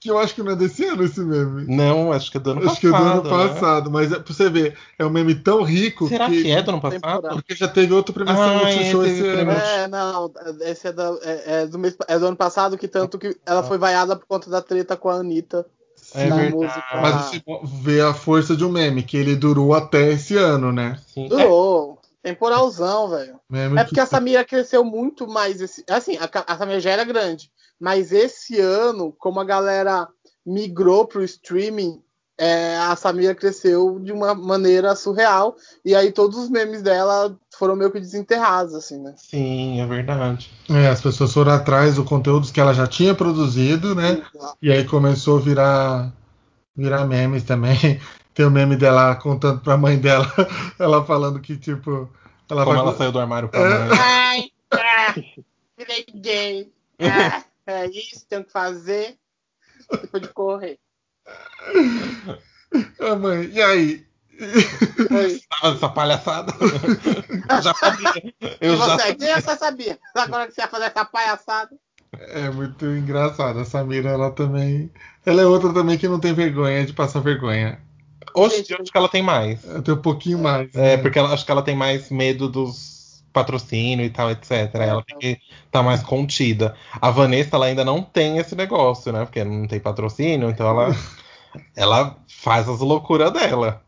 Que 0.00 0.10
eu 0.10 0.18
acho 0.18 0.34
que 0.34 0.42
não 0.42 0.52
é 0.52 0.56
desse 0.56 0.84
ano 0.84 1.02
esse 1.02 1.18
meme. 1.20 1.64
Não, 1.66 2.12
acho 2.12 2.30
que 2.30 2.36
é 2.36 2.40
do 2.40 2.50
ano 2.50 2.70
acho 2.70 2.78
que 2.78 2.86
é 2.88 2.90
do 2.90 2.96
ano 2.96 3.22
passado, 3.22 3.38
né? 3.38 3.48
passado, 3.54 3.90
mas 3.90 4.12
é, 4.12 4.18
pra 4.18 4.34
você 4.34 4.50
ver, 4.50 4.76
é 4.98 5.06
um 5.06 5.08
meme 5.08 5.34
tão 5.34 5.62
rico 5.62 6.06
Será 6.08 6.26
que 6.28 6.50
é 6.50 6.60
do 6.62 6.72
ano 6.72 6.80
passado? 6.82 7.00
Temporada. 7.00 7.28
Porque 7.30 7.54
já 7.54 7.68
teve 7.68 7.94
outro 7.94 8.12
premiação 8.12 8.42
Ah, 8.44 8.54
no 8.60 8.66
é, 8.66 8.80
esse 8.82 9.26
ano. 9.26 9.50
É, 9.52 9.88
não, 9.88 10.30
esse 10.60 10.88
é, 10.88 10.92
da- 10.92 11.18
é- 11.22 11.62
é 11.62 11.66
do 11.66 11.78
mês, 11.78 11.96
é 12.06 12.18
do 12.18 12.26
ano 12.26 12.36
passado, 12.36 12.76
que 12.76 12.86
tanto 12.86 13.18
que 13.18 13.34
ela 13.46 13.62
foi 13.62 13.78
vaiada 13.78 14.14
por 14.14 14.26
conta 14.26 14.50
da 14.50 14.60
treta 14.60 14.94
com 14.94 15.08
a 15.08 15.14
Anitta. 15.14 15.64
É 16.14 16.26
na 16.26 16.36
verdade. 16.36 16.54
música. 16.54 16.84
Mas 16.94 17.24
você 17.26 17.42
vê 17.82 18.00
a 18.00 18.14
força 18.14 18.56
de 18.56 18.64
um 18.64 18.70
meme, 18.70 19.02
que 19.02 19.16
ele 19.16 19.34
durou 19.34 19.74
até 19.74 20.12
esse 20.12 20.36
ano, 20.36 20.72
né? 20.72 20.98
Sim. 21.08 21.28
Durou. 21.28 21.98
Temporalzão, 22.22 23.10
velho. 23.10 23.38
Meme 23.50 23.78
É 23.78 23.84
porque 23.84 24.00
a 24.00 24.06
Samira 24.06 24.44
cresceu 24.44 24.82
muito 24.82 25.28
mais. 25.28 25.60
Esse, 25.60 25.84
assim, 25.90 26.16
a, 26.16 26.30
a 26.46 26.56
Samira 26.56 26.80
já 26.80 26.90
era 26.90 27.04
grande. 27.04 27.50
Mas 27.78 28.12
esse 28.12 28.58
ano, 28.58 29.12
como 29.18 29.40
a 29.40 29.44
galera 29.44 30.08
migrou 30.46 31.06
pro 31.06 31.22
streaming, 31.22 32.02
é, 32.38 32.76
a 32.78 32.96
Samira 32.96 33.34
cresceu 33.34 33.98
de 34.00 34.10
uma 34.12 34.34
maneira 34.34 34.94
surreal. 34.96 35.56
E 35.84 35.94
aí 35.94 36.10
todos 36.12 36.36
os 36.38 36.48
memes 36.50 36.82
dela 36.82 37.36
foram 37.56 37.76
meio 37.76 37.90
que 37.92 38.00
desenterrados, 38.00 38.74
assim, 38.74 39.00
né? 39.00 39.14
Sim, 39.16 39.80
é 39.80 39.86
verdade. 39.86 40.50
É, 40.68 40.88
as 40.88 41.00
pessoas 41.00 41.32
foram 41.32 41.52
atrás 41.52 41.94
do 41.96 42.04
conteúdo 42.04 42.50
que 42.52 42.60
ela 42.60 42.74
já 42.74 42.86
tinha 42.86 43.14
produzido, 43.14 43.94
né? 43.94 44.22
E 44.60 44.70
aí 44.72 44.84
começou 44.84 45.38
a 45.38 45.40
virar, 45.40 46.12
virar 46.76 47.04
memes 47.06 47.42
também. 47.44 47.76
Tem 48.34 48.44
o 48.44 48.50
meme 48.50 48.74
dela 48.74 49.14
contando 49.14 49.60
pra 49.60 49.76
mãe 49.76 49.96
dela, 49.96 50.26
ela 50.78 51.04
falando 51.04 51.38
que, 51.40 51.56
tipo. 51.56 52.10
Ela 52.50 52.64
Como 52.64 52.76
vai- 52.76 52.84
ela 52.86 52.96
saiu 52.96 53.12
do 53.12 53.18
armário 53.20 53.48
pra 53.48 53.60
É. 53.60 53.88
mãe. 53.88 53.98
Ai, 53.98 54.50
ah, 54.72 55.14
virei 55.78 56.04
gay. 56.12 56.72
Ah, 56.98 57.44
é 57.66 57.86
isso, 57.86 58.26
tenho 58.28 58.44
que 58.44 58.50
fazer. 58.50 59.16
Depois 59.88 60.22
de 60.22 60.28
correr. 60.30 60.78
Ah, 63.00 63.16
mãe, 63.16 63.50
e 63.52 63.62
aí? 63.62 64.04
Foi. 65.08 65.40
Tava 65.60 65.76
essa 65.76 65.88
palhaçada. 65.88 66.52
Eu 67.48 67.62
já 67.62 67.74
sabia. 67.74 68.34
Eu 68.60 68.76
já 68.76 69.14
quem 69.14 69.34
você 69.34 69.56
sabia? 69.56 69.98
Agora 70.14 70.46
que 70.46 70.54
você 70.54 70.62
ia 70.62 70.68
fazer 70.68 70.84
essa 70.86 71.04
palhaçada. 71.04 71.70
É 72.12 72.50
muito 72.50 72.84
engraçado. 72.86 73.58
A 73.58 73.64
Samira, 73.64 74.10
ela 74.10 74.30
também. 74.30 74.90
Ela 75.26 75.42
é 75.42 75.46
outra 75.46 75.72
também 75.72 75.98
que 75.98 76.08
não 76.08 76.20
tem 76.20 76.32
vergonha 76.32 76.84
de 76.84 76.92
passar 76.92 77.20
vergonha. 77.20 77.80
Hoje 78.34 78.60
em 78.60 78.62
dia, 78.62 78.76
eu 78.76 78.82
acho 78.82 78.90
que 78.90 78.98
ela 78.98 79.08
tem 79.08 79.22
mais. 79.22 79.60
Tem 79.84 79.94
um 79.94 80.02
pouquinho 80.02 80.38
mais. 80.38 80.74
É, 80.74 80.96
né? 80.96 80.96
porque 80.96 81.18
ela, 81.18 81.32
acho 81.32 81.44
que 81.44 81.50
ela 81.50 81.62
tem 81.62 81.76
mais 81.76 82.10
medo 82.10 82.48
dos 82.48 82.93
patrocínios 83.34 84.08
e 84.08 84.10
tal, 84.10 84.30
etc. 84.30 84.74
Ela 84.74 85.02
tem 85.02 85.18
que 85.18 85.40
estar 85.66 85.82
mais 85.82 86.02
contida. 86.02 86.74
A 87.02 87.10
Vanessa, 87.10 87.56
ela 87.56 87.66
ainda 87.66 87.84
não 87.84 88.00
tem 88.00 88.38
esse 88.38 88.54
negócio, 88.54 89.12
né? 89.12 89.24
Porque 89.24 89.44
não 89.44 89.66
tem 89.66 89.80
patrocínio, 89.80 90.48
então 90.48 90.66
ela, 90.66 90.88
ela 91.76 92.16
faz 92.28 92.68
as 92.68 92.80
loucuras 92.80 93.32
dela. 93.32 93.84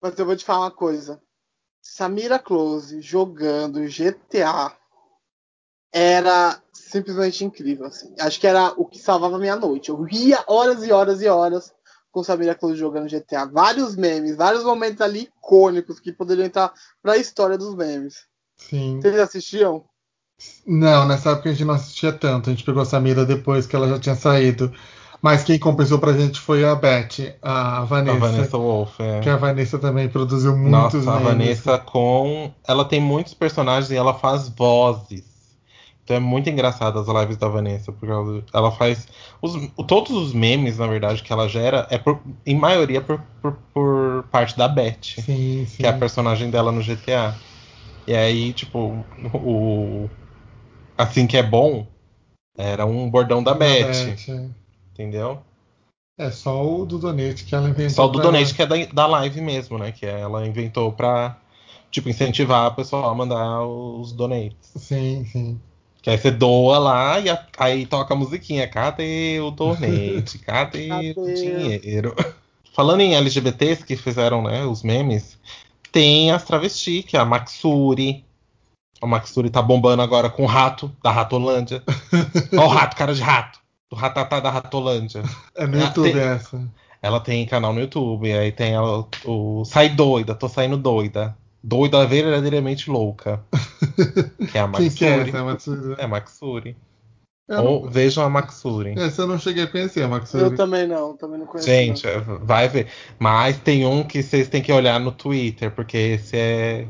Mas 0.00 0.18
eu 0.18 0.24
vou 0.24 0.36
te 0.36 0.44
falar 0.44 0.60
uma 0.60 0.70
coisa. 0.70 1.20
Samira 1.82 2.38
Close 2.38 3.02
jogando 3.02 3.86
GTA 3.86 4.72
era 5.92 6.60
simplesmente 6.72 7.44
incrível. 7.44 7.86
assim. 7.86 8.14
Acho 8.18 8.40
que 8.40 8.46
era 8.46 8.72
o 8.76 8.86
que 8.86 8.98
salvava 8.98 9.36
a 9.36 9.40
minha 9.40 9.56
noite. 9.56 9.90
Eu 9.90 10.00
ria 10.00 10.42
horas 10.46 10.82
e 10.84 10.92
horas 10.92 11.20
e 11.20 11.28
horas 11.28 11.74
com 12.12 12.22
Samira 12.22 12.54
Close 12.54 12.76
jogando 12.76 13.08
GTA. 13.08 13.44
Vários 13.44 13.96
memes, 13.96 14.36
vários 14.36 14.62
momentos 14.62 15.00
ali 15.00 15.22
icônicos 15.22 15.98
que 15.98 16.12
poderiam 16.12 16.46
entrar 16.46 16.72
pra 17.02 17.16
história 17.16 17.58
dos 17.58 17.74
memes. 17.74 18.26
Sim. 18.68 19.00
Vocês 19.00 19.18
assistiam? 19.18 19.84
Não, 20.66 21.06
nessa 21.06 21.30
época 21.30 21.48
a 21.48 21.52
gente 21.52 21.64
não 21.64 21.74
assistia 21.74 22.12
tanto. 22.12 22.50
A 22.50 22.52
gente 22.52 22.64
pegou 22.64 22.82
a 22.82 22.86
Samira 22.86 23.24
depois 23.24 23.66
que 23.66 23.76
ela 23.76 23.88
já 23.88 23.98
tinha 23.98 24.14
saído. 24.16 24.72
Mas 25.22 25.42
quem 25.42 25.58
compensou 25.58 25.98
pra 25.98 26.12
gente 26.12 26.38
foi 26.38 26.64
a 26.66 26.74
Beth, 26.74 27.34
a 27.40 27.82
Vanessa. 27.84 28.16
A 28.16 28.20
Vanessa 28.30 28.58
Wolff, 28.58 29.02
é. 29.02 29.20
Que 29.20 29.30
a 29.30 29.36
Vanessa 29.36 29.78
também 29.78 30.06
produziu 30.08 30.54
Nossa, 30.54 30.96
muitos 30.98 31.08
a 31.08 31.12
memes. 31.18 31.24
Vanessa 31.60 31.78
com. 31.78 32.52
Ela 32.66 32.84
tem 32.84 33.00
muitos 33.00 33.32
personagens 33.32 33.90
e 33.90 33.96
ela 33.96 34.12
faz 34.12 34.50
vozes. 34.50 35.24
Então 36.02 36.16
é 36.16 36.20
muito 36.20 36.50
engraçado 36.50 36.98
as 36.98 37.08
lives 37.08 37.38
da 37.38 37.48
Vanessa, 37.48 37.90
porque 37.90 38.12
ela, 38.12 38.44
ela 38.52 38.70
faz. 38.72 39.08
os- 39.40 39.56
todos 39.88 40.10
os 40.10 40.34
memes, 40.34 40.76
na 40.76 40.86
verdade, 40.86 41.22
que 41.22 41.32
ela 41.32 41.48
gera, 41.48 41.86
é 41.88 41.96
por- 41.96 42.20
em 42.44 42.54
maioria 42.58 43.00
por, 43.00 43.18
por- 43.40 43.56
por 43.72 44.24
parte 44.30 44.58
da 44.58 44.68
Beth, 44.68 44.98
Sim, 45.24 45.64
sim. 45.66 45.76
que 45.78 45.86
é 45.86 45.88
a 45.88 45.94
personagem 45.94 46.50
dela 46.50 46.70
no 46.70 46.82
GTA. 46.82 47.34
E 48.06 48.14
aí, 48.14 48.52
tipo, 48.52 49.04
o. 49.34 50.08
Assim 50.96 51.26
que 51.26 51.36
é 51.36 51.42
bom, 51.42 51.86
era 52.56 52.86
um 52.86 53.10
bordão 53.10 53.42
da 53.42 53.52
Beth, 53.54 53.90
é. 54.28 54.48
entendeu? 54.92 55.42
É 56.16 56.30
só 56.30 56.64
o 56.64 56.86
do 56.86 56.98
Donate 56.98 57.44
que 57.44 57.54
ela 57.54 57.68
inventou. 57.68 57.90
Só 57.90 58.04
o 58.04 58.08
do 58.08 58.20
pra- 58.20 58.22
Donate, 58.30 58.54
que 58.54 58.62
é 58.62 58.66
da, 58.66 58.76
da 58.86 59.06
live 59.06 59.40
mesmo, 59.40 59.76
né? 59.78 59.90
Que 59.90 60.06
ela 60.06 60.46
inventou 60.46 60.92
pra, 60.92 61.36
tipo, 61.90 62.08
incentivar 62.08 62.66
a 62.66 62.70
pessoa 62.70 63.10
a 63.10 63.14
mandar 63.14 63.62
os 63.66 64.12
donates. 64.12 64.70
Sim, 64.76 65.24
sim. 65.24 65.60
Que 66.00 66.10
aí 66.10 66.18
você 66.18 66.30
doa 66.30 66.78
lá 66.78 67.18
e 67.18 67.28
a- 67.30 67.46
aí 67.58 67.86
toca 67.86 68.14
a 68.14 68.16
musiquinha. 68.16 68.68
Cadê 68.68 69.40
o 69.40 69.50
donate? 69.50 70.38
Cadê, 70.46 71.14
o 71.16 71.24
Cadê? 71.24 71.34
dinheiro? 71.34 72.14
Falando 72.72 73.00
em 73.00 73.14
LGBTs 73.16 73.84
que 73.84 73.96
fizeram, 73.96 74.42
né, 74.42 74.64
os 74.64 74.82
memes, 74.84 75.36
tem 75.94 76.32
as 76.32 76.42
travestis, 76.42 77.04
que 77.04 77.16
é 77.16 77.20
a 77.20 77.24
Maxuri. 77.24 78.24
A 79.00 79.06
Maxuri 79.06 79.48
tá 79.48 79.62
bombando 79.62 80.02
agora 80.02 80.28
com 80.28 80.42
o 80.42 80.46
rato 80.46 80.90
da 81.00 81.12
Ratolândia. 81.12 81.82
Ó 82.58 82.64
o 82.64 82.68
rato, 82.68 82.96
cara 82.96 83.14
de 83.14 83.22
rato. 83.22 83.60
Do 83.88 83.94
ratatá 83.96 84.40
da 84.40 84.50
Ratolândia. 84.50 85.22
É 85.56 85.66
no 85.66 85.78
Ah, 85.78 85.84
YouTube 85.84 86.12
tem- 86.12 86.20
essa. 86.20 86.68
Ela 87.00 87.20
tem 87.20 87.46
canal 87.46 87.72
no 87.72 87.80
YouTube, 87.80 88.32
aí 88.32 88.50
tem 88.50 88.72
ela- 88.72 89.06
o 89.24 89.64
Sai 89.64 89.90
Doida, 89.90 90.34
tô 90.34 90.48
saindo 90.48 90.76
doida. 90.76 91.36
Doida 91.62 92.04
verdadeiramente 92.06 92.90
louca. 92.90 93.40
Que 94.50 94.58
é 94.58 94.62
a 94.62 94.68
Quem 94.68 94.90
que 94.90 95.04
é 95.04 95.16
Maxuri. 95.16 95.30
essa? 95.30 95.44
Matsuri? 95.44 95.94
É 95.98 96.06
Maxuri. 96.06 96.76
Eu 97.46 97.56
não- 97.56 97.66
Ou 97.66 97.90
vejam 97.90 98.24
a 98.24 98.30
Maxuri. 98.30 98.94
Essa 98.96 99.22
eu 99.22 99.26
não 99.26 99.38
cheguei 99.38 99.64
a 99.64 99.66
conhecer, 99.66 100.00
a 100.00 100.04
Eu 100.04 100.08
Matsuri. 100.08 100.56
também 100.56 100.86
não, 100.86 101.14
também 101.16 101.38
não 101.38 101.46
conheço. 101.46 101.66
Gente, 101.68 102.06
é, 102.06 102.18
vai 102.20 102.68
ver. 102.68 102.86
Mas 103.18 103.58
tem 103.58 103.84
um 103.84 104.02
que 104.02 104.22
vocês 104.22 104.48
têm 104.48 104.62
que 104.62 104.72
olhar 104.72 104.98
no 104.98 105.12
Twitter, 105.12 105.70
porque 105.70 105.96
esse 105.96 106.36
é 106.36 106.86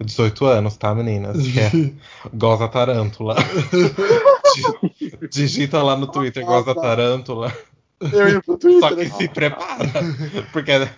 18 0.00 0.46
anos, 0.46 0.76
tá, 0.78 0.94
meninas? 0.94 1.36
Que 1.46 1.60
é 1.60 1.70
Goza 2.32 2.68
Tarântula. 2.68 3.36
Di- 4.54 5.28
Digita 5.30 5.82
lá 5.82 5.94
no 5.96 6.06
Twitter 6.06 6.44
Goza 6.44 6.74
Tarântula. 6.74 7.48
não. 8.00 8.10
Eu 8.10 8.28
ia 8.28 8.40
pro 8.42 8.56
Twitter. 8.56 8.80
Só 8.80 8.94
que 8.94 9.04
né? 9.04 9.10
se 9.10 9.28
prepara. 9.28 9.90
Porque 10.52 10.70
é, 10.70 10.88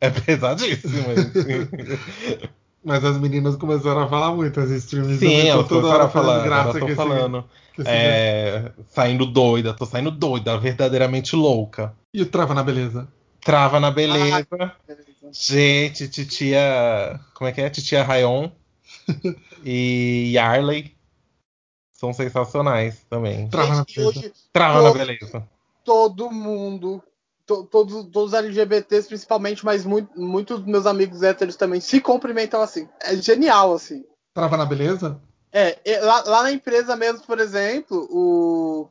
é 0.00 0.10
pesadíssimo. 0.10 1.04
Assim. 1.12 2.48
Mas 2.84 3.04
as 3.04 3.18
meninas 3.18 3.56
começaram 3.56 4.02
a 4.02 4.08
falar 4.08 4.34
muito, 4.34 4.58
as 4.60 4.70
streams. 4.70 5.18
Sim, 5.18 5.48
elas 5.48 5.66
tão 5.66 5.80
toda 5.80 5.80
começaram 5.80 6.00
a 6.00 6.04
hora 6.04 6.12
falar. 6.12 6.44
graça 6.44 6.72
que 6.74 6.78
tô 6.80 6.86
esse- 6.86 6.94
falando. 6.94 7.44
que 7.74 7.82
esse- 7.82 7.90
É, 7.90 8.72
saindo 8.88 9.26
doida, 9.26 9.74
tô 9.74 9.84
saindo 9.84 10.10
doida, 10.10 10.56
verdadeiramente 10.58 11.34
louca. 11.36 11.94
E 12.14 12.22
o 12.22 12.26
Trava 12.26 12.54
na 12.54 12.62
Beleza? 12.62 13.08
Trava 13.40 13.78
na 13.80 13.90
beleza. 13.90 14.46
Gente, 15.32 16.08
titia. 16.08 17.20
Como 17.34 17.48
é 17.48 17.52
que 17.52 17.60
é? 17.60 17.70
Titia 17.70 18.02
Rayon 18.02 18.50
e 19.64 20.32
Yarley 20.34 20.94
são 21.92 22.12
sensacionais 22.12 23.04
também. 23.10 23.48
Trava 23.48 23.74
na 23.76 23.86
hoje 24.06 24.32
Trava 24.52 24.82
na 24.82 24.92
beleza. 24.92 25.46
todo 25.84 26.30
mundo, 26.30 27.02
to- 27.48 27.64
todos, 27.64 28.04
todos 28.12 28.32
os 28.32 28.34
LGBTs 28.34 29.08
principalmente, 29.08 29.64
mas 29.64 29.84
muito- 29.84 30.20
muitos 30.20 30.58
dos 30.60 30.68
meus 30.68 30.86
amigos 30.86 31.22
héteros 31.22 31.56
também 31.56 31.80
se 31.80 32.00
cumprimentam 32.00 32.60
assim. 32.60 32.86
É 33.00 33.16
genial, 33.16 33.72
assim. 33.74 34.04
Trava 34.34 34.56
na 34.56 34.66
beleza? 34.66 35.20
É, 35.50 35.78
lá, 36.00 36.22
lá 36.26 36.42
na 36.44 36.52
empresa 36.52 36.94
mesmo, 36.94 37.26
por 37.26 37.40
exemplo, 37.40 38.06
o, 38.10 38.88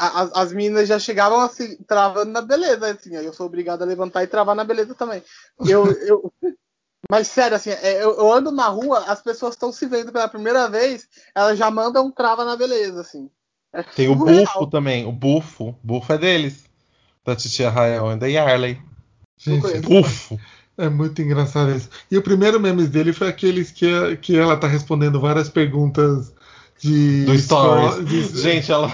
a- 0.00 0.22
as, 0.22 0.32
as 0.34 0.52
meninas 0.52 0.88
já 0.88 0.98
chegavam 0.98 1.40
assim, 1.42 1.76
travando 1.86 2.32
na 2.32 2.40
beleza, 2.40 2.90
assim, 2.90 3.14
aí 3.14 3.26
eu 3.26 3.32
sou 3.34 3.46
obrigado 3.46 3.82
a 3.82 3.86
levantar 3.86 4.22
e 4.24 4.26
travar 4.26 4.56
na 4.56 4.64
beleza 4.64 4.94
também. 4.94 5.22
Eu, 5.68 5.84
eu, 6.00 6.32
mas 7.10 7.28
sério, 7.28 7.56
assim, 7.56 7.70
é, 7.70 8.02
eu, 8.02 8.16
eu 8.16 8.32
ando 8.32 8.50
na 8.50 8.68
rua, 8.68 9.00
as 9.06 9.20
pessoas 9.20 9.52
estão 9.54 9.70
se 9.70 9.84
vendo 9.86 10.10
pela 10.10 10.28
primeira 10.28 10.68
vez, 10.68 11.06
elas 11.34 11.58
já 11.58 11.70
mandam 11.70 12.06
um 12.06 12.10
trava 12.10 12.42
na 12.44 12.56
beleza, 12.56 13.02
assim. 13.02 13.30
É 13.70 13.82
Tem 13.82 14.08
o 14.08 14.16
surreal. 14.16 14.44
Bufo 14.46 14.66
também. 14.70 15.06
O 15.06 15.12
Bufo. 15.12 15.78
Bufo 15.84 16.10
é 16.14 16.16
deles. 16.18 16.64
Da 17.28 17.36
titia 17.36 17.68
Rayon 17.68 18.18
e 18.22 18.30
Yarley. 18.30 18.78
Gente. 19.36 19.80
Bufo. 19.80 20.40
é 20.78 20.88
muito 20.88 21.20
engraçado 21.20 21.70
isso. 21.76 21.90
E 22.10 22.16
o 22.16 22.22
primeiro 22.22 22.58
memes 22.58 22.88
dele 22.88 23.12
foi 23.12 23.28
aqueles 23.28 23.70
que, 23.70 24.16
que 24.22 24.34
ela 24.34 24.56
tá 24.56 24.66
respondendo 24.66 25.20
várias 25.20 25.50
perguntas 25.50 26.32
de. 26.80 27.26
Do 27.26 27.38
Stories. 27.38 28.02
de- 28.06 28.40
Gente, 28.40 28.72
ela. 28.72 28.90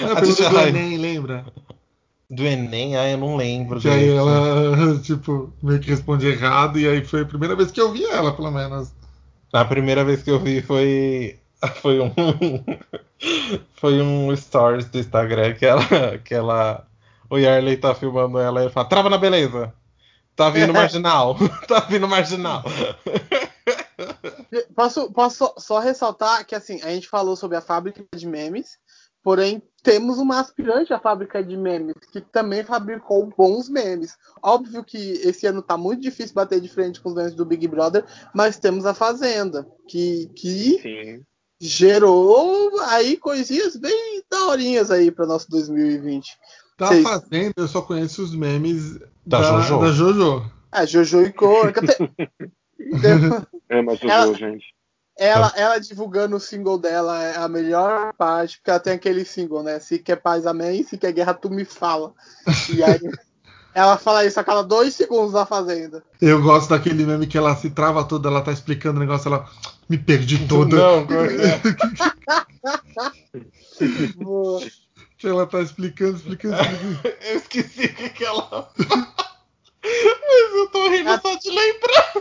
Não, 0.00 0.12
a 0.12 0.16
pergunta 0.16 0.48
do 0.48 0.60
Enem, 0.60 0.96
lembra? 0.96 1.44
Do 2.30 2.42
Enem, 2.42 2.96
ah, 2.96 3.06
eu 3.10 3.18
não 3.18 3.36
lembro. 3.36 3.78
Que 3.78 3.90
aí 3.90 4.08
ela, 4.08 4.98
tipo, 5.04 5.52
meio 5.62 5.78
que 5.78 5.90
responde 5.90 6.26
errado, 6.26 6.78
e 6.78 6.88
aí 6.88 7.04
foi 7.04 7.20
a 7.20 7.26
primeira 7.26 7.54
vez 7.54 7.70
que 7.70 7.82
eu 7.82 7.92
vi 7.92 8.02
ela, 8.06 8.32
pelo 8.32 8.50
menos. 8.50 8.94
A 9.52 9.62
primeira 9.66 10.02
vez 10.06 10.22
que 10.22 10.30
eu 10.30 10.40
vi 10.40 10.62
foi. 10.62 11.38
Foi 11.82 12.00
um. 12.00 12.10
Foi 13.76 14.00
um 14.00 14.34
stories 14.34 14.86
do 14.86 14.98
Instagram 14.98 15.52
que 15.52 15.66
ela. 15.66 16.18
Que 16.24 16.34
ela 16.34 16.86
o 17.30 17.38
Yarley 17.38 17.76
tá 17.76 17.94
filmando 17.94 18.38
ela 18.38 18.60
e 18.60 18.64
ele 18.64 18.72
fala: 18.72 18.88
Trava 18.88 19.10
na 19.10 19.18
beleza! 19.18 19.72
Tá 20.36 20.50
vindo 20.50 20.72
marginal! 20.74 21.36
tá 21.68 21.80
vindo 21.80 22.08
marginal! 22.08 22.62
Posso, 24.74 25.12
posso 25.12 25.36
só- 25.36 25.54
só 25.58 25.78
ressaltar 25.78 26.44
que 26.46 26.54
assim, 26.54 26.80
a 26.82 26.88
gente 26.88 27.08
falou 27.08 27.34
sobre 27.36 27.56
a 27.56 27.60
fábrica 27.60 28.04
de 28.14 28.26
memes, 28.26 28.78
porém 29.22 29.62
temos 29.82 30.18
uma 30.18 30.40
aspirante 30.40 30.92
à 30.92 30.98
fábrica 30.98 31.42
de 31.42 31.56
memes 31.56 31.94
que 32.12 32.20
também 32.20 32.62
fabricou 32.64 33.32
bons 33.36 33.68
memes. 33.68 34.16
Óbvio 34.42 34.84
que 34.84 34.96
esse 35.24 35.46
ano 35.46 35.62
tá 35.62 35.76
muito 35.76 36.00
difícil 36.02 36.34
bater 36.34 36.60
de 36.60 36.68
frente 36.68 37.00
com 37.00 37.08
os 37.08 37.14
memes 37.14 37.34
do 37.34 37.44
Big 37.44 37.66
Brother, 37.66 38.04
mas 38.34 38.58
temos 38.58 38.86
a 38.86 38.94
Fazenda, 38.94 39.66
que, 39.88 40.26
que 40.36 40.80
Sim. 40.82 41.22
gerou 41.60 42.80
aí 42.82 43.16
coisinhas 43.16 43.76
bem 43.76 44.22
daorinhas 44.30 44.90
aí 44.90 45.10
para 45.10 45.26
nosso 45.26 45.50
2020. 45.50 46.36
Da 46.76 46.88
Vocês- 46.88 47.02
Fazenda, 47.04 47.54
eu 47.56 47.68
só 47.68 47.80
conheço 47.82 48.22
os 48.22 48.34
memes 48.34 48.98
Da 49.24 49.40
da, 49.40 49.60
Jojo. 49.60 49.78
da 49.80 49.92
Jojo. 49.92 50.50
Ah, 50.72 50.84
Jojo 50.84 51.22
e 51.22 51.32
Cônica. 51.32 51.80
Ama 53.70 53.94
Jojo, 53.94 54.08
Ela- 54.10 54.34
gente. 54.34 54.74
Ela, 55.16 55.52
ela 55.54 55.78
divulgando 55.78 56.34
o 56.34 56.40
single 56.40 56.76
dela 56.76 57.22
é 57.22 57.36
a 57.36 57.46
melhor 57.46 58.12
parte, 58.18 58.56
porque 58.58 58.68
ela 58.70 58.80
tem 58.80 58.94
aquele 58.94 59.24
single, 59.24 59.62
né? 59.62 59.78
Se 59.78 59.96
quer 60.00 60.16
paz, 60.16 60.44
amém. 60.44 60.82
Se 60.82 60.98
quer 60.98 61.12
guerra, 61.12 61.32
tu 61.32 61.48
me 61.48 61.64
fala. 61.64 62.12
E 62.74 62.82
aí 62.82 62.98
ela 63.72 63.96
fala 63.96 64.24
isso 64.24 64.40
a 64.40 64.44
cada 64.44 64.62
dois 64.62 64.92
segundos 64.92 65.32
na 65.32 65.46
fazenda. 65.46 66.02
Eu 66.20 66.42
gosto 66.42 66.70
daquele 66.70 67.06
meme 67.06 67.28
que 67.28 67.38
ela 67.38 67.54
se 67.54 67.70
trava 67.70 68.02
toda, 68.02 68.28
ela 68.28 68.42
tá 68.42 68.50
explicando 68.50 68.96
o 68.96 69.00
negócio, 69.00 69.28
ela 69.28 69.48
me 69.88 69.96
perdi 69.96 70.48
toda. 70.48 70.76
Não, 70.76 71.06
como 71.06 71.20
é 75.26 75.30
é? 75.30 75.32
Ela 75.32 75.46
tá 75.46 75.60
explicando, 75.60 76.16
explicando, 76.16 76.54
explicando. 76.56 77.00
Eu 77.28 77.36
esqueci 77.36 77.84
o 77.86 77.94
que, 77.94 78.10
que 78.10 78.24
ela. 78.24 78.70
Mas 79.86 80.54
eu 80.56 80.68
tô 80.68 80.88
rindo 80.88 81.10
só 81.20 81.34
de 81.36 81.50
lembrar. 81.50 82.12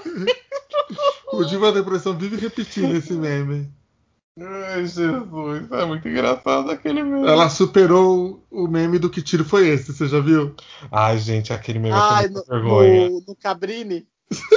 O 1.32 1.46
Diva 1.46 1.72
Depressão 1.72 2.18
vive 2.18 2.36
repetindo 2.36 2.94
esse 2.96 3.14
meme. 3.14 3.72
Ai, 4.40 4.86
Jesus, 4.86 5.72
é 5.72 5.86
muito 5.86 6.08
engraçado 6.08 6.72
aquele 6.72 7.04
meme. 7.04 7.28
Ela 7.28 7.50
superou 7.50 8.44
o 8.52 8.68
meme 8.68 9.00
do 9.00 9.10
que 9.10 9.22
tiro 9.22 9.46
foi 9.46 9.70
esse, 9.70 9.94
você 9.94 10.08
já 10.08 10.20
viu? 10.20 10.56
Ai, 10.92 11.18
gente, 11.20 11.54
aquele 11.54 11.80
meme 11.80 11.96
Ai, 11.96 12.26
eu 12.26 12.32
no, 12.32 12.44
vergonha. 12.44 13.10
no, 13.10 13.24
no 13.28 13.36
Cabrini. 13.36 14.08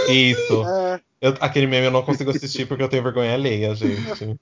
Isso. 0.09 0.64
É, 1.20 1.28
Eu- 1.28 1.34
aquele 1.40 1.66
meme 1.66 1.86
eu 1.86 1.90
não 1.90 2.03
consigo 2.03 2.30
assistir 2.30 2.66
porque 2.66 2.82
eu 2.82 2.88
tenho 2.88 3.03
vergonha 3.03 3.34
alheia, 3.34 3.74
gente. 3.74 4.38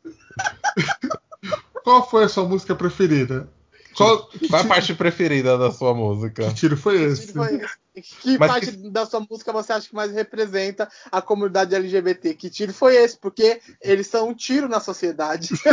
Qual 1.85 2.09
foi 2.09 2.25
a 2.25 2.29
sua 2.29 2.45
música 2.45 2.75
preferida? 2.75 3.49
Qual 3.97 4.27
que, 4.27 4.49
Qual 4.49 4.61
a 4.61 4.63
ti- 4.63 4.69
parte 4.69 4.95
preferida 4.95 5.57
da 5.59 5.71
sua 5.71 5.95
música? 5.95 6.47
que 6.49 6.55
tiro 6.55 6.77
foi 6.77 6.99
que 6.99 7.05
esse? 7.05 7.27
tiro 7.29 7.35
foi 7.45 7.55
esse? 7.57 7.84
Que 7.95 8.37
Mas 8.39 8.51
parte 8.51 8.91
da 8.91 9.07
sua 9.07 9.21
música 9.21 9.53
você 9.53 9.73
acha 9.73 9.89
que 9.89 9.95
mais 9.95 10.11
representa 10.13 10.89
a 11.13 11.23
comunidade 11.23 11.75
LGBT? 11.75 12.35
Que 12.35 12.51
tiro 12.51 12.75
foi 12.75 12.97
esse? 12.97 13.17
Porque 13.17 13.61
eles 13.81 14.09
são 14.09 14.29
um 14.29 14.35
tiro 14.35 14.69
na 14.69 14.81
sociedade. 14.81 15.51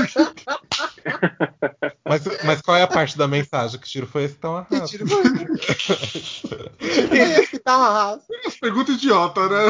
Mas, 2.06 2.22
mas 2.44 2.62
qual 2.62 2.76
é 2.76 2.82
a 2.82 2.88
parte 2.88 3.18
da 3.18 3.28
mensagem? 3.28 3.80
Que 3.80 3.88
tiro 3.88 4.06
foi 4.06 4.26
esse 4.26 4.36
tão 4.36 4.66
que 4.66 4.76
arraso? 4.76 4.92
tiro 4.92 5.08
foi 5.08 5.22
esse? 5.22 6.42
Que 6.78 6.90
tiro 6.90 7.08
foi 7.08 7.20
esse 7.20 7.48
que 7.52 7.60
tá 7.60 7.78
uma 7.78 7.90
raça? 7.90 8.26
Pergunta 8.60 8.92
idiota, 8.92 9.48
né? 9.48 9.66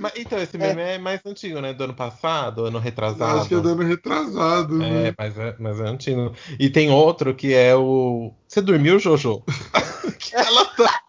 Mas, 0.00 0.12
então, 0.16 0.38
esse 0.38 0.58
meme 0.58 0.80
é. 0.80 0.98
mais 0.98 1.20
antigo, 1.24 1.60
né? 1.60 1.72
Do 1.72 1.84
ano 1.84 1.94
passado, 1.94 2.64
ano 2.64 2.78
retrasado. 2.78 3.40
Acho 3.40 3.48
que 3.48 3.54
é 3.54 3.60
dando 3.60 3.82
retrasado. 3.82 4.82
É, 4.82 4.90
né? 5.04 5.14
mas 5.16 5.38
é, 5.38 5.56
mas 5.58 5.80
é 5.80 5.84
antigo. 5.84 6.34
E 6.58 6.68
tem 6.68 6.90
outro 6.90 7.34
que 7.34 7.54
é 7.54 7.74
o. 7.74 8.34
Você 8.46 8.60
dormiu, 8.60 8.98
Jojo? 8.98 9.42
que, 10.18 10.34
ela 10.34 10.64
tá, 10.64 11.02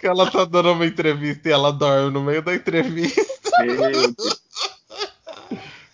que 0.00 0.06
ela 0.06 0.30
tá 0.30 0.44
dando 0.44 0.72
uma 0.72 0.86
entrevista 0.86 1.48
e 1.48 1.52
ela 1.52 1.72
dorme 1.72 2.10
no 2.12 2.22
meio 2.22 2.42
da 2.42 2.54
entrevista. 2.54 3.22
Deus. 3.58 4.40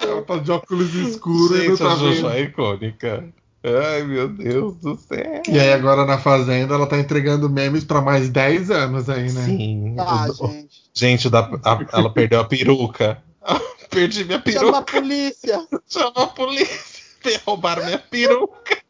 Ela 0.00 0.22
tá 0.22 0.36
de 0.38 0.50
óculos 0.50 0.94
escuros 0.94 1.50
e 1.62 1.68
não 1.68 1.76
Gente, 1.76 1.82
a 1.82 1.86
tá 1.88 1.94
Jojo 1.96 2.14
vendo. 2.22 2.30
é 2.30 2.40
icônica. 2.40 3.24
Ai, 3.64 4.02
meu 4.02 4.28
Deus 4.28 4.74
do 4.78 4.96
céu. 4.96 5.42
E 5.48 5.58
aí 5.58 5.72
agora 5.72 6.04
na 6.04 6.18
Fazenda 6.18 6.74
ela 6.74 6.86
tá 6.86 6.98
entregando 6.98 7.48
memes 7.48 7.84
pra 7.84 8.00
mais 8.00 8.28
10 8.28 8.70
anos 8.72 9.08
aí, 9.08 9.30
né? 9.32 9.44
Sim. 9.44 9.94
Ah, 10.00 10.26
o- 10.28 10.46
gente. 10.48 10.82
gente, 10.92 11.30
da- 11.30 11.48
a- 11.64 11.86
ela 11.92 12.10
perdeu 12.12 12.40
a 12.40 12.44
peruca. 12.44 13.22
Perdi 13.90 14.24
minha 14.24 14.42
Chama 14.44 14.58
peruca. 14.58 14.78
a 14.78 14.82
polícia. 14.82 15.68
Chama 15.86 16.12
a 16.16 16.26
polícia. 16.26 17.02
Roubaram 17.46 17.84
minha 17.84 17.98
peruca. 17.98 18.82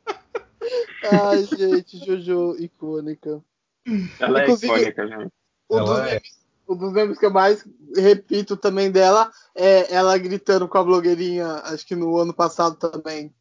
Ai, 1.11 1.45
gente, 1.45 1.99
Jojo 2.07 2.57
icônica. 2.59 3.43
Ela 4.19 4.43
é 4.43 4.51
icônica, 4.51 5.07
gente. 5.07 5.33
Um 5.71 5.85
dos, 5.85 5.99
é. 5.99 6.05
memes, 6.05 6.39
um 6.69 6.77
dos 6.77 6.93
memes 6.93 7.19
que 7.19 7.27
eu 7.27 7.31
mais 7.31 7.65
repito 7.97 8.57
também 8.57 8.91
dela 8.91 9.31
é 9.55 9.93
ela 9.93 10.17
gritando 10.19 10.69
com 10.69 10.79
a 10.79 10.85
blogueirinha, 10.85 11.47
acho 11.65 11.87
que 11.87 11.95
no 11.95 12.17
ano 12.17 12.35
passado 12.35 12.77
também. 12.77 13.35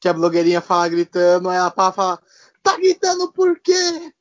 Que 0.00 0.08
a 0.08 0.12
blogueirinha 0.12 0.60
fala 0.60 0.88
gritando, 0.88 1.48
aí 1.48 1.56
ela 1.56 1.70
fala, 1.70 1.92
fala 1.92 2.22
tá 2.62 2.76
gritando 2.76 3.32
por 3.32 3.58
quê? 3.58 4.12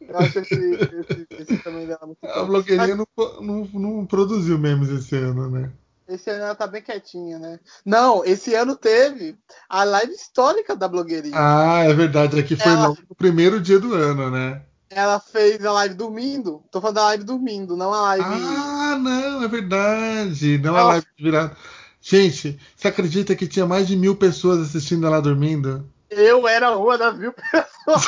Eu 0.00 0.16
acho 0.18 0.38
esse, 0.38 0.54
esse, 0.54 1.26
esse 1.30 1.58
também 1.58 1.86
dela 1.86 2.06
muito 2.06 2.24
A 2.24 2.44
blogueirinha 2.44 2.94
não, 2.94 3.06
não, 3.40 3.64
não 3.74 4.06
produziu 4.06 4.58
memes 4.58 4.88
esse 4.90 5.16
ano, 5.16 5.50
né? 5.50 5.72
Esse 6.08 6.30
ano 6.30 6.44
ela 6.44 6.54
tá 6.54 6.66
bem 6.66 6.80
quietinha, 6.80 7.38
né? 7.38 7.60
Não, 7.84 8.24
esse 8.24 8.54
ano 8.54 8.74
teve 8.76 9.36
a 9.68 9.84
live 9.84 10.12
histórica 10.12 10.74
da 10.74 10.88
blogueirinha. 10.88 11.36
Ah, 11.36 11.84
é 11.84 11.92
verdade. 11.92 12.38
Aqui 12.38 12.56
foi 12.56 12.72
Ela- 12.72 12.88
logo 12.88 13.00
no 13.08 13.14
primeiro 13.14 13.60
dia 13.60 13.78
do 13.78 13.92
ano, 13.92 14.30
né? 14.30 14.62
Ela 14.90 15.20
fez 15.20 15.64
a 15.64 15.72
live 15.72 15.94
dormindo. 15.94 16.62
Tô 16.70 16.80
falando 16.80 16.96
da 16.96 17.04
live 17.04 17.24
dormindo, 17.24 17.76
não 17.76 17.92
a 17.92 18.00
live. 18.02 18.24
Ah, 18.24 18.96
não, 18.98 19.42
é 19.42 19.48
verdade. 19.48 20.58
Não 20.58 20.70
é 20.70 20.80
Nossa. 20.80 20.88
live 20.88 21.06
virada. 21.18 21.56
Gente, 22.00 22.58
você 22.74 22.88
acredita 22.88 23.34
que 23.36 23.46
tinha 23.46 23.66
mais 23.66 23.86
de 23.86 23.96
mil 23.96 24.16
pessoas 24.16 24.60
assistindo 24.60 25.06
ela 25.06 25.20
dormindo? 25.20 25.84
Eu 26.08 26.48
era 26.48 26.76
uma 26.76 26.96
das 26.96 27.18
mil 27.18 27.32
pessoas. 27.36 28.02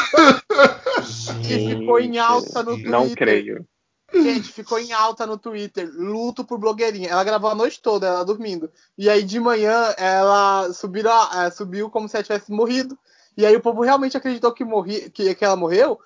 Gente, 1.42 1.78
ficou 1.78 2.00
em 2.00 2.18
alta 2.18 2.62
no 2.62 2.76
Não 2.78 3.00
Twitter. 3.02 3.16
creio. 3.16 3.66
Gente, 4.12 4.48
ficou 4.52 4.78
em 4.78 4.92
alta 4.92 5.26
no 5.26 5.36
Twitter. 5.38 5.88
Luto 5.94 6.44
por 6.44 6.58
blogueirinha. 6.58 7.10
Ela 7.10 7.22
gravou 7.24 7.50
a 7.50 7.54
noite 7.54 7.80
toda, 7.80 8.06
ela 8.06 8.24
dormindo. 8.24 8.70
E 8.96 9.08
aí 9.08 9.22
de 9.22 9.38
manhã 9.38 9.94
ela 9.98 10.72
subiu, 10.72 11.04
é, 11.08 11.50
subiu 11.50 11.90
como 11.90 12.08
se 12.08 12.16
ela 12.16 12.24
tivesse 12.24 12.50
morrido. 12.50 12.98
E 13.36 13.46
aí 13.46 13.54
o 13.54 13.60
povo 13.60 13.82
realmente 13.82 14.16
acreditou 14.16 14.52
que, 14.52 14.64
morri, 14.64 15.10
que, 15.10 15.34
que 15.34 15.44
ela 15.44 15.56
morreu, 15.56 15.98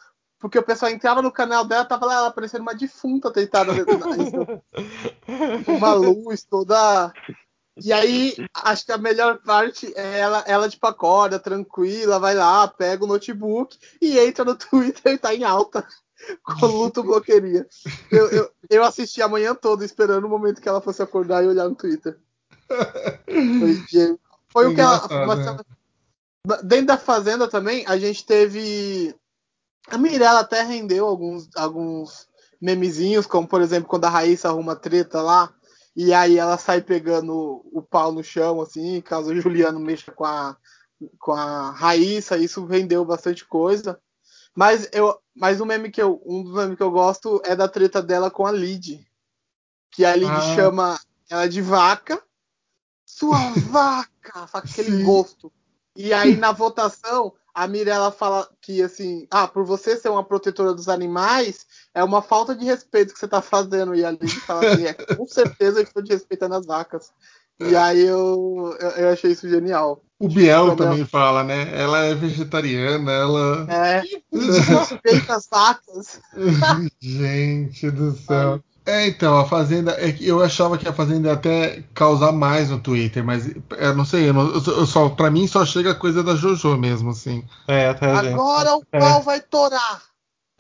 porque 0.44 0.58
o 0.58 0.62
pessoal 0.62 0.92
entrava 0.92 1.22
no 1.22 1.32
canal 1.32 1.64
dela, 1.64 1.86
tava 1.86 2.04
lá 2.04 2.16
ela 2.16 2.30
parecendo 2.30 2.60
uma 2.60 2.74
defunta 2.74 3.30
deitada 3.30 3.72
com 3.82 3.92
uma 5.72 5.94
luz 5.94 6.44
toda. 6.44 7.10
E 7.82 7.90
aí, 7.90 8.36
acho 8.52 8.84
que 8.84 8.92
a 8.92 8.98
melhor 8.98 9.38
parte 9.38 9.90
é 9.96 10.18
ela, 10.18 10.44
ela 10.46 10.68
tipo, 10.68 10.86
acorda 10.86 11.38
tranquila, 11.38 12.18
vai 12.18 12.34
lá, 12.34 12.68
pega 12.68 13.04
o 13.04 13.06
notebook 13.06 13.78
e 14.02 14.18
entra 14.18 14.44
no 14.44 14.54
Twitter 14.54 15.14
e 15.14 15.18
tá 15.18 15.34
em 15.34 15.44
alta. 15.44 15.82
com 16.44 16.66
luto 16.66 17.02
bloqueria. 17.02 17.66
Eu, 18.10 18.30
eu, 18.30 18.50
eu 18.68 18.84
assisti 18.84 19.22
a 19.22 19.28
manhã 19.28 19.54
toda 19.54 19.82
esperando 19.82 20.26
o 20.26 20.28
momento 20.28 20.60
que 20.60 20.68
ela 20.68 20.82
fosse 20.82 21.02
acordar 21.02 21.42
e 21.42 21.48
olhar 21.48 21.70
no 21.70 21.74
Twitter. 21.74 22.18
Foi. 22.68 24.18
Foi 24.50 24.66
o 24.66 24.74
que 24.74 24.80
ela. 24.82 25.08
Né? 25.08 25.56
Dentro 26.62 26.86
da 26.88 26.98
Fazenda 26.98 27.48
também, 27.48 27.86
a 27.86 27.96
gente 27.96 28.26
teve. 28.26 29.16
A 29.88 29.98
Mirella 29.98 30.40
até 30.40 30.62
rendeu 30.62 31.06
alguns, 31.06 31.48
alguns 31.56 32.26
memezinhos, 32.60 33.26
como 33.26 33.46
por 33.46 33.60
exemplo 33.60 33.88
quando 33.88 34.06
a 34.06 34.10
Raíssa 34.10 34.48
arruma 34.48 34.74
treta 34.74 35.20
lá, 35.20 35.52
e 35.94 36.12
aí 36.12 36.38
ela 36.38 36.56
sai 36.58 36.80
pegando 36.80 37.62
o 37.72 37.82
pau 37.82 38.10
no 38.10 38.24
chão, 38.24 38.60
assim, 38.60 39.00
caso 39.00 39.30
o 39.30 39.40
Juliano 39.40 39.78
mexa 39.78 40.10
com 40.10 40.24
a, 40.24 40.56
com 41.18 41.32
a 41.32 41.70
Raíssa, 41.70 42.36
isso 42.38 42.64
rendeu 42.64 43.04
bastante 43.04 43.44
coisa. 43.44 44.00
Mas, 44.54 44.88
eu, 44.92 45.18
mas 45.34 45.60
um, 45.60 45.64
meme 45.66 45.90
que 45.90 46.00
eu, 46.00 46.22
um 46.24 46.42
dos 46.42 46.54
memes 46.54 46.76
que 46.76 46.82
eu 46.82 46.90
gosto 46.90 47.42
é 47.44 47.56
da 47.56 47.68
treta 47.68 48.00
dela 48.00 48.30
com 48.30 48.46
a 48.46 48.52
Lid. 48.52 49.04
Que 49.90 50.04
a 50.04 50.14
Lid 50.14 50.30
Ah. 50.30 50.54
chama 50.54 51.00
ela 51.28 51.48
de 51.48 51.60
vaca. 51.60 52.22
Sua 53.04 53.38
vaca! 53.70 54.46
Só 54.46 54.60
com 54.60 54.68
aquele 54.68 54.90
Sim. 54.90 55.02
gosto. 55.04 55.52
E 55.96 56.12
aí, 56.12 56.36
na 56.36 56.52
votação, 56.52 57.34
a 57.54 57.68
Mirella 57.68 58.10
fala 58.10 58.48
que, 58.60 58.82
assim, 58.82 59.26
ah, 59.30 59.46
por 59.46 59.64
você 59.64 59.96
ser 59.96 60.08
uma 60.08 60.24
protetora 60.24 60.74
dos 60.74 60.88
animais, 60.88 61.64
é 61.94 62.02
uma 62.02 62.20
falta 62.20 62.54
de 62.54 62.64
respeito 62.64 63.14
que 63.14 63.20
você 63.20 63.28
tá 63.28 63.40
fazendo. 63.40 63.94
E 63.94 64.04
a 64.04 64.10
Lid 64.10 64.40
fala 64.40 64.66
assim, 64.66 64.86
é, 64.86 64.92
com 64.92 65.26
certeza 65.26 65.78
eu 65.78 65.84
estou 65.84 66.02
desrespeitando 66.02 66.56
as 66.56 66.66
vacas. 66.66 67.12
E 67.60 67.76
aí 67.76 68.00
eu, 68.00 68.76
eu, 68.80 68.90
eu 68.90 69.08
achei 69.10 69.30
isso 69.30 69.48
genial. 69.48 70.02
O 70.18 70.28
Biel 70.28 70.66
Gabriel. 70.68 70.90
também 70.90 71.06
fala, 71.06 71.44
né? 71.44 71.70
Ela 71.72 72.04
é 72.06 72.14
vegetariana, 72.14 73.12
ela. 73.12 73.66
É, 73.70 74.02
desrespeita 74.32 75.36
as 75.36 75.46
vacas. 75.48 76.20
Gente 76.98 77.90
do 77.90 78.12
céu. 78.16 78.60
É, 78.86 79.06
então, 79.06 79.38
a 79.38 79.46
Fazenda. 79.46 79.92
É 79.98 80.12
que 80.12 80.26
eu 80.26 80.42
achava 80.42 80.76
que 80.76 80.86
a 80.86 80.92
Fazenda 80.92 81.28
ia 81.28 81.34
até 81.34 81.82
causar 81.94 82.32
mais 82.32 82.68
no 82.70 82.78
Twitter, 82.78 83.24
mas 83.24 83.50
eu 83.78 83.94
não 83.96 84.04
sei, 84.04 84.28
eu, 84.28 84.34
não- 84.34 84.50
eu 84.52 84.86
só- 84.86 85.08
pra 85.08 85.30
mim 85.30 85.46
só 85.46 85.64
chega 85.64 85.92
a 85.92 85.94
coisa 85.94 86.22
da 86.22 86.34
JoJo 86.34 86.76
mesmo, 86.76 87.10
assim. 87.10 87.42
É, 87.66 87.88
até 87.88 88.14
gente. 88.16 88.34
Agora 88.34 88.76
o 88.76 88.82
É. 88.92 88.98
pau 89.00 89.22
vai 89.22 89.40
torar. 89.40 90.02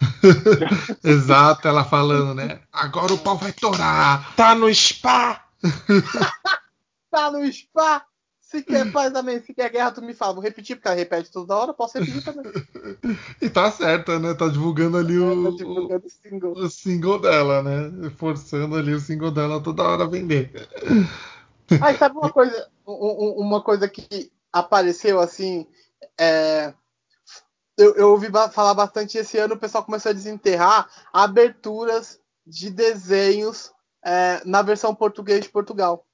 Exato, 1.04 1.68
ela 1.68 1.84
falando, 1.84 2.34
né? 2.34 2.60
Agora 2.72 3.12
o 3.12 3.18
pau 3.18 3.36
vai 3.36 3.52
torar. 3.52 4.34
Tá 4.34 4.54
no 4.54 4.72
spa! 4.74 5.40
Tá 7.10 7.30
no 7.30 7.46
spa. 7.52 8.02
Se 8.54 8.62
quer 8.62 8.92
paz 8.92 9.12
também, 9.12 9.40
se 9.42 9.52
quer 9.52 9.68
guerra, 9.70 9.90
tu 9.90 10.00
me 10.00 10.14
fala. 10.14 10.34
Vou 10.34 10.42
repetir, 10.42 10.76
porque 10.76 10.86
ela 10.86 10.96
repete 10.96 11.30
toda 11.30 11.56
hora, 11.56 11.74
posso 11.74 11.98
repetir 11.98 12.22
também. 12.22 12.44
E 13.42 13.50
tá 13.50 13.70
certa, 13.70 14.18
né? 14.18 14.32
Tá 14.34 14.48
divulgando 14.48 14.96
ali 14.96 15.18
o, 15.18 15.44
Tá 15.44 15.56
divulgando 15.56 16.08
single. 16.08 16.52
o 16.52 16.68
single 16.70 17.18
dela, 17.18 17.62
né? 17.62 18.10
Forçando 18.16 18.76
ali 18.76 18.94
o 18.94 19.00
single 19.00 19.30
dela 19.30 19.60
toda 19.62 19.82
hora 19.82 20.04
a 20.04 20.06
vender. 20.06 20.50
Ah, 21.80 21.94
sabe 21.94 22.16
uma 22.16 22.30
coisa, 22.32 22.68
um- 22.86 22.92
um- 22.92 23.40
uma 23.40 23.62
coisa 23.62 23.88
que 23.88 24.30
apareceu 24.52 25.20
assim, 25.20 25.66
é, 26.18 26.72
eu, 27.76 27.94
eu 27.96 28.10
ouvi 28.10 28.28
falar 28.52 28.74
bastante 28.74 29.18
esse 29.18 29.36
ano, 29.38 29.54
o 29.54 29.58
pessoal 29.58 29.84
começou 29.84 30.10
a 30.10 30.14
desenterrar 30.14 30.88
aberturas 31.12 32.20
de 32.46 32.70
desenhos 32.70 33.72
é, 34.04 34.42
na 34.44 34.62
versão 34.62 34.94
português 34.94 35.40
de 35.42 35.48
Portugal. 35.48 36.06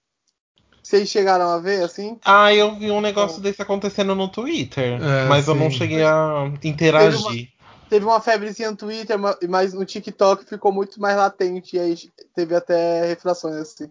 Vocês 0.83 1.09
chegaram 1.09 1.49
a 1.51 1.59
ver 1.59 1.83
assim? 1.85 2.18
Ah, 2.24 2.53
eu 2.55 2.74
vi 2.76 2.91
um 2.91 3.01
negócio 3.01 3.43
desse 3.43 3.62
acontecendo 3.62 4.14
no 4.14 4.28
Twitter, 4.31 5.01
É, 5.03 5.28
mas 5.28 5.47
eu 5.49 5.55
não 5.55 5.68
sim. 5.68 5.78
cheguei 5.78 6.03
a 6.05 6.51
interagir. 6.64 7.49
Teve 7.89 8.05
uma 8.05 8.20
febrezinha 8.20 8.70
no 8.70 8.76
Twitter, 8.76 9.18
ma- 9.18 9.37
mas 9.49 9.72
no 9.72 9.85
TikTok 9.85 10.45
ficou 10.45 10.72
muito 10.72 11.01
mais 11.01 11.16
latente, 11.16 11.76
e 11.76 11.81
aí 11.81 11.97
teve 12.35 12.55
até 12.55 13.05
refrações 13.07 13.57
assim. 13.57 13.91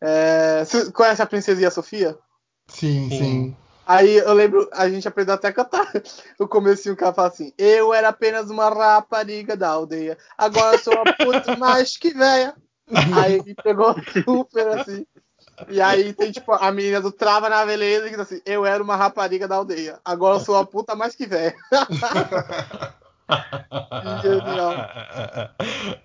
É, 0.00 0.64
você 0.64 0.92
conhece 0.92 1.22
a 1.22 1.26
Princesinha 1.26 1.70
Sofia? 1.70 2.18
Sim, 2.68 3.10
Sim. 3.10 3.16
sim. 3.16 3.56
Aí 3.86 4.16
eu 4.16 4.32
lembro, 4.34 4.68
a 4.72 4.88
gente 4.88 5.06
aprendeu 5.06 5.34
até 5.34 5.48
a 5.48 5.52
cantar 5.52 5.92
o 6.40 6.48
comecinho 6.48 6.96
que 6.96 7.04
ela 7.04 7.14
fala 7.14 7.28
assim: 7.28 7.52
Eu 7.56 7.94
era 7.94 8.08
apenas 8.08 8.50
uma 8.50 8.68
rapariga 8.68 9.56
da 9.56 9.68
aldeia, 9.70 10.18
agora 10.36 10.74
eu 10.74 10.78
sou 10.78 10.94
uma 10.96 11.06
puta 11.06 11.54
mais 11.56 11.96
que 11.96 12.12
véia. 12.12 12.54
Aí 13.10 13.42
me 13.44 13.54
pegou 13.54 13.94
super 14.24 14.68
assim. 14.68 15.06
E 15.68 15.80
aí 15.80 16.12
tem 16.12 16.30
tipo 16.30 16.52
a 16.52 16.70
menina 16.70 17.00
do 17.00 17.10
Trava 17.10 17.48
na 17.48 17.64
Beleza 17.64 18.04
que 18.04 18.10
diz 18.10 18.20
assim: 18.20 18.40
Eu 18.44 18.66
era 18.66 18.82
uma 18.82 18.96
rapariga 18.96 19.48
da 19.48 19.56
aldeia, 19.56 19.98
agora 20.04 20.36
eu 20.36 20.40
sou 20.40 20.54
uma 20.54 20.66
puta 20.66 20.94
mais 20.94 21.14
que. 21.14 21.26
Genial. 24.22 24.72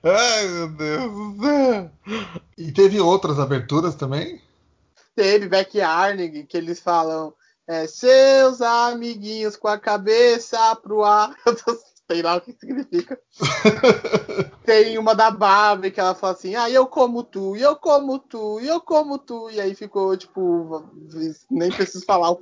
Ai, 0.04 0.48
meu 0.48 0.68
Deus 0.70 1.12
do 1.12 1.44
céu. 1.44 1.92
E 2.58 2.72
teve 2.72 3.00
outras 3.00 3.40
aberturas 3.40 3.96
também? 3.96 4.42
Teve 5.16 5.48
Beck 5.48 5.80
Arnig, 5.82 6.44
que 6.46 6.58
eles 6.58 6.80
falam: 6.80 7.34
é, 7.68 7.86
Seus 7.88 8.62
amiguinhos 8.62 9.56
com 9.56 9.68
a 9.68 9.78
cabeça 9.78 10.76
pro 10.78 11.04
ar. 11.04 11.36
Eu 11.46 11.56
tô- 11.56 11.91
sei 12.12 12.22
lá 12.22 12.36
o 12.36 12.42
que 12.42 12.52
significa. 12.52 13.18
Tem 14.66 14.98
uma 14.98 15.16
da 15.16 15.32
Barbie 15.32 15.92
que 15.92 16.00
ela 16.00 16.14
fala 16.14 16.34
assim: 16.34 16.56
Ah, 16.56 16.70
eu 16.70 16.86
como 16.86 17.24
tu, 17.24 17.56
eu 17.56 17.76
como 17.76 18.20
tu, 18.20 18.60
eu 18.60 18.82
como 18.82 19.18
tu. 19.18 19.50
E 19.50 19.62
aí 19.62 19.74
ficou 19.74 20.16
tipo, 20.18 20.86
nem 21.50 21.72
preciso 21.72 22.06
falar 22.06 22.30
o 22.30 22.36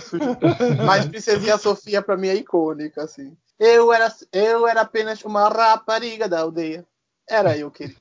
surgiu. 0.00 0.36
Mas 0.84 1.06
Princesinha 1.06 1.56
Sofia 1.56 2.02
pra 2.02 2.16
mim 2.16 2.28
é 2.28 2.34
icônica, 2.34 3.02
assim. 3.02 3.36
Eu 3.58 3.92
era, 3.92 4.12
eu 4.32 4.66
era 4.66 4.80
apenas 4.80 5.22
uma 5.24 5.48
rapariga 5.48 6.28
da 6.28 6.40
aldeia. 6.40 6.84
Era 7.28 7.56
eu, 7.56 7.70
querido. 7.70 8.00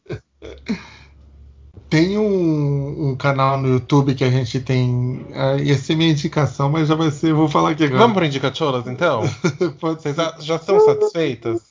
Tem 1.94 2.18
um, 2.18 3.10
um 3.10 3.16
canal 3.16 3.56
no 3.56 3.68
YouTube 3.68 4.16
que 4.16 4.24
a 4.24 4.30
gente 4.32 4.60
tem. 4.60 5.28
ah, 5.32 5.58
ia 5.62 5.76
ser 5.76 5.96
minha 5.96 6.10
indicação, 6.10 6.68
mas 6.68 6.88
já 6.88 6.96
vai 6.96 7.12
ser. 7.12 7.34
Vou 7.36 7.48
falar 7.48 7.70
aqui 7.70 7.84
agora. 7.84 8.00
Vamos 8.00 8.16
pro 8.16 8.26
Indicacholas, 8.26 8.88
então? 8.88 9.22
Vocês 9.80 10.16
já, 10.16 10.36
já 10.40 10.56
estão 10.56 10.80
satisfeitas? 10.80 11.62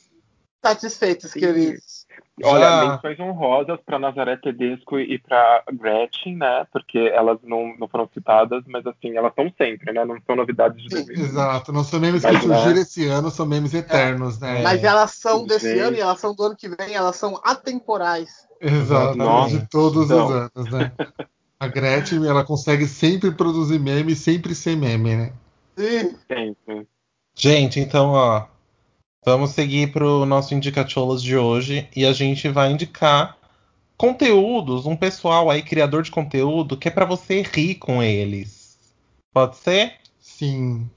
Satisfeitos, 0.64 1.33
Sim. 1.33 1.41
queridos. 1.41 2.07
Olha, 2.45 2.70
Já- 2.70 2.91
menções 2.93 3.18
honrosas 3.18 3.81
para 3.85 3.99
Nazaré 3.99 4.37
Tedesco 4.37 4.97
e 5.01 5.18
para 5.18 5.64
Gretchen, 5.73 6.37
né? 6.37 6.68
Porque 6.73 6.99
elas 6.99 7.41
não, 7.43 7.77
não 7.77 7.89
foram 7.89 8.09
citadas, 8.14 8.62
mas 8.68 8.87
assim, 8.87 9.16
elas 9.16 9.33
estão 9.33 9.53
sempre, 9.59 9.93
né? 9.93 10.05
Não 10.05 10.18
são 10.25 10.37
novidades 10.37 10.81
de 10.85 10.89
Sim, 10.89 11.05
2020. 11.05 11.31
Exato, 11.31 11.73
não 11.73 11.83
são 11.83 11.99
memes 11.99 12.25
que 12.25 12.31
Mas, 12.31 12.47
né? 12.47 12.55
surgiram 12.55 12.81
esse 12.81 13.07
ano, 13.09 13.29
são 13.29 13.45
memes 13.45 13.75
eternos, 13.75 14.39
né? 14.39 14.61
É. 14.61 14.62
Mas 14.62 14.85
elas 14.85 15.11
são 15.11 15.45
desse 15.45 15.68
Gente. 15.68 15.81
ano 15.81 15.97
e 15.97 16.01
elas 16.01 16.20
são 16.20 16.33
do 16.33 16.45
ano 16.45 16.57
que 16.57 16.68
vem, 16.68 16.95
elas 16.95 17.16
são 17.16 17.41
atemporais. 17.43 18.51
Exato, 18.63 19.19
Nossa. 19.19 19.59
de 19.59 19.69
todos 19.69 20.05
Então. 20.07 20.27
os 20.27 20.31
anos, 20.33 20.73
né? 20.73 20.93
A 21.59 21.67
Gretchen, 21.67 22.25
ela 22.27 22.45
consegue 22.45 22.87
sempre 22.87 23.31
produzir 23.33 23.79
meme 23.79 24.13
e 24.13 24.17
sempre 24.17 24.55
ser 24.55 24.77
meme, 24.77 25.17
né? 25.17 25.33
Sim. 25.77 26.15
Sempre. 26.29 26.87
Gente, 27.35 27.81
então, 27.81 28.11
ó. 28.11 28.47
Vamos 29.25 29.51
seguir 29.51 29.93
pro 29.93 30.27
nosso 30.27 30.55
Indicacholas 30.55 31.23
de 31.23 31.37
hoje 31.37 31.89
e 31.95 32.05
a 32.05 32.13
gente 32.13 32.49
vai 32.49 32.73
indicar 32.73 33.37
conteúdos, 33.97 34.85
um 34.85 34.97
pessoal 34.97 35.49
aí, 35.49 35.63
criador 35.63 36.03
de 36.03 36.11
conteúdo, 36.11 36.77
que 36.77 36.89
é 36.89 36.91
pra 36.91 37.05
você 37.05 37.43
rir 37.43 37.77
com 37.77 38.03
eles. 38.03 38.77
Pode 39.33 39.57
ser? 39.57 39.95
Sim. 40.21 40.91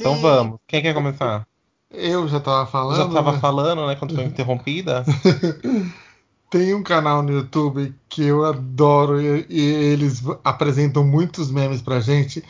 Então 0.00 0.16
Sim. 0.16 0.22
vamos. 0.22 0.58
Quem 0.66 0.80
quer 0.82 0.94
começar? 0.94 1.46
Eu 1.90 2.26
já 2.26 2.40
tava 2.40 2.66
falando. 2.66 2.96
Já 2.96 3.08
tava 3.08 3.32
né? 3.32 3.38
falando, 3.38 3.86
né, 3.86 3.94
quando 3.96 4.14
foi 4.14 4.24
interrompida? 4.26 5.04
Tem 6.50 6.74
um 6.74 6.82
canal 6.82 7.22
no 7.22 7.32
YouTube 7.32 7.92
que 8.08 8.22
eu 8.24 8.44
adoro 8.44 9.20
e, 9.20 9.46
e 9.48 9.60
eles 9.60 10.22
apresentam 10.44 11.04
muitos 11.04 11.50
memes 11.50 11.82
pra 11.82 12.00
gente, 12.00 12.42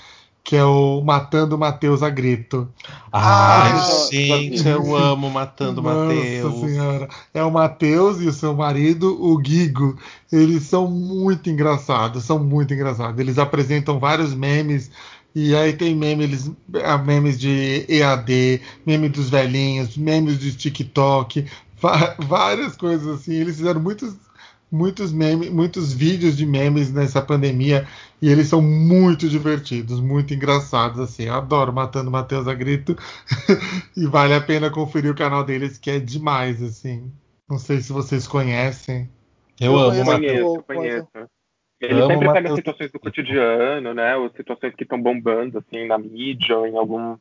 que 0.45 0.55
é 0.55 0.65
o 0.65 1.01
Matando 1.03 1.57
Matheus 1.59 2.03
a 2.03 2.11
Grito. 2.11 2.69
Ai, 3.11 3.73
Ah, 3.73 4.09
gente, 4.13 4.69
eu 4.69 4.95
amo 4.95 5.31
Matando 5.31 5.83
Nossa 5.83 6.05
Matheus. 6.15 6.61
senhora. 6.61 7.09
É 7.35 7.43
o 7.43 7.51
Matheus 7.51 8.21
e 8.21 8.27
o 8.29 8.33
seu 8.33 8.55
marido, 8.55 9.17
o 9.21 9.37
Guigo. 9.39 9.97
Eles 10.31 10.65
são 10.65 10.87
muito 10.89 11.49
engraçados, 11.51 12.23
são 12.25 12.39
muito 12.39 12.73
engraçados. 12.75 13.19
Eles 13.19 13.39
apresentam 13.39 13.99
vários 13.99 14.35
memes. 14.35 14.91
E 15.35 15.55
aí 15.55 15.75
tem 15.75 15.95
memes, 15.95 16.51
ah, 16.83 16.97
memes 16.97 17.39
de 17.39 17.85
EAD, 17.89 18.61
meme 18.87 19.09
dos 19.11 19.29
velhinhos, 19.29 19.95
memes 19.97 20.39
de 20.39 20.55
TikTok, 20.55 21.45
várias 22.19 22.77
coisas 22.77 23.07
assim. 23.07 23.35
Eles 23.35 23.57
fizeram 23.57 23.81
muitos, 23.81 24.17
muitos 24.71 25.13
memes, 25.13 25.51
muitos 25.51 25.93
vídeos 25.93 26.37
de 26.37 26.47
memes 26.47 26.93
nessa 26.93 27.23
pandemia 27.23 27.87
e 28.21 28.29
eles 28.31 28.49
são 28.49 28.63
muito 28.63 29.29
divertidos, 29.29 30.01
muito 30.01 30.35
engraçados 30.35 30.99
assim. 31.01 31.25
Eu 31.25 31.35
adoro 31.35 31.73
matando 31.73 32.11
Matheus 32.11 32.49
a 32.49 32.55
grito 32.55 32.97
e 33.97 34.07
vale 34.07 34.35
a 34.35 34.41
pena 34.41 34.71
conferir 34.71 35.11
o 35.11 35.17
canal 35.17 35.45
deles 35.45 35.79
que 35.79 35.91
é 35.91 35.99
demais 35.99 36.63
assim. 36.63 37.13
Não 37.49 37.59
sei 37.59 37.81
se 37.81 37.93
vocês 37.93 38.27
conhecem. 38.27 39.09
Eu, 39.61 39.73
Eu 39.73 39.79
amo 39.79 40.05
conheço 40.65 41.09
Ele 41.81 42.01
Amo 42.01 42.07
sempre 42.07 42.33
pega 42.33 42.49
Matheus. 42.49 42.57
situações 42.57 42.91
do 42.91 43.01
cotidiano, 43.01 43.95
né? 43.95 44.17
Ou 44.17 44.31
situações 44.31 44.75
que 44.75 44.83
estão 44.83 45.01
bombando, 45.01 45.59
assim, 45.59 45.87
na 45.87 45.99
mídia, 45.99 46.57
ou 46.57 46.67
em 46.67 46.77
algum, 46.77 47.17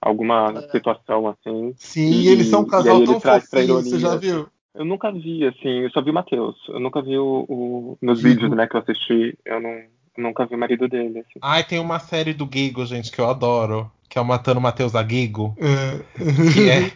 alguma 0.00 0.52
É. 0.56 0.70
situação, 0.70 1.28
assim. 1.28 1.74
Sim, 1.76 2.10
E- 2.10 2.28
eles 2.28 2.46
são 2.48 2.62
um 2.62 2.66
casal 2.66 3.04
tão 3.04 3.20
fofinho, 3.20 3.74
você 3.82 3.98
já 3.98 4.16
viu? 4.16 4.48
Eu 4.74 4.84
nunca 4.84 5.10
vi, 5.10 5.44
assim, 5.46 5.68
eu 5.80 5.90
só 5.90 6.00
vi 6.00 6.10
o 6.10 6.14
Matheus. 6.14 6.56
Eu 6.68 6.78
nunca 6.80 7.02
vi 7.02 7.18
o, 7.18 7.44
o 7.48 7.98
nos 8.00 8.20
Gigo. 8.20 8.28
vídeos, 8.34 8.56
né, 8.56 8.66
que 8.68 8.76
eu 8.76 8.80
assisti. 8.80 9.36
Eu 9.44 9.60
não, 9.60 9.80
nunca 10.16 10.46
vi 10.46 10.54
o 10.54 10.58
marido 10.58 10.88
dele, 10.88 11.18
assim. 11.20 11.38
Ai, 11.42 11.64
tem 11.64 11.80
uma 11.80 11.98
série 11.98 12.32
do 12.32 12.48
Gigo, 12.50 12.86
gente, 12.86 13.10
que 13.10 13.20
eu 13.20 13.28
adoro. 13.28 13.90
Que 14.08 14.18
é 14.18 14.20
o 14.20 14.24
Matando 14.24 14.60
Matheus 14.60 14.94
a 14.94 15.06
Gigo. 15.06 15.56
É. 15.58 16.52
Que 16.52 16.70
é, 16.70 16.92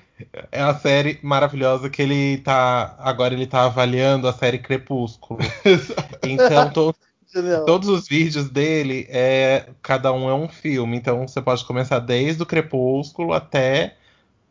é 0.52 0.60
a 0.62 0.74
série 0.74 1.18
maravilhosa 1.22 1.88
que 1.90 2.00
ele 2.02 2.38
tá. 2.38 2.96
Agora 2.98 3.34
ele 3.34 3.46
tá 3.46 3.64
avaliando 3.66 4.26
a 4.28 4.32
série 4.32 4.58
Crepúsculo. 4.58 5.38
Então, 6.26 6.70
Genial. 6.72 6.94
Todos 7.66 7.88
os 7.88 8.06
vídeos 8.06 8.48
dele, 8.48 9.06
é, 9.08 9.68
cada 9.82 10.12
um 10.12 10.28
é 10.28 10.34
um 10.34 10.48
filme. 10.48 10.96
Então 10.96 11.26
você 11.26 11.40
pode 11.40 11.64
começar 11.64 11.98
desde 11.98 12.42
o 12.42 12.46
Crepúsculo 12.46 13.32
até 13.32 13.96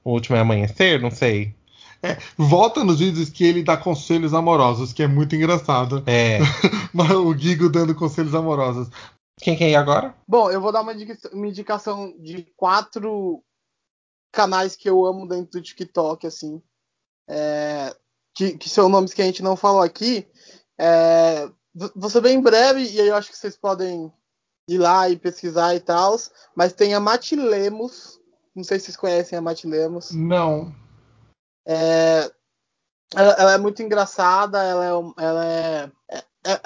o 0.04 0.12
último 0.12 0.36
é 0.36 0.40
amanhecer, 0.40 1.02
não 1.02 1.10
sei. 1.10 1.56
Volta 2.38 2.84
nos 2.84 3.00
vídeos 3.00 3.30
que 3.30 3.46
ele 3.46 3.64
dá 3.64 3.78
conselhos 3.78 4.34
amorosos, 4.34 4.92
que 4.92 5.02
é 5.02 5.08
muito 5.08 5.36
engraçado. 5.36 6.04
É. 6.06 6.40
Mas 6.94 7.12
o 7.12 7.34
Gigo 7.36 7.70
dando 7.70 7.96
conselhos 7.96 8.36
amorosos. 8.36 8.90
Quem 9.40 9.56
quer 9.56 9.70
ir 9.70 9.76
agora? 9.76 10.14
Bom, 10.28 10.52
eu 10.52 10.60
vou 10.60 10.72
dar 10.72 10.82
uma 10.82 10.94
indicação 11.48 12.14
de 12.20 12.44
quatro 12.58 13.42
canais 14.32 14.76
que 14.76 14.90
eu 14.90 15.06
amo 15.06 15.28
dentro 15.28 15.60
do 15.60 15.62
TikTok, 15.62 16.28
assim. 16.28 16.62
É, 17.28 17.96
que, 18.36 18.58
que 18.58 18.70
são 18.70 18.90
nomes 18.90 19.14
que 19.14 19.22
a 19.22 19.26
gente 19.26 19.42
não 19.42 19.56
falou 19.56 19.82
aqui. 19.82 20.28
É, 20.78 21.50
v- 21.74 21.92
vou 21.96 22.10
ser 22.10 22.22
bem 22.22 22.42
breve, 22.42 22.84
e 22.84 23.02
aí 23.02 23.08
eu 23.08 23.16
acho 23.16 23.30
que 23.32 23.38
vocês 23.38 23.56
podem 23.56 24.12
ir 24.68 24.78
lá 24.78 25.10
e 25.10 25.18
pesquisar 25.18 25.76
e 25.76 25.80
tal. 25.80 26.18
Mas 26.56 26.74
tem 26.74 26.94
a 26.94 27.00
Matilemos. 27.00 28.20
Não 28.56 28.64
sei 28.64 28.78
se 28.80 28.86
vocês 28.86 28.98
conhecem 28.98 29.38
a 29.38 29.42
Matilemos. 29.42 30.12
Não. 30.12 30.74
É, 31.66 32.30
ela, 33.16 33.34
ela 33.34 33.54
é 33.54 33.58
muito 33.58 33.82
engraçada, 33.82 34.62
ela 34.64 34.86
é, 34.86 35.24
ela 35.24 35.46
é, 35.46 35.92
é- 36.12 36.22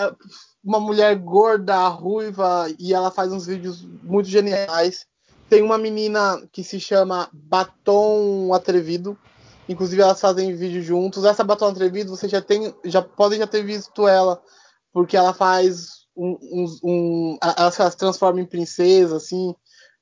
é 0.06 0.16
uma 0.64 0.80
mulher 0.80 1.16
gorda, 1.16 1.88
ruiva, 1.88 2.68
e 2.80 2.94
ela 2.94 3.12
faz 3.12 3.32
uns 3.32 3.46
vídeos 3.46 3.82
muito 4.04 4.28
geniais. 4.28 5.06
Tem 5.50 5.62
uma 5.62 5.78
menina 5.78 6.42
que 6.52 6.64
se 6.64 6.80
chama 6.80 7.30
Batom 7.32 8.54
Atrevido. 8.54 9.18
Inclusive 9.70 10.02
elas 10.02 10.20
fazem 10.20 10.56
vídeo 10.56 10.82
juntos. 10.82 11.24
Essa 11.26 11.44
Batom 11.44 11.68
Atrevido, 11.68 12.10
você 12.16 12.28
já 12.28 12.42
tem, 12.42 12.74
já 12.84 13.02
pode 13.02 13.38
já 13.38 13.48
ter 13.48 13.64
visto 13.64 14.08
ela, 14.08 14.42
porque 14.98 15.16
ela 15.16 15.32
faz 15.32 16.08
um, 16.16 16.36
uns- 16.42 16.80
um- 16.84 17.38
ela 17.40 17.70
se 17.70 17.96
transforma 17.98 18.42
em 18.42 18.46
princesa, 18.48 19.18
assim. 19.18 19.54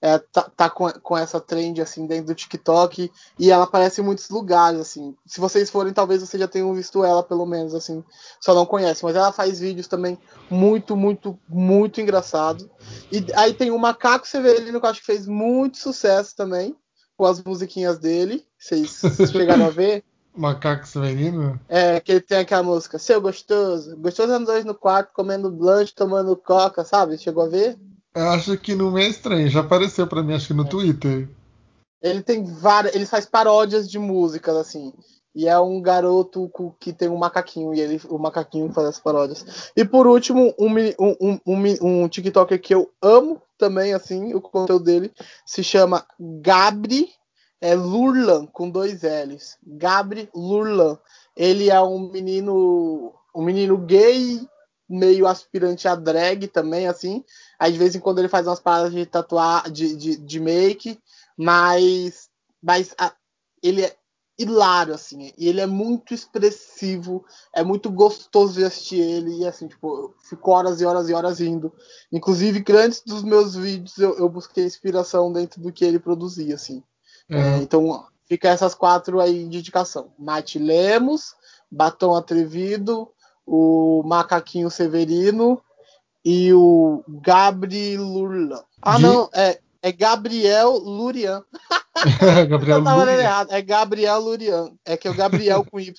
É, 0.02 0.18
tá 0.20 0.44
tá 0.56 0.70
com, 0.70 0.90
com 0.90 1.18
essa 1.18 1.38
trend 1.42 1.82
assim 1.82 2.08
dentro 2.08 2.28
do 2.28 2.36
TikTok 2.36 3.12
e 3.38 3.52
ela 3.52 3.66
aparece 3.66 4.00
em 4.00 4.04
muitos 4.06 4.30
lugares, 4.30 4.80
assim. 4.80 5.14
Se 5.26 5.42
vocês 5.42 5.70
forem, 5.70 5.92
talvez 5.92 6.22
vocês 6.22 6.40
já 6.40 6.48
tenham 6.48 6.74
visto 6.74 7.04
ela, 7.04 7.22
pelo 7.22 7.46
menos, 7.46 7.76
assim. 7.76 8.06
Só 8.40 8.56
não 8.56 8.66
conhece. 8.66 9.04
Mas 9.04 9.18
ela 9.18 9.34
faz 9.34 9.60
vídeos 9.60 9.88
também 9.88 10.18
muito, 10.50 10.96
muito, 10.96 11.38
muito 11.50 12.00
engraçado. 12.00 12.72
E 13.12 13.26
aí 13.36 13.54
tem 13.54 13.72
o 13.72 13.78
Macaco 13.78 14.26
Severino, 14.26 14.80
que 14.80 14.86
eu 14.86 14.90
acho 14.90 15.02
que 15.02 15.06
fez 15.08 15.28
muito 15.28 15.78
sucesso 15.78 16.34
também, 16.38 16.74
com 17.18 17.26
as 17.26 17.44
musiquinhas 17.44 18.00
dele. 18.00 18.46
Vocês 18.58 19.02
chegaram 19.30 19.66
a 19.66 19.70
ver? 19.72 20.06
Macaco 20.36 20.88
Severino? 20.88 21.60
É, 21.68 22.00
que 22.00 22.12
ele 22.12 22.22
tem 22.22 22.40
aquela 22.40 22.64
música, 22.64 23.00
seu 23.00 23.22
gostoso. 23.22 23.96
Gostoso 23.98 24.34
é 24.34 24.40
dois 24.40 24.66
no 24.66 24.76
quarto, 24.76 25.14
comendo 25.14 25.52
blanche, 25.52 25.94
tomando 25.94 26.36
coca, 26.36 26.84
sabe? 26.84 27.18
Chegou 27.18 27.44
a 27.44 27.50
ver? 27.50 27.78
Eu 28.14 28.30
acho 28.30 28.58
que 28.58 28.76
não 28.76 28.98
é 28.98 29.08
estranho. 29.08 29.50
Já 29.50 29.62
apareceu 29.62 30.08
pra 30.08 30.24
mim, 30.24 30.34
acho 30.34 30.48
que 30.48 30.54
no 30.54 30.68
Twitter. 30.68 31.30
Ele 32.02 32.22
tem 32.22 32.44
várias. 32.44 32.96
Ele 32.96 33.06
faz 33.06 33.26
paródias 33.26 33.90
de 33.90 34.00
músicas, 34.00 34.56
assim. 34.56 34.94
E 35.36 35.50
é 35.50 35.60
um 35.60 35.82
garoto 35.82 36.50
que 36.80 36.94
tem 36.94 37.10
um 37.10 37.18
macaquinho, 37.18 37.74
e 37.74 37.82
ele, 37.82 38.00
o 38.08 38.18
macaquinho 38.18 38.72
faz 38.72 38.88
as 38.88 39.00
paródias. 39.00 39.70
E 39.76 39.84
por 39.84 40.08
último, 40.08 40.54
um, 40.58 40.70
um, 40.98 41.40
um, 41.46 42.04
um 42.04 42.08
TikToker 42.08 42.62
que 42.62 42.74
eu 42.74 42.90
amo 43.02 43.42
também, 43.58 43.94
assim, 43.94 44.34
o 44.34 44.40
conteúdo 44.40 44.86
dele 44.86 45.12
se 45.46 45.62
chama 45.62 46.06
Gabri 46.18 47.10
é, 47.62 47.74
Lurlan, 47.76 48.46
com 48.46 48.70
dois 48.70 49.02
L's. 49.04 49.58
Gabri 49.66 50.30
Lurlan. 50.36 50.98
Ele 51.36 51.70
é 51.70 51.82
um 51.82 52.12
menino. 52.12 53.14
Um 53.34 53.44
menino 53.44 53.78
gay, 53.78 54.48
meio 54.88 55.28
aspirante 55.28 55.88
a 55.88 55.96
drag 55.96 56.48
também, 56.48 56.88
assim. 56.88 57.24
Aí 57.60 57.72
de 57.74 57.78
vez 57.78 57.96
em 57.96 58.00
quando 58.00 58.20
ele 58.20 58.30
faz 58.30 58.48
umas 58.48 58.60
paradas 58.62 58.94
de 58.94 59.06
tatuar, 59.06 59.70
de, 59.70 59.96
de, 59.96 60.16
de 60.18 60.40
make, 60.40 60.98
mas, 61.38 62.30
mas 62.64 62.94
a- 62.98 63.14
ele 63.62 63.84
é 63.84 63.96
hilário, 64.38 64.94
assim, 64.94 65.32
e 65.38 65.48
ele 65.48 65.62
é 65.62 65.66
muito 65.66 66.14
expressivo, 66.14 67.26
é 67.54 67.64
muito 67.64 67.90
gostoso 67.90 68.54
de 68.56 68.66
assistir 68.66 69.00
ele, 69.00 69.40
e 69.40 69.48
assim, 69.48 69.68
tipo, 69.68 69.88
eu 69.98 70.16
fico 70.30 70.52
horas 70.52 70.82
e 70.82 70.86
horas 70.86 71.08
e 71.10 71.14
horas 71.14 71.40
rindo. 71.40 71.74
Inclusive, 72.12 72.60
grandes 72.60 73.02
dos 73.02 73.24
meus 73.24 73.56
vídeos 73.56 73.98
eu, 73.98 74.18
eu 74.18 74.28
busquei 74.30 74.66
inspiração 74.66 75.32
dentro 75.32 75.62
do 75.62 75.72
que 75.72 75.86
ele 75.86 76.00
produzia, 76.00 76.56
assim. 76.56 76.84
É, 77.30 77.38
É. 77.40 77.58
então, 77.58 78.06
fica 78.28 78.50
essas 78.50 78.74
quatro 78.76 79.20
aí 79.20 79.48
de 79.48 79.58
indicação. 79.58 80.12
Mate 80.18 80.60
Lemos, 80.60 81.34
Batom 81.72 82.16
Atrevido, 82.16 83.10
o 83.46 84.04
Macaquinho 84.06 84.70
Severino 84.70 85.62
e 86.24 86.52
o 86.54 87.04
Gabri 87.08 87.98
Lurlan. 87.98 88.62
Ah, 88.82 88.98
Gi- 88.98 89.04
não, 89.04 89.30
é, 89.34 89.60
é 89.82 89.92
Gabriel 89.92 90.72
Lurian. 90.72 91.44
Gabriel 92.50 92.78
Eu 92.80 92.84
tava 92.84 93.12
errado, 93.12 93.52
é 93.52 93.62
Gabriel 93.62 94.20
Lurian. 94.20 94.72
É 94.86 94.98
que 94.98 95.08
é 95.08 95.12
o 95.12 95.16
Gabriel 95.16 95.66
com 95.70 95.80
Y. 95.80 95.94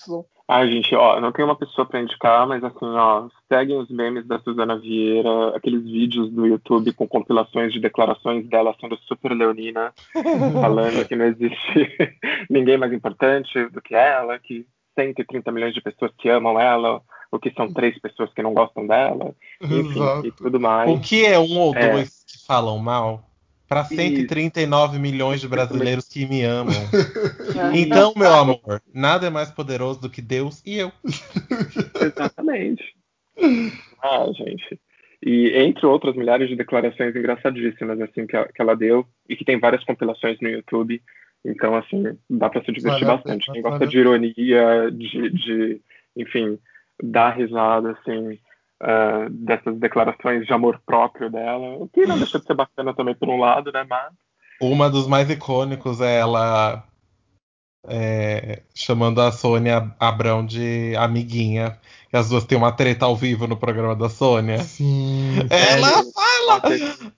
Ai, 0.48 0.70
gente, 0.70 0.94
ó, 0.94 1.20
não 1.20 1.32
tenho 1.32 1.48
uma 1.48 1.56
pessoa 1.56 1.84
pra 1.84 2.00
indicar, 2.00 2.46
mas 2.46 2.62
assim, 2.62 2.86
ó, 2.86 3.26
seguem 3.52 3.76
os 3.78 3.90
memes 3.90 4.24
da 4.26 4.38
Suzana 4.38 4.78
Vieira, 4.78 5.56
aqueles 5.56 5.82
vídeos 5.82 6.30
do 6.30 6.46
YouTube 6.46 6.92
com 6.92 7.08
compilações 7.08 7.72
de 7.72 7.80
declarações 7.80 8.46
dela 8.48 8.74
sendo 8.80 8.96
super 9.08 9.32
leonina, 9.32 9.92
falando 10.60 11.04
que 11.06 11.16
não 11.16 11.24
existe 11.24 11.98
ninguém 12.48 12.78
mais 12.78 12.92
importante 12.92 13.68
do 13.70 13.82
que 13.82 13.94
ela, 13.94 14.38
que 14.38 14.64
130 14.96 15.50
milhões 15.50 15.74
de 15.74 15.80
pessoas 15.80 16.12
que 16.16 16.28
amam 16.28 16.60
ela, 16.60 17.02
ou 17.32 17.40
que 17.40 17.50
são 17.50 17.72
três 17.72 17.98
pessoas 18.00 18.32
que 18.32 18.40
não 18.42 18.54
gostam 18.54 18.86
dela, 18.86 19.34
enfim, 19.60 20.00
Exato. 20.00 20.26
e 20.28 20.30
tudo 20.30 20.60
mais. 20.60 20.88
O 20.88 21.00
que 21.00 21.26
é 21.26 21.38
um 21.40 21.58
ou 21.58 21.74
É. 21.74 21.90
dois 21.90 22.24
que 22.24 22.46
falam 22.46 22.78
mal? 22.78 23.20
Para 23.68 23.84
139 23.84 24.98
milhões 24.98 25.40
de 25.40 25.48
brasileiros 25.48 26.06
que 26.08 26.24
me 26.26 26.42
amam. 26.44 26.72
Então, 27.74 28.12
meu 28.16 28.32
amor, 28.32 28.82
nada 28.94 29.26
é 29.26 29.30
mais 29.30 29.50
poderoso 29.50 30.00
do 30.00 30.10
que 30.10 30.22
Deus 30.22 30.62
e 30.64 30.76
eu. 30.78 30.92
Exatamente. 32.00 32.82
Ah, 34.02 34.26
gente. 34.32 34.78
E 35.24 35.48
entre 35.56 35.86
outras 35.86 36.14
milhares 36.14 36.48
de 36.48 36.56
declarações 36.56 37.14
engraçadíssimas 37.16 38.00
assim 38.00 38.26
que, 38.26 38.36
a- 38.36 38.46
que 38.46 38.60
ela 38.62 38.76
deu 38.76 39.06
e 39.28 39.34
que 39.34 39.44
tem 39.44 39.58
várias 39.58 39.82
compilações 39.84 40.38
no 40.40 40.48
YouTube. 40.48 41.02
Então, 41.44 41.74
assim, 41.76 42.04
dá 42.28 42.48
pra 42.48 42.62
se 42.62 42.72
divertir 42.72 43.06
bastante. 43.16 43.50
Quem 43.52 43.62
gosta 43.62 43.86
de 43.86 43.98
ironia, 43.98 44.90
de, 44.92 45.30
de 45.30 45.80
enfim, 46.16 46.58
dar 47.02 47.30
risada, 47.36 47.92
assim, 47.92 48.38
ah, 48.80 49.26
dessas 49.30 49.78
declarações 49.78 50.46
de 50.46 50.52
amor 50.52 50.80
próprio 50.84 51.30
dela. 51.30 51.76
O 51.78 51.88
que 51.88 52.06
não 52.06 52.18
deixa 52.18 52.38
de 52.38 52.44
ser 52.44 52.54
bacana 52.54 52.94
também 52.94 53.14
por 53.14 53.28
um 53.28 53.38
lado, 53.38 53.72
né? 53.72 53.84
Mas 53.88 54.12
Uma 54.60 54.90
dos 54.90 55.06
mais 55.06 55.30
icônicos 55.30 56.00
é 56.00 56.18
ela 56.18 56.84
é, 57.88 58.62
chamando 58.74 59.20
a 59.20 59.32
Sônia 59.32 59.94
Abrão 59.98 60.44
de 60.44 60.94
amiguinha. 60.96 61.78
E 62.12 62.16
as 62.16 62.28
duas 62.28 62.44
têm 62.44 62.58
uma 62.58 62.72
treta 62.72 63.06
ao 63.06 63.16
vivo 63.16 63.46
no 63.46 63.56
programa 63.56 63.96
da 63.96 64.08
Sônia. 64.08 64.62
Sim. 64.62 65.36
Ela 65.50 66.04
fala. 66.12 66.62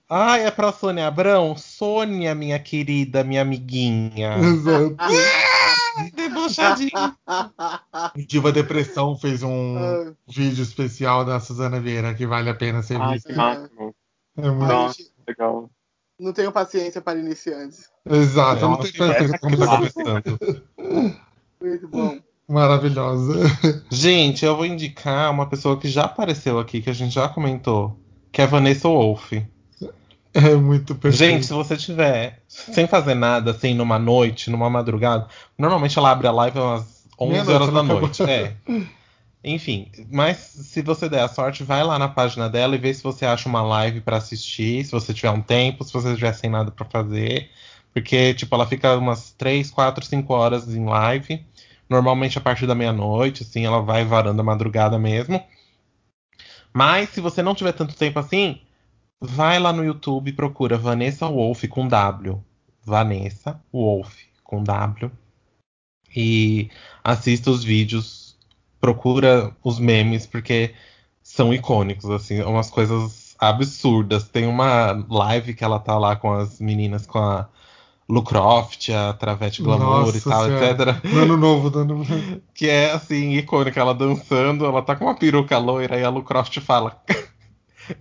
Ai, 0.08 0.46
é 0.46 0.50
pra 0.50 0.72
Sônia 0.72 1.06
Abrão? 1.06 1.56
Sônia, 1.56 2.34
minha 2.34 2.58
querida, 2.58 3.24
minha 3.24 3.42
amiguinha. 3.42 4.36
Exato. 4.38 4.96
Debochadinha. 6.48 7.16
Diva 8.26 8.52
Depressão 8.52 9.16
fez 9.16 9.42
um 9.42 9.76
Ah, 9.78 10.12
vídeo 10.28 10.62
especial 10.62 11.24
da 11.24 11.38
Suzana 11.40 11.80
Vieira 11.80 12.14
que 12.14 12.26
vale 12.26 12.50
a 12.50 12.54
pena 12.54 12.82
ser 12.82 12.98
visto. 13.08 13.26
que 13.28 13.34
máximo. 13.34 13.94
É 14.36 14.50
muito... 14.50 14.66
Nossa, 14.72 15.02
legal. 15.26 15.70
não 16.18 16.32
tenho 16.32 16.52
paciência 16.52 17.00
para 17.00 17.18
iniciantes. 17.18 17.88
Exato, 18.08 18.62
eu 18.64 18.68
não 18.68 18.76
tenho 18.78 18.88
essa 18.88 19.06
certeza 19.06 19.32
que 19.34 19.38
tá 19.38 19.38
como 19.38 19.56
começando. 19.56 20.40
Muito 21.60 21.88
bom. 21.88 22.18
Maravilhosa. 22.48 23.34
Gente, 23.90 24.44
eu 24.44 24.56
vou 24.56 24.64
indicar 24.64 25.30
uma 25.30 25.48
pessoa 25.48 25.78
que 25.78 25.88
já 25.88 26.04
apareceu 26.04 26.58
aqui, 26.58 26.80
que 26.80 26.88
a 26.88 26.94
gente 26.94 27.12
já 27.14 27.28
comentou, 27.28 28.00
que 28.32 28.40
é 28.40 28.44
a 28.44 28.46
Vanessa 28.46 28.88
Wolff. 28.88 29.46
É 30.50 30.54
muito 30.54 30.94
perfeito. 30.94 31.32
Gente, 31.32 31.46
se 31.46 31.52
você 31.52 31.76
tiver 31.76 32.42
sem 32.46 32.86
fazer 32.86 33.14
nada, 33.14 33.50
assim, 33.50 33.74
numa 33.74 33.98
noite, 33.98 34.50
numa 34.50 34.70
madrugada, 34.70 35.26
normalmente 35.56 35.98
ela 35.98 36.10
abre 36.10 36.26
a 36.26 36.32
live 36.32 36.58
umas 36.58 37.04
11 37.18 37.32
Meia-noite, 37.32 37.54
horas 37.54 37.66
da 37.66 37.72
ela 37.72 37.82
acabou. 37.82 38.00
noite. 38.02 38.22
É. 38.22 38.54
Enfim, 39.44 39.90
mas 40.10 40.36
se 40.36 40.82
você 40.82 41.08
der 41.08 41.22
a 41.22 41.28
sorte, 41.28 41.62
vai 41.62 41.82
lá 41.84 41.98
na 41.98 42.08
página 42.08 42.48
dela 42.48 42.74
e 42.74 42.78
vê 42.78 42.92
se 42.92 43.02
você 43.02 43.24
acha 43.24 43.48
uma 43.48 43.62
live 43.62 44.00
pra 44.00 44.16
assistir, 44.16 44.84
se 44.84 44.90
você 44.90 45.14
tiver 45.14 45.30
um 45.30 45.40
tempo, 45.40 45.84
se 45.84 45.92
você 45.92 46.14
tiver 46.14 46.32
sem 46.32 46.50
nada 46.50 46.70
pra 46.70 46.84
fazer. 46.84 47.48
Porque, 47.94 48.34
tipo, 48.34 48.54
ela 48.54 48.66
fica 48.66 48.96
umas 48.96 49.30
3, 49.32 49.70
4, 49.70 50.04
5 50.04 50.34
horas 50.34 50.68
em 50.74 50.84
live, 50.84 51.44
Normalmente 51.88 52.36
a 52.36 52.40
partir 52.40 52.66
da 52.66 52.74
meia-noite, 52.74 53.42
assim, 53.42 53.64
ela 53.64 53.80
vai 53.80 54.04
varando 54.04 54.40
a 54.40 54.44
madrugada 54.44 54.98
mesmo. 54.98 55.42
Mas 56.72 57.08
se 57.08 57.20
você 57.20 57.42
não 57.42 57.54
tiver 57.54 57.72
tanto 57.72 57.96
tempo 57.96 58.18
assim, 58.18 58.60
vai 59.20 59.58
lá 59.58 59.72
no 59.72 59.84
YouTube 59.84 60.28
e 60.28 60.32
procura 60.32 60.78
Vanessa 60.78 61.26
Wolf 61.26 61.64
com 61.68 61.88
W. 61.88 62.42
Vanessa 62.84 63.60
Wolf 63.72 64.14
com 64.42 64.62
W. 64.62 65.10
E 66.14 66.70
assista 67.04 67.50
os 67.50 67.62
vídeos, 67.62 68.36
procura 68.80 69.54
os 69.62 69.78
memes, 69.78 70.26
porque 70.26 70.74
são 71.22 71.52
icônicos, 71.52 72.08
assim, 72.10 72.40
umas 72.42 72.70
coisas 72.70 73.36
absurdas. 73.38 74.28
Tem 74.28 74.46
uma 74.46 75.04
live 75.08 75.54
que 75.54 75.62
ela 75.62 75.78
tá 75.78 75.98
lá 75.98 76.16
com 76.16 76.32
as 76.32 76.60
meninas, 76.60 77.06
com 77.06 77.18
a 77.18 77.48
Lucroft, 78.08 78.88
a 78.88 79.12
Travete 79.12 79.62
Glamour 79.62 80.06
Nossa 80.06 80.16
e 80.16 80.20
tal, 80.22 80.44
Senhora. 80.46 80.70
etc. 80.70 81.04
No 81.04 81.20
ano 81.20 81.36
novo, 81.36 81.84
novo. 81.84 82.04
Que 82.54 82.68
é 82.70 82.92
assim, 82.92 83.34
icônica, 83.34 83.78
ela 83.78 83.94
dançando, 83.94 84.64
ela 84.64 84.80
tá 84.80 84.96
com 84.96 85.04
uma 85.04 85.14
peruca 85.14 85.58
loira 85.58 85.98
e 85.98 86.04
a 86.04 86.08
Lucroft 86.08 86.58
fala: 86.60 87.02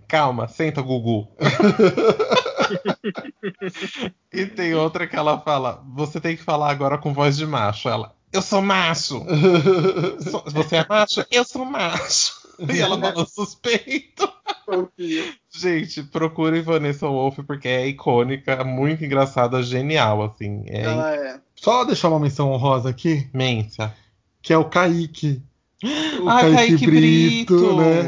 Calma, 0.07 0.47
senta, 0.47 0.81
Gugu. 0.81 1.27
e 4.33 4.45
tem 4.45 4.73
outra 4.73 5.07
que 5.07 5.15
ela 5.15 5.39
fala: 5.39 5.83
Você 5.95 6.19
tem 6.19 6.35
que 6.35 6.43
falar 6.43 6.69
agora 6.71 6.97
com 6.97 7.13
voz 7.13 7.37
de 7.37 7.45
macho. 7.45 7.89
Ela: 7.89 8.13
Eu 8.31 8.41
sou 8.41 8.61
macho. 8.61 9.25
Você 10.53 10.77
é 10.77 10.85
macho? 10.87 11.25
Eu 11.31 11.43
sou 11.43 11.65
macho. 11.65 12.33
E 12.59 12.79
ela 12.79 12.97
peitos. 13.61 14.27
Confio. 14.65 15.33
Gente, 15.55 16.03
procure 16.03 16.59
Vanessa 16.61 17.07
Wolf 17.07 17.39
porque 17.45 17.67
é 17.67 17.87
icônica, 17.87 18.63
muito 18.63 19.05
engraçada, 19.05 19.61
genial, 19.61 20.23
assim. 20.23 20.63
É 20.67 20.81
Ela 20.81 21.15
é. 21.15 21.39
Só 21.55 21.83
deixar 21.85 22.09
uma 22.09 22.19
menção 22.19 22.51
honrosa 22.51 22.89
aqui, 22.89 23.29
imensa. 23.33 23.93
que 24.41 24.51
é 24.51 24.57
o 24.57 24.65
Kaique. 24.65 25.41
O 26.19 26.27
Ah, 26.27 26.41
Kaique 26.41 26.87
Brito! 26.87 27.75
né? 27.77 28.01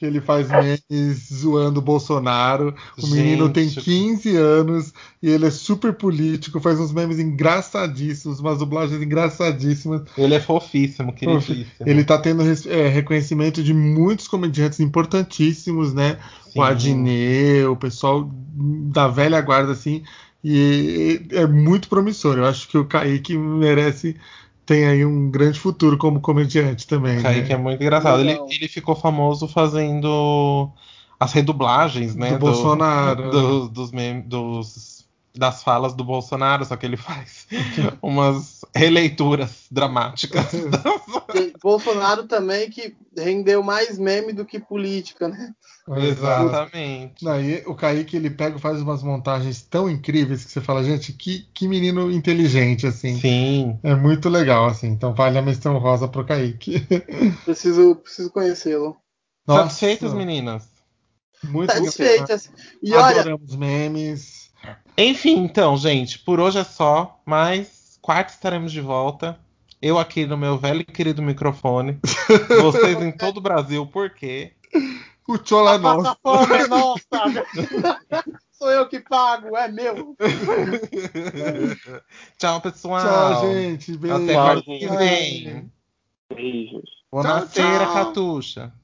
Que 0.00 0.06
ele 0.06 0.18
faz 0.18 0.48
memes 0.48 1.28
zoando 1.30 1.78
o 1.78 1.82
Bolsonaro. 1.82 2.74
O 2.98 3.06
menino 3.08 3.50
tem 3.50 3.68
Gente. 3.68 3.84
15 3.84 4.34
anos 4.34 4.94
e 5.22 5.28
ele 5.28 5.44
é 5.44 5.50
super 5.50 5.92
político, 5.92 6.58
faz 6.58 6.80
uns 6.80 6.90
memes 6.90 7.18
engraçadíssimos, 7.18 8.40
umas 8.40 8.60
dublagens 8.60 9.02
engraçadíssimas. 9.02 10.00
Ele 10.16 10.34
é 10.34 10.40
fofíssimo, 10.40 11.12
queridíssimo. 11.12 11.66
Ele 11.84 12.02
tá 12.02 12.16
tendo 12.16 12.42
é, 12.66 12.88
reconhecimento 12.88 13.62
de 13.62 13.74
muitos 13.74 14.26
comediantes 14.26 14.80
importantíssimos, 14.80 15.92
né? 15.92 16.16
Sim. 16.50 16.58
O 16.58 16.62
Adnet, 16.62 17.66
o 17.66 17.76
pessoal 17.76 18.30
da 18.90 19.06
velha 19.06 19.38
guarda, 19.42 19.72
assim. 19.72 20.02
E 20.42 21.20
é 21.32 21.46
muito 21.46 21.90
promissor. 21.90 22.38
Eu 22.38 22.46
acho 22.46 22.66
que 22.68 22.78
o 22.78 22.86
Kaique 22.86 23.36
merece. 23.36 24.16
Tem 24.70 24.86
aí 24.86 25.04
um 25.04 25.28
grande 25.28 25.58
futuro 25.58 25.98
como 25.98 26.20
comediante 26.20 26.86
também. 26.86 27.18
O 27.18 27.22
Kaique 27.22 27.48
né? 27.48 27.54
é 27.56 27.58
muito 27.58 27.82
engraçado. 27.82 28.20
Ele, 28.20 28.38
ele 28.48 28.68
ficou 28.68 28.94
famoso 28.94 29.48
fazendo 29.48 30.70
as 31.18 31.32
redublagens, 31.32 32.14
né? 32.14 32.30
Do 32.34 32.38
Bolsonaro. 32.38 33.30
do- 33.32 33.68
dos, 33.68 33.90
mem- 33.90 34.20
dos- 34.20 35.04
das 35.36 35.64
falas 35.64 35.92
do 35.92 36.04
Bolsonaro, 36.04 36.64
só 36.64 36.76
que 36.76 36.86
ele 36.86 36.96
faz 36.96 37.48
umas 38.00 38.64
releituras 38.72 39.64
dramáticas. 39.72 40.46
E 41.29 41.29
Bolsonaro 41.62 42.26
também 42.26 42.70
que 42.70 42.96
rendeu 43.16 43.62
mais 43.62 43.98
meme 43.98 44.32
do 44.32 44.46
que 44.46 44.58
política, 44.58 45.28
né? 45.28 45.52
Exatamente. 45.96 47.24
Daí 47.24 47.62
o 47.66 47.74
Kaique 47.74 48.16
ele 48.16 48.30
pega 48.30 48.56
e 48.56 48.60
faz 48.60 48.80
umas 48.80 49.02
montagens 49.02 49.62
tão 49.62 49.90
incríveis 49.90 50.44
que 50.44 50.50
você 50.50 50.60
fala, 50.60 50.84
gente, 50.84 51.12
que, 51.12 51.46
que 51.52 51.68
menino 51.68 52.10
inteligente, 52.10 52.86
assim. 52.86 53.18
Sim. 53.18 53.78
É 53.82 53.94
muito 53.94 54.28
legal, 54.28 54.66
assim. 54.66 54.88
Então 54.88 55.14
vale 55.14 55.38
a 55.38 55.42
menção 55.42 55.76
rosa 55.78 56.08
pro 56.08 56.24
Kaique. 56.24 56.86
Preciso, 57.44 57.96
preciso 57.96 58.30
conhecê-lo. 58.30 58.96
Satisfeitas, 59.48 60.14
meninas? 60.14 60.68
Muito 61.42 61.72
Satisfeitas. 61.72 62.50
E 62.82 62.94
olha, 62.94 63.20
Adoramos 63.20 63.56
memes. 63.56 64.50
Enfim, 64.96 65.44
então, 65.44 65.76
gente, 65.76 66.18
por 66.18 66.38
hoje 66.38 66.58
é 66.58 66.64
só, 66.64 67.20
mas 67.24 67.98
quarta 68.00 68.32
estaremos 68.32 68.70
de 68.70 68.80
volta. 68.80 69.38
Eu 69.82 69.98
aqui 69.98 70.26
no 70.26 70.36
meu 70.36 70.58
velho 70.58 70.82
e 70.82 70.84
querido 70.84 71.22
microfone. 71.22 71.98
Vocês 72.60 73.00
em 73.00 73.10
todo 73.10 73.38
o 73.38 73.40
Brasil, 73.40 73.86
por 73.86 74.10
quê? 74.10 74.52
O 75.26 75.38
Chola 75.42 75.74
a 75.74 75.78
Nossa. 75.78 76.14
plataforma 76.16 76.56
é 76.56 76.66
nossa. 76.68 77.04
Sou 78.50 78.70
eu 78.70 78.86
que 78.88 79.00
pago, 79.00 79.56
é 79.56 79.68
meu. 79.68 80.14
Tchau, 82.36 82.60
pessoal. 82.60 83.40
Tchau, 83.40 83.52
gente. 83.52 83.96
Beijo. 83.96 84.24
Até 84.24 84.34
quarta 84.34 84.62
que 84.64 84.88
vem. 84.88 85.72
Beijos. 86.34 86.90
Boa 87.10 87.24
Tchau, 87.24 87.38
noite. 87.38 87.54
Catuxa. 87.94 88.72